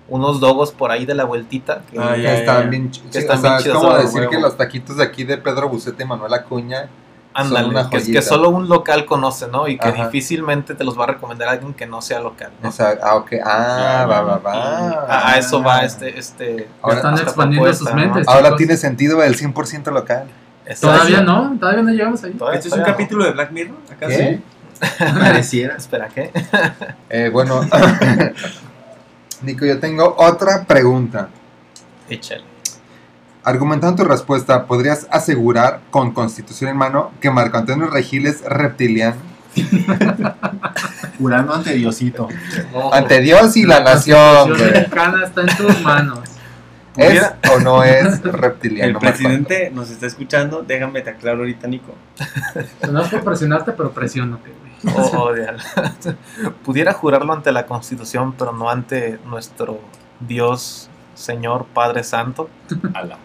[0.08, 1.82] unos dogos por ahí de la vueltita.
[1.90, 2.68] Que, Ah, Que ya, están ya.
[2.70, 4.30] bien ch- Que sí, están o sea, bien es chidos como decir huevo.
[4.30, 6.88] que los taquitos de aquí de Pedro Bucete y Manuel Acuña
[7.36, 9.68] ándale, que, es que solo un local conoce, ¿no?
[9.68, 10.04] Y que Ajá.
[10.06, 12.50] difícilmente te los va a recomendar alguien que no sea local.
[12.62, 12.68] ¿no?
[12.68, 13.32] O sea, ah, ok.
[13.44, 14.52] Ah, va, va, va.
[15.08, 16.18] A, a eso va este...
[16.18, 18.00] este Ahora- Están expandiendo propuesta, sus ¿no?
[18.00, 18.28] mentes.
[18.28, 18.58] Ahora chicos.
[18.58, 20.24] tiene sentido el 100% local.
[20.64, 20.96] Exacto.
[20.96, 22.32] Todavía no, todavía no llegamos ahí.
[22.32, 22.86] Todavía- ¿Este es un no.
[22.86, 23.76] capítulo de Black Mirror?
[23.92, 24.16] ¿Acaso?
[24.16, 24.40] ¿Qué?
[24.98, 25.76] Pareciera.
[25.76, 26.30] Espera, ¿qué?
[27.08, 27.60] Eh, bueno,
[29.42, 31.28] Nico, yo tengo otra pregunta.
[32.08, 32.44] Échale.
[33.46, 39.14] Argumentando tu respuesta, ¿podrías asegurar con constitución en mano que Marco Antonio Regil es reptiliano?
[41.20, 42.26] Jurando ante Diosito.
[42.92, 44.72] Ante Dios y la nación, Constitución güey.
[44.72, 46.18] mexicana está en tus manos.
[46.96, 47.22] ¿Es
[47.54, 48.88] o no es reptiliano?
[48.88, 50.64] El Marco presidente nos está escuchando.
[50.66, 51.94] Déjame te aclaro ahorita, Nico.
[52.90, 54.50] No es por presionarte, pero presiónate,
[54.82, 54.96] güey.
[54.96, 56.52] Oh, oh.
[56.64, 59.78] Pudiera jurarlo ante la Constitución, pero no ante nuestro
[60.18, 62.50] Dios, Señor, Padre Santo.
[62.92, 63.18] Ala.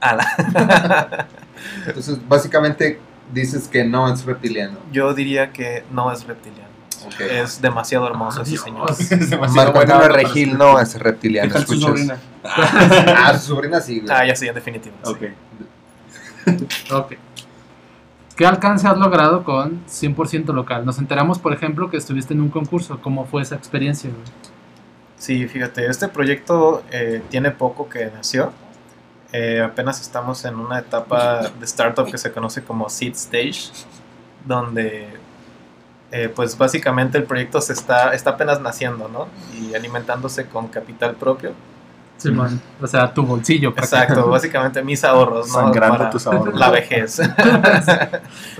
[0.00, 1.26] Ala.
[1.86, 3.00] Entonces, básicamente
[3.32, 4.78] dices que no es reptiliano.
[4.92, 6.66] Yo diría que no es reptiliano.
[7.20, 8.90] Es demasiado hermoso ese señor.
[8.98, 11.56] Es demasiado para Regil no es reptiliano.
[11.60, 12.18] Su sobrina.
[12.48, 14.12] Ah, su sobrina sí, güey.
[14.12, 14.94] Ah, ya sí, en definitivo.
[15.04, 15.10] sí.
[15.12, 15.22] Ok.
[16.92, 17.12] Ok.
[18.36, 20.84] ¿Qué alcance has logrado con 100% local?
[20.84, 23.00] Nos enteramos, por ejemplo, que estuviste en un concurso.
[23.00, 24.10] ¿Cómo fue esa experiencia?
[24.10, 24.22] güey?
[25.16, 28.52] Sí, fíjate, este proyecto eh, tiene poco que nació.
[29.38, 33.70] Eh, apenas estamos en una etapa de startup que se conoce como Seed Stage,
[34.46, 35.08] donde
[36.10, 39.28] eh, pues básicamente el proyecto se está, está apenas naciendo, ¿no?
[39.54, 41.52] Y alimentándose con capital propio.
[42.16, 42.62] Simón.
[42.80, 43.74] O sea, tu bolsillo.
[43.76, 45.52] Exacto, básicamente mis ahorros, ¿no?
[45.52, 46.58] Sangrando Para tus ahorros.
[46.58, 47.20] La vejez.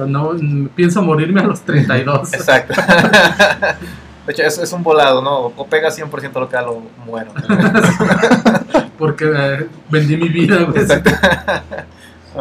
[0.06, 0.32] No,
[0.74, 2.34] pienso morirme a los 32.
[2.34, 2.74] Exacto.
[4.26, 5.36] De hecho, es, es un volado, ¿no?
[5.56, 7.30] O pega 100% local o muero.
[8.98, 10.82] Porque eh, vendí mi vida, güey.
[10.82, 11.10] Exacto.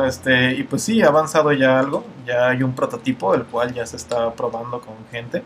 [0.06, 2.04] Este, y pues sí, ha avanzado ya algo.
[2.28, 5.42] Ya hay un prototipo, el cual ya se está probando con gente.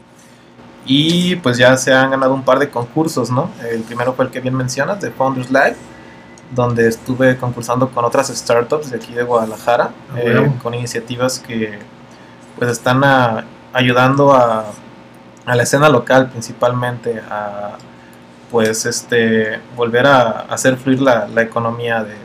[0.87, 3.51] Y pues ya se han ganado un par de concursos, ¿no?
[3.69, 5.75] El primero fue el que bien mencionas, de Founders Live,
[6.55, 11.77] donde estuve concursando con otras startups de aquí de Guadalajara, Ah, eh, con iniciativas que
[12.57, 14.65] pues están a- ayudando a,
[15.49, 17.77] a la escena local principalmente a
[18.51, 22.15] pues este volver a, hacer fluir la, la economía de,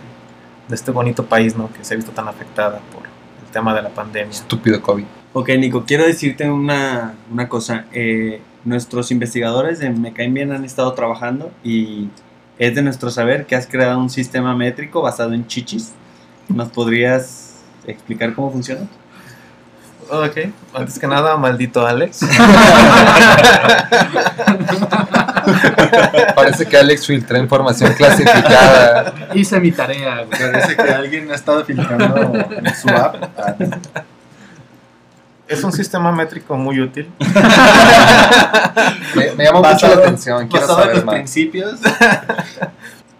[0.69, 1.73] de este bonito país, ¿no?
[1.73, 4.31] Que se ha visto tan afectada por el tema de la pandemia.
[4.31, 5.05] Estúpido COVID.
[5.33, 7.87] Ok, Nico, quiero decirte una, una cosa.
[7.93, 12.09] Eh, nuestros investigadores de Me Caen Bien han estado trabajando y
[12.59, 15.93] es de nuestro saber que has creado un sistema métrico basado en chichis.
[16.49, 18.87] ¿Nos podrías explicar cómo funciona?
[20.11, 20.37] Ok,
[20.75, 22.21] antes que nada, maldito Alex.
[26.35, 29.15] Parece que Alex filtró información clasificada.
[29.35, 30.41] Hice mi tarea, güey.
[30.53, 33.17] Parece que alguien ha estado filtrando en su app.
[33.39, 33.55] Ah,
[35.47, 37.11] Es un sistema métrico muy útil.
[39.15, 40.49] Me, me llama mucho la atención.
[40.49, 41.15] Quiero saber los más.
[41.17, 41.81] principios.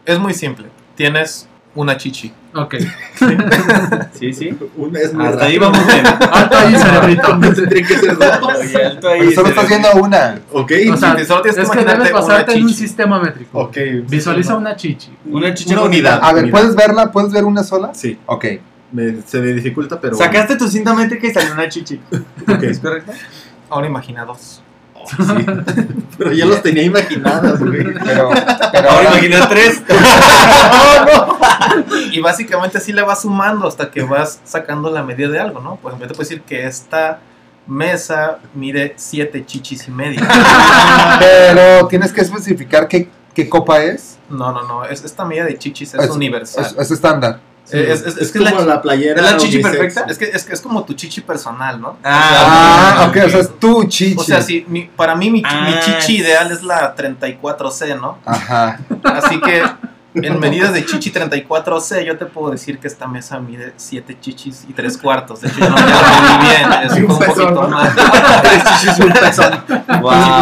[0.07, 0.69] Es muy simple.
[0.97, 2.33] Tienes una chichi.
[2.55, 2.75] Ok.
[4.13, 4.57] Sí, sí.
[4.77, 6.07] Un- es muy Hasta ahí vamos bien.
[6.07, 7.39] Alto ahí, cerebrito.
[7.55, 8.39] Tendría que ser dos.
[8.61, 10.41] Oye, alto ahí, Pero solo estás viendo una.
[10.53, 10.73] Ok.
[10.93, 12.81] O sea, solo tienes es que debes una basarte en un chichi.
[12.81, 13.59] sistema métrico.
[13.59, 13.77] Ok.
[14.09, 15.11] Visualiza una chichi.
[15.27, 16.21] Una chicha Una unidad.
[16.23, 16.51] A ver.
[16.51, 17.11] ¿puedes verla?
[17.11, 17.93] ¿Puedes ver una sola?
[17.95, 18.19] Sí.
[18.27, 18.45] Ok.
[18.93, 20.17] Me- se me dificulta, pero.
[20.17, 22.01] Sacaste tu cinta métrica y salió una chichi.
[22.49, 22.63] Ok.
[22.63, 23.13] ¿Es correcto?
[23.69, 24.63] Ahora imagina dos.
[25.09, 25.47] Sí.
[26.19, 27.93] Pero ya los tenía imaginados, güey.
[28.05, 28.31] Pero,
[28.73, 29.83] pero Ahora imagina tres.
[32.13, 35.77] Y básicamente así le vas sumando hasta que vas sacando la medida de algo, ¿no?
[35.77, 37.19] Por ejemplo, te puedo decir que esta
[37.67, 40.21] mesa mide siete chichis y media.
[41.19, 44.19] pero tienes que especificar qué, qué copa es.
[44.29, 44.85] No, no, no.
[44.85, 46.65] Es, esta medida de chichis es, universal.
[46.65, 47.41] Es, es estándar.
[47.75, 49.21] Es- es- es que como la- la, playera.
[49.21, 49.77] ¿es la chichi unisex.
[49.77, 50.07] perfecta?
[50.11, 51.97] Es que, es que es como tu chichi personal, ¿no?
[52.05, 54.17] Ah, ok, o sea, es tu chichi.
[54.19, 57.95] O sea, sí, mi- para mí mi, chi- mi Ah, chichi ideal es la 34C,
[58.01, 58.19] ¿no?
[58.25, 58.79] Ajá.
[59.05, 59.63] Así que
[60.15, 64.65] En medidas de chichi 34C, yo te puedo decir que esta mesa mide 7 chichis
[64.69, 65.41] y 3 cuartos.
[65.41, 66.73] De hecho, yo no medí bien.
[66.85, 67.69] Es Un un pezón, poquito ¿no?
[67.69, 67.95] más.
[68.43, 69.65] Tres chichis y un pezón.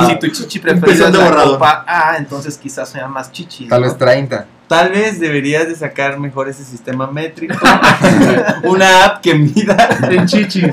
[0.02, 1.52] Y si tu chichi preferida es la borrador.
[1.54, 3.66] copa A, entonces quizás sea más chichi.
[3.68, 3.86] Tal ¿no?
[3.88, 4.46] vez 30.
[4.68, 7.54] Tal vez deberías de sacar mejor ese sistema métrico.
[8.64, 9.88] Una app que mida.
[10.10, 10.64] En chichis.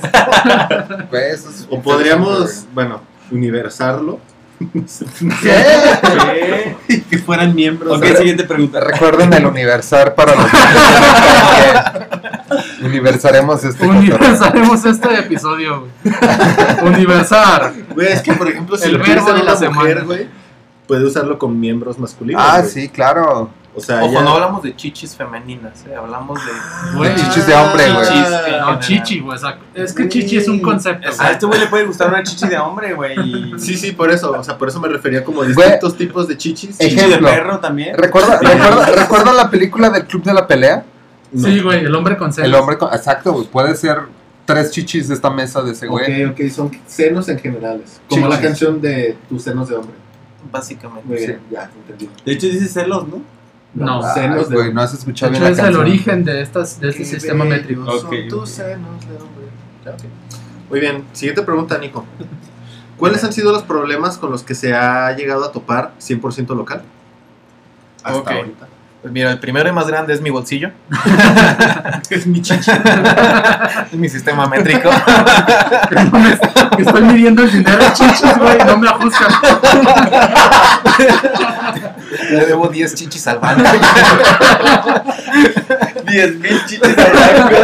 [1.11, 3.01] Eso es- O podríamos, bueno,
[3.31, 4.19] universarlo.
[5.41, 6.75] ¿Qué?
[6.89, 7.97] Y que fueran miembros.
[7.97, 8.79] Ok, siguiente pregunta.
[8.79, 10.57] Recuerden el universar para los que.
[12.83, 13.85] Universaremos este.
[13.85, 15.91] Universaremos este episodio, güey.
[16.93, 17.73] Universar.
[17.93, 20.01] Güey, es que por ejemplo, si El verbo de la mujer, semana.
[20.03, 20.27] güey,
[20.87, 22.41] puede usarlo con miembros masculinos.
[22.43, 22.71] Ah, güey.
[22.71, 23.51] sí, claro.
[23.75, 25.95] O sea, Ojo, ya- no hablamos de chichis femeninas, ¿eh?
[25.95, 27.15] hablamos de.
[27.15, 28.07] Chichis de hombre, güey.
[28.07, 28.27] chichis.
[28.47, 29.37] en No, chichi, güey.
[29.37, 29.63] exacto.
[29.75, 31.07] Es que chichi es un concepto.
[31.19, 33.17] A este güey le puede gustar una chichi de hombre, güey.
[33.19, 34.31] y- Sí, sí, por eso.
[34.31, 36.79] O sea, por eso me refería como a distintos tipos de chichis.
[36.79, 37.29] Ej- Chichi de Ejemplo.
[37.29, 37.95] perro también.
[37.95, 40.83] ¿Recuerda, recuerda, ¿Recuerdan la película del Club de la Pelea?
[41.31, 41.47] No.
[41.47, 42.49] Sí, güey, el hombre con celos.
[42.49, 42.91] El hombre con...
[42.91, 43.45] Exacto, güey.
[43.45, 43.99] Puede ser
[44.45, 46.25] tres chichis de esta mesa de ese güey.
[46.25, 48.01] Ok, ok, son senos en generales.
[48.09, 48.35] Como Chichis.
[48.35, 49.93] la canción de tus senos de hombre.
[50.51, 51.07] Básicamente.
[51.07, 51.33] Muy Sí.
[51.51, 52.09] ya, entendí.
[52.25, 53.21] De hecho, dice celos, ¿no?
[53.73, 55.81] No, senos de güey, no has De escuchado hecho, bien la es el canción.
[55.85, 57.85] origen de, estas, de este sistema métrico.
[57.85, 58.13] Son Ok.
[58.29, 59.45] tus senos de hombre.
[59.85, 59.99] Ya, ok.
[60.69, 62.05] Muy bien, siguiente pregunta, Nico.
[62.97, 66.81] ¿Cuáles han sido los problemas con los que se ha llegado a topar 100% local?
[68.03, 68.67] Hasta ahorita.
[69.01, 70.71] Pues mira, el primero y más grande es mi bolsillo.
[72.09, 72.71] Es mi chichi.
[73.91, 74.89] Es mi sistema métrico.
[75.91, 79.31] No que estoy midiendo el dinero chichis, güey, no me ajustan.
[82.31, 83.63] Le debo 10 chichis al banco.
[86.07, 87.55] 10 mil chichis al banco.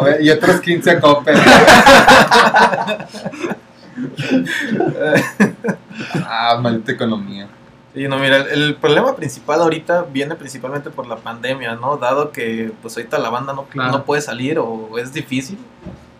[0.00, 1.36] A ver, y otros 15 a Coppel.
[6.26, 7.48] ah, maldita economía.
[7.94, 11.96] Y no, mira, el, el problema principal ahorita viene principalmente por la pandemia, ¿no?
[11.96, 13.92] Dado que pues ahorita la banda no, Claro.
[13.92, 15.58] no puede salir o es difícil,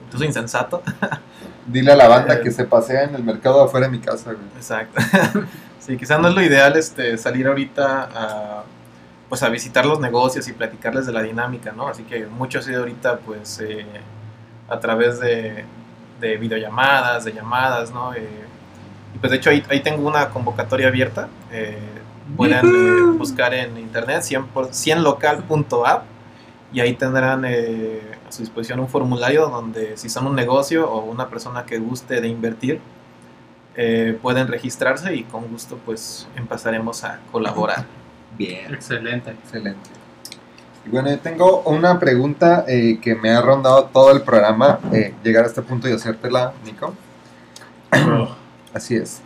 [0.07, 0.83] incluso insensato.
[1.67, 2.41] Dile a la banda Eh.
[2.43, 4.45] que se pasea en el mercado afuera de mi casa, güey.
[4.57, 5.01] Exacto.
[5.81, 8.63] sí, quizás no es lo ideal este, salir ahorita a,
[9.29, 11.89] pues a visitar los negocios y platicarles de la dinámica, ¿no?
[11.89, 13.85] Así que mucho ha sido ahorita pues eh,
[14.69, 15.65] a través de,
[16.21, 18.15] de videollamadas, de llamadas, ¿no?
[18.15, 18.29] Eh,
[19.25, 21.29] pues de hecho ahí, ahí tengo una convocatoria abierta.
[21.51, 21.79] eh,
[22.37, 26.03] pueden eh, buscar en internet 100 por- 100local.app
[26.75, 31.05] y ahí tendrán eh, a su disposición un formulario donde si son un negocio o
[31.07, 32.81] una persona que guste de invertir,
[33.77, 37.87] eh, pueden registrarse y con gusto pues empezaremos a colaborar.
[38.37, 38.75] Bien.
[38.75, 39.31] Excelente.
[39.31, 39.89] Excelente.
[40.85, 44.81] Y bueno, yo tengo una pregunta eh, que me ha rondado todo el programa.
[44.93, 46.93] eh, llegar a este punto y hacértela, Nico.
[48.75, 49.21] Así es.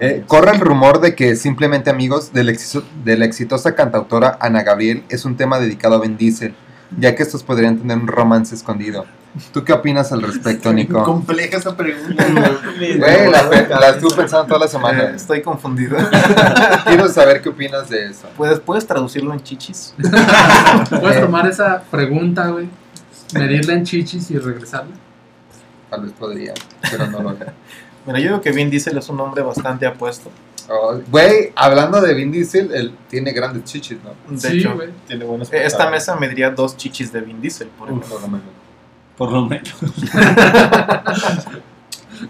[0.00, 4.38] Eh, corre el rumor de que Simplemente Amigos de la, exi- de la exitosa cantautora
[4.40, 6.54] Ana Gabriel es un tema dedicado a Vin Diesel,
[6.98, 9.04] ya que estos podrían tener un romance escondido.
[9.52, 11.02] ¿Tú qué opinas al respecto, Nico?
[11.02, 12.24] Compleja esa pregunta.
[12.78, 13.42] Güey, la,
[13.80, 15.10] la estuve pensando toda la semana.
[15.16, 15.96] estoy confundido.
[16.86, 18.28] Quiero saber qué opinas de eso.
[18.36, 19.92] ¿Puedes, ¿Puedes traducirlo en chichis?
[20.88, 21.20] Puedes Eh.
[21.20, 22.68] tomar esa pregunta, güey,
[23.34, 24.94] medirla en chichis y regresarla.
[25.90, 26.54] Tal vez podría,
[26.90, 27.46] pero no lo haré.
[28.06, 30.30] Mira, yo creo que Vin Diesel es un hombre bastante apuesto.
[30.68, 34.10] Oh, Güey, hablando de Vin Diesel, él tiene grandes chichis, ¿no?
[34.34, 34.90] De sí, hecho, güey.
[35.06, 38.08] Tiene buenos eh, esta mesa mediría dos chichis de Vin Diesel, por ejemplo.
[38.08, 38.46] Por lo menos.
[39.16, 39.74] Por lo menos.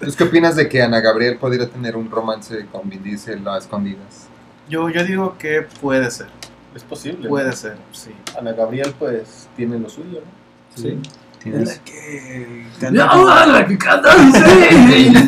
[0.00, 3.58] ¿Tú qué opinas de que Ana Gabriel podría tener un romance con Vin Diesel a
[3.58, 4.28] escondidas?
[4.68, 6.26] Yo, yo digo que puede ser,
[6.74, 7.28] Es posible.
[7.28, 7.56] puede ¿no?
[7.56, 8.10] ser, sí.
[8.38, 10.82] Ana Gabriel, pues, tiene lo suyo, ¿no?
[10.82, 10.98] Sí.
[11.44, 11.78] ¿Tienes?
[11.84, 14.10] que ¡No, la que canta!
[14.32, 15.12] ¡Sí!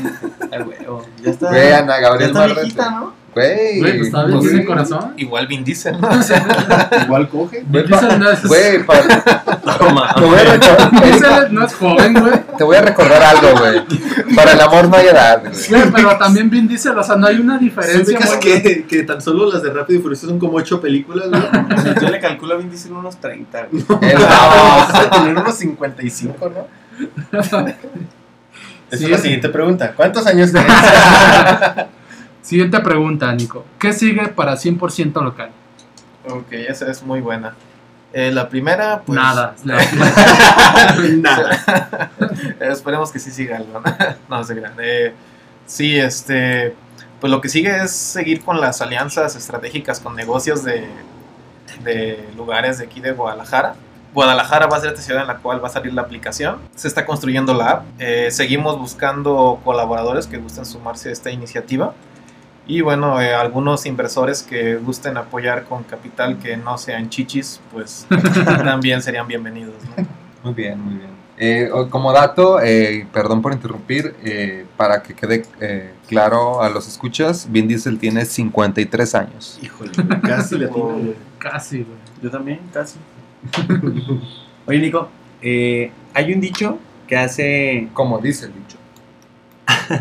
[1.23, 1.49] Ya está.
[1.51, 2.61] Ana ya Gabriel está Barrete.
[2.63, 3.13] viejita, ¿no?
[3.37, 5.13] Güey, Güey, pues pues, tiene corazón.
[5.19, 6.09] Igual Vin Diesel, ¿no?
[6.19, 7.65] O sea, Igual coge.
[7.69, 10.15] Güey, Vin Diesel no es- Güey, pa- Toma.
[10.15, 12.33] te, voy a recordar, Vin Diesel no es joven, güey.
[12.57, 14.35] te voy a recordar algo, güey.
[14.35, 15.53] Para el amor no hay edad, güey.
[15.69, 18.39] Güey, pero también Vin Diesel, o sea, no hay una diferencia ¿Ubicas muy...
[18.41, 21.39] que, que tan solo las de Rápido y Furioso son como ocho películas, ¿no?
[22.01, 23.67] Yo le calculo a Vin Diesel unos 30.
[23.71, 23.85] güey.
[23.89, 24.99] Vamos no.
[24.99, 27.39] a tener unos 55, ¿no?
[27.39, 27.67] Esa
[28.99, 29.05] Sí.
[29.05, 29.93] es la siguiente pregunta.
[29.95, 30.73] ¿Cuántos años tienes?
[32.47, 33.65] Siguiente pregunta, Nico.
[33.77, 35.51] ¿Qué sigue para 100% local?
[36.29, 37.57] ok, esa es muy buena.
[38.13, 39.17] Eh, la primera, pues...
[39.17, 39.57] Nada.
[41.17, 42.13] Nada.
[42.61, 43.81] Esperemos que sí siga algo.
[43.81, 43.97] ¿no?
[44.29, 44.75] no, se crean.
[44.79, 45.13] Eh,
[45.67, 46.77] sí, este.
[47.21, 50.87] Pues lo que sigue es seguir con las alianzas estratégicas con negocios de,
[51.83, 53.75] de lugares de aquí de Guadalajara.
[54.15, 56.59] Guadalajara va a ser esta ciudad en la cual va a salir la aplicación.
[56.77, 57.85] Se está construyendo la app.
[57.99, 61.93] Eh, seguimos buscando colaboradores que gusten sumarse a esta iniciativa.
[62.67, 68.07] Y bueno, eh, algunos inversores que gusten apoyar con capital que no sean chichis, pues
[68.45, 69.75] también serían bienvenidos.
[69.97, 70.07] ¿no?
[70.43, 71.11] Muy bien, muy bien.
[71.39, 76.89] Eh, como dato, eh, perdón por interrumpir, eh, para que quede eh, claro a los
[76.89, 79.59] escuchas, Vin Diesel tiene 53 años.
[79.63, 81.13] Híjole, casi le atino.
[81.39, 81.99] Casi, güey.
[82.23, 82.99] Yo también, casi.
[84.67, 85.09] Oye, Nico,
[85.43, 87.89] eh, hay un dicho que hace.
[87.93, 88.79] Como dice el dicho.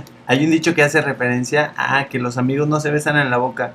[0.27, 3.37] Hay un dicho que hace referencia a que los amigos no se besan en la
[3.37, 3.73] boca.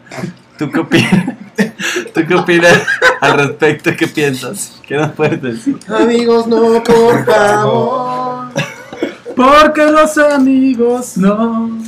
[0.58, 1.26] ¿Tú qué opinas?
[2.14, 2.82] ¿Tú qué opinas
[3.20, 3.90] al respecto?
[3.96, 4.80] ¿Qué piensas?
[4.86, 5.78] ¿Qué nos puedes decir?
[5.88, 8.48] Amigos, no, por favor.
[9.36, 11.78] Porque los amigos no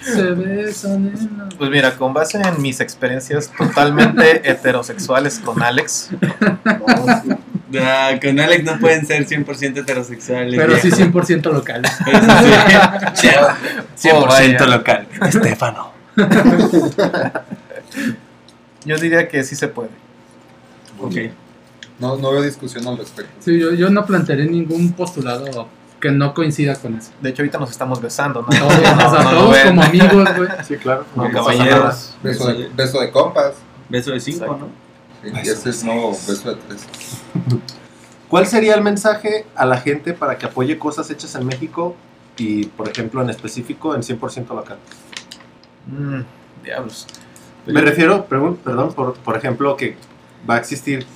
[0.00, 1.48] se besan en la...
[1.58, 6.10] Pues mira, con base en mis experiencias totalmente heterosexuales con Alex,
[7.78, 10.54] Ah, con Alex no pueden ser 100% heterosexuales.
[10.58, 11.10] Pero sí viejo.
[11.20, 11.92] 100% locales.
[12.06, 12.20] Eso
[13.14, 13.28] sí.
[14.08, 14.66] 100% Oh, vaya.
[14.66, 15.06] local.
[15.28, 15.92] Estefano.
[18.84, 19.90] yo diría que sí se puede.
[21.00, 21.14] Ok.
[21.98, 23.30] No, no veo discusión al respecto.
[23.40, 25.68] Sí, yo, yo no plantearé ningún postulado
[26.00, 27.10] que no coincida con eso.
[27.20, 28.48] De hecho, ahorita nos estamos besando, ¿no?
[28.48, 30.48] Todos, o sea, No, todos como amigos, güey.
[30.66, 31.04] Sí, claro.
[31.14, 32.14] Pasa caballeros.
[32.22, 33.52] Beso de, beso de compas.
[33.90, 34.68] Beso de 5, ¿no?
[35.24, 36.86] Y ese es nuevo beso de tres.
[38.28, 41.96] ¿Cuál sería el mensaje a la gente para que apoye cosas hechas en México
[42.36, 44.78] y, por ejemplo, en específico en 100% local?
[45.86, 46.20] Mm,
[46.64, 47.06] diablos.
[47.66, 49.96] Me refiero, pregun- perdón, por, por ejemplo, que
[50.48, 51.06] va a existir,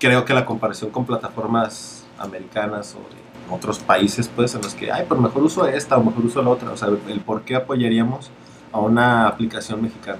[0.00, 4.90] creo que la comparación con plataformas americanas o de otros países, pues, en los que,
[4.90, 6.72] ay, pues mejor uso esta o mejor uso la otra.
[6.72, 8.30] O sea, el por qué apoyaríamos
[8.72, 10.18] a una aplicación mexicana.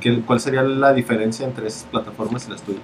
[0.00, 2.82] ¿Qué- ¿Cuál sería la diferencia entre esas plataformas y las tuyas?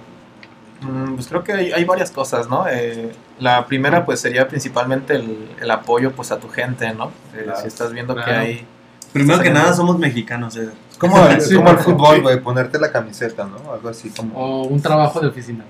[0.81, 2.65] Mm, Pues creo que hay, hay varias cosas, ¿no?
[2.67, 7.11] Eh, la primera pues sería principalmente el, el apoyo pues a tu gente, ¿no?
[7.35, 7.59] Eh, Claro.
[7.61, 8.39] Si estás viendo que Claro.
[8.41, 8.65] hay...
[9.13, 10.55] Primero que nada, somos mexicanos.
[10.57, 10.69] eh.
[10.97, 11.83] Como, el- Sí, como el sí.
[11.83, 13.73] fútbol, güey, ponerte la camiseta, ¿no?
[13.73, 14.33] Algo así como.
[14.39, 15.65] O un trabajo de oficina.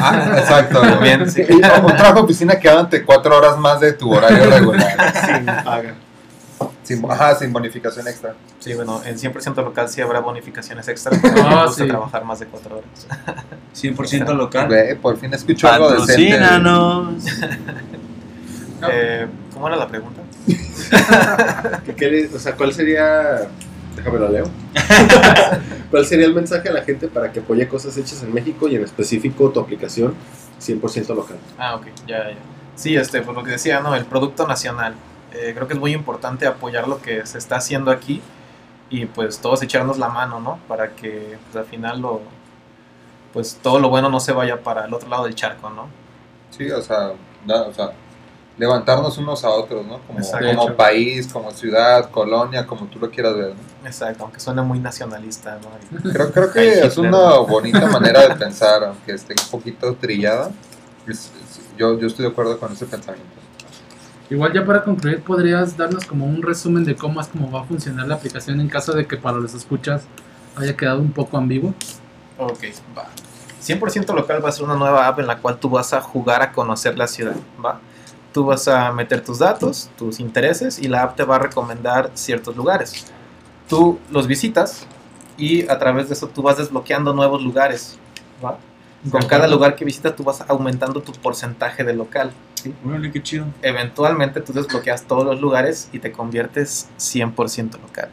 [0.00, 0.80] Ah, exacto.
[1.02, 1.42] Bien, sí.
[1.50, 5.12] Un trabajo de oficina que dándote cuatro horas más de tu horario regular.
[5.26, 5.94] Sin paga.
[6.86, 8.36] Sin, ajá, sin bonificación extra.
[8.60, 11.10] Sí, bueno, en 100% local sí habrá bonificaciones extra.
[11.20, 11.88] porque Ah, me gusta sí.
[11.88, 13.06] trabajar más de 4 horas.
[13.74, 14.98] 100% local.
[15.02, 16.38] Por fin escucho algo decente.
[18.92, 20.20] Eh, ¿Cómo era la pregunta?
[21.96, 23.48] ¿Qué o sea, ¿cuál sería...
[23.96, 24.50] Déjame lo leo.
[25.90, 28.76] ¿Cuál sería el mensaje a la gente para que apoye cosas hechas en México y
[28.76, 30.14] en específico tu aplicación
[30.60, 31.38] 100% local?
[31.58, 32.36] Ah, ok, ya, ya.
[32.76, 33.94] Sí, este, pues lo que decía, ¿no?
[33.94, 34.94] El producto nacional.
[35.32, 38.22] Eh, creo que es muy importante apoyar lo que se está haciendo aquí
[38.88, 40.58] y pues todos echarnos la mano, ¿no?
[40.68, 42.20] Para que pues, al final lo,
[43.32, 45.88] pues todo lo bueno no se vaya para el otro lado del charco, ¿no?
[46.50, 47.12] Sí, o sea,
[47.44, 47.90] da- o sea,
[48.56, 49.98] levantarnos unos a otros, ¿no?
[50.06, 50.46] Como, Exacto.
[50.56, 53.86] como país, como ciudad, colonia, como tú lo quieras ver, ¿no?
[53.86, 56.10] Exacto, aunque suene muy nacionalista, ¿no?
[56.12, 60.50] Creo, creo que es una bonita manera de pensar, aunque esté un poquito trillada.
[61.06, 63.28] Es- es- yo, yo estoy de acuerdo con ese pensamiento.
[64.28, 67.64] Igual ya para concluir, ¿podrías darnos como un resumen de cómo es cómo va a
[67.64, 70.02] funcionar la aplicación en caso de que para los escuchas
[70.56, 71.74] haya quedado un poco ambiguo?
[72.36, 72.64] Ok,
[72.96, 73.06] va.
[73.62, 76.42] 100% local va a ser una nueva app en la cual tú vas a jugar
[76.42, 77.80] a conocer la ciudad, ¿va?
[78.32, 82.10] Tú vas a meter tus datos, tus intereses y la app te va a recomendar
[82.14, 83.06] ciertos lugares.
[83.68, 84.86] Tú los visitas
[85.36, 87.98] y a través de eso tú vas desbloqueando nuevos lugares,
[88.44, 88.58] ¿va?
[89.10, 92.30] Con cada lugar que visitas tú vas aumentando tu porcentaje de local.
[92.54, 92.74] ¿sí?
[92.86, 93.46] Órale, qué chido.
[93.62, 98.08] Eventualmente tú desbloqueas todos los lugares y te conviertes 100% local.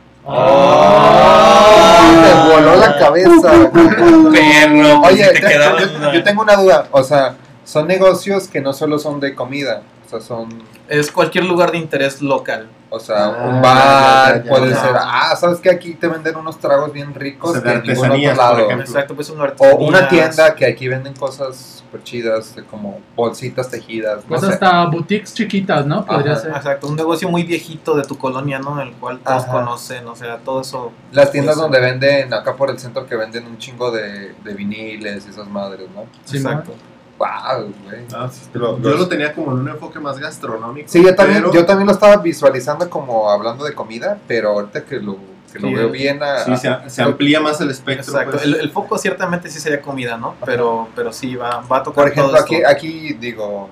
[2.22, 3.70] ¡Me voló la cabeza!
[3.72, 4.30] Perro.
[4.30, 6.14] pues, Oye, si te te- quedaba yo, duda.
[6.14, 6.88] yo tengo una duda.
[6.92, 7.36] O sea,
[7.66, 9.82] son negocios que no solo son de comida.
[10.20, 10.50] Sea, son,
[10.88, 12.68] Es cualquier lugar de interés local.
[12.90, 14.76] o sea, Ah, un bar, ya, ya, ya, puede ya.
[14.82, 14.92] ser.
[15.00, 17.98] Ah, ¿sabes que Aquí te venden unos tragos bien ricos O sea, de que en
[17.98, 18.72] artesanías, otro lado.
[18.72, 24.18] Exacto, pues una O una tienda que aquí venden cosas súper chidas, como bolsitas tejidas.
[24.24, 24.48] No Pues sé.
[24.54, 26.06] hasta boutiques chiquitas, ¿no?
[26.06, 26.42] Podría Ajá.
[26.42, 26.52] ser.
[26.52, 28.80] Exacto, un negocio muy viejito de tu colonia, ¿no?
[28.80, 29.52] El cual todos Ajá.
[29.52, 30.92] conocen, o sea, todo eso.
[31.12, 34.54] Las tiendas Pues, donde venden, acá por el centro, que venden un chingo de, de
[34.54, 36.06] viniles y esas madres, ¿no?
[36.26, 36.74] Sí, exacto.
[37.18, 38.02] ¡Wow, güey!
[38.14, 40.88] Ah, sí, Lo- yo los- lo tenía como en un enfoque más gastronómico.
[40.90, 44.84] Sí, yo también, pero yo también lo estaba visualizando como hablando de comida, pero ahorita
[44.84, 45.18] que lo,
[45.52, 46.22] que lo veo bien...
[46.24, 48.12] a- sí, se, se amplía más el espectro.
[48.14, 48.32] Exacto.
[48.32, 48.44] pues.
[48.44, 50.36] El, el foco ciertamente sí sería comida, ¿no?
[50.46, 52.68] Pero, pero sí, va, va a tocar por ejemplo, todo aquí, esto.
[52.70, 53.70] aquí digo...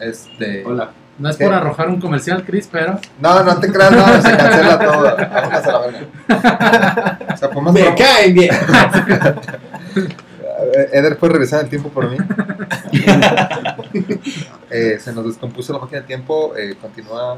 [0.00, 0.64] Este...
[0.66, 0.90] Hola.
[1.16, 1.44] No es ¿Qué?
[1.44, 5.16] por arrojar un comercial, Chris, pero No, no te creas, no, se cancela todo.
[5.16, 7.18] Vámonos a la verga.
[7.34, 7.48] O sea.
[7.72, 8.50] Me caen bien.
[10.76, 12.16] Eh, Eder, ¿puedes revisar el tiempo por mí?
[14.70, 16.52] Eh, se nos descompuso la máquina del tiempo.
[16.56, 17.36] eh, continúa.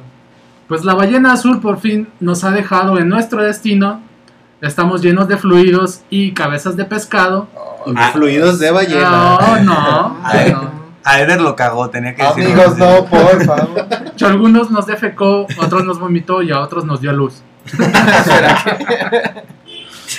[0.68, 4.00] Pues la ballena azul por fin nos ha dejado en nuestro destino.
[4.62, 7.46] Estamos llenos de fluidos y cabezas de pescado.
[7.94, 9.38] Ah, fluidos de ballena.
[9.38, 10.16] No, no.
[11.04, 12.62] A Eder lo cagó, tenía que decirlo.
[12.62, 13.86] Amigos, no, por favor.
[14.24, 17.42] Algunos nos defecó, otros nos vomitó y a otros nos dio luz.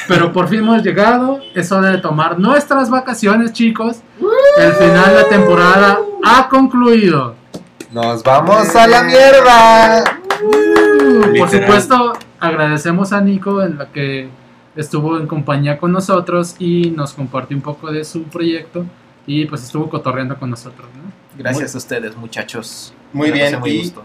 [0.07, 1.39] Pero por fin hemos llegado.
[1.53, 3.97] Es hora de tomar nuestras vacaciones, chicos.
[4.57, 7.35] El final de la temporada ha concluido.
[7.91, 10.03] Nos vamos a la mierda.
[10.39, 11.49] Por Literal.
[11.49, 14.29] supuesto, agradecemos a Nico en la que
[14.75, 18.85] estuvo en compañía con nosotros y nos compartió un poco de su proyecto
[19.25, 21.11] y pues estuvo cotorreando con nosotros, ¿no?
[21.37, 22.93] Gracias a ustedes, muchachos.
[23.13, 24.03] Muy bien, muy y- gusto.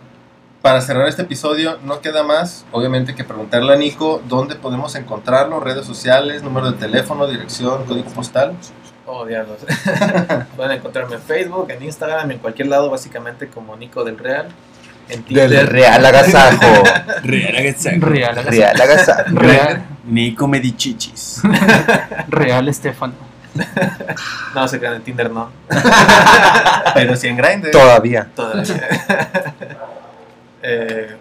[0.62, 5.59] Para cerrar este episodio, no queda más, obviamente, que preguntarle a Nico dónde podemos encontrarlo,
[5.59, 8.55] redes sociales, número de teléfono, dirección, código postal.
[9.05, 9.59] Oh, diablos.
[10.56, 14.47] Pueden encontrarme en Facebook, en Instagram, en cualquier lado, básicamente como Nico del Real.
[15.09, 15.68] En Del Tinder.
[15.72, 16.84] Real Agasajo.
[17.24, 19.22] Real Real, Real Agasajo.
[19.32, 21.40] Real, Nico Medichichis.
[22.28, 23.14] Real Estefano.
[24.55, 25.51] No, se crean en Tinder, no.
[26.94, 27.72] Pero si en Grindr.
[27.72, 28.28] Todavía.
[28.34, 28.80] Todavía.
[30.62, 31.16] Eh,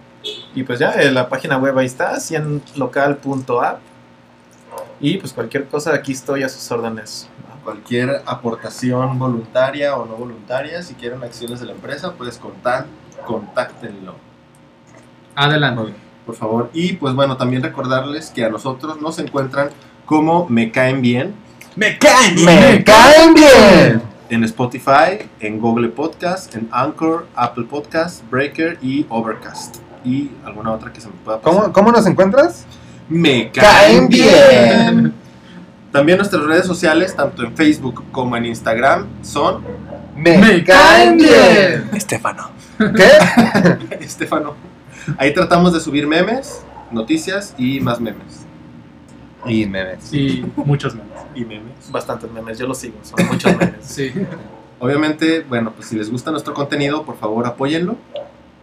[0.53, 3.79] y pues ya, eh, la página web ahí está, cienlocal.app.
[4.99, 7.27] Y pues cualquier cosa, aquí estoy a sus órdenes.
[7.63, 12.85] Cualquier aportación voluntaria o no voluntaria, si quieren acciones de la empresa, pues contan,
[13.25, 14.15] contáctenlo.
[15.35, 15.93] Adelante.
[16.25, 16.69] por favor.
[16.73, 19.69] Y pues bueno, también recordarles que a nosotros nos encuentran
[20.05, 21.33] como Me Caen Bien
[21.75, 22.43] ¡Me caen!
[22.43, 24.10] ¡Me caen bien!
[24.31, 29.77] En Spotify, en Google Podcast, en Anchor, Apple Podcast, Breaker y Overcast.
[30.05, 31.61] Y alguna otra que se me pueda pasar.
[31.61, 32.65] ¿Cómo, cómo nos encuentras?
[33.09, 35.13] Me Caen bien.
[35.91, 39.65] También nuestras redes sociales, tanto en Facebook como en Instagram, son
[40.15, 41.89] ¡Me, caen bien!
[41.93, 42.51] Estefano.
[42.77, 43.95] ¿Qué?
[43.99, 44.55] Estefano.
[45.17, 48.45] Ahí tratamos de subir memes, noticias y más memes.
[49.45, 50.13] Y memes.
[50.13, 51.10] Y muchos memes.
[51.35, 51.91] Y memes.
[51.91, 53.75] Bastantes memes, yo los sigo, son muchos memes.
[53.81, 54.11] Sí.
[54.79, 57.95] Obviamente, bueno, pues si les gusta nuestro contenido, por favor apóyenlo.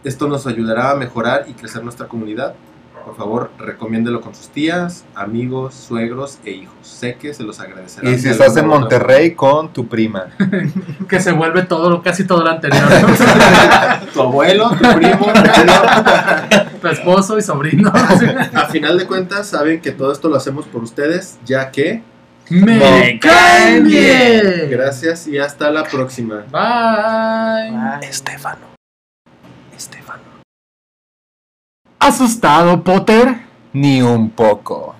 [0.03, 2.55] Esto nos ayudará a mejorar y crecer nuestra comunidad.
[3.05, 6.75] Por favor, recomiéndelo con sus tías, amigos, suegros e hijos.
[6.83, 8.13] Sé que se los agradecerán.
[8.13, 10.25] Y si estás en Monterrey, con tu prima.
[11.09, 12.83] Que se vuelve todo, lo- casi todo lo anterior.
[14.13, 15.27] Tu abuelo, tu primo,
[16.81, 17.91] tu esposo y sobrino.
[17.93, 22.03] A final de cuentas, saben que todo esto lo hacemos por ustedes, ya que...
[22.49, 24.69] ¡Me caen bien!
[24.69, 26.45] Gracias y hasta la próxima.
[26.51, 28.07] Bye.
[28.07, 28.65] Estefano.
[29.75, 30.23] Estefano.
[31.99, 33.41] ¿Asustado, Potter?
[33.73, 34.95] Ni un poco.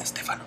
[0.00, 0.45] Estefano.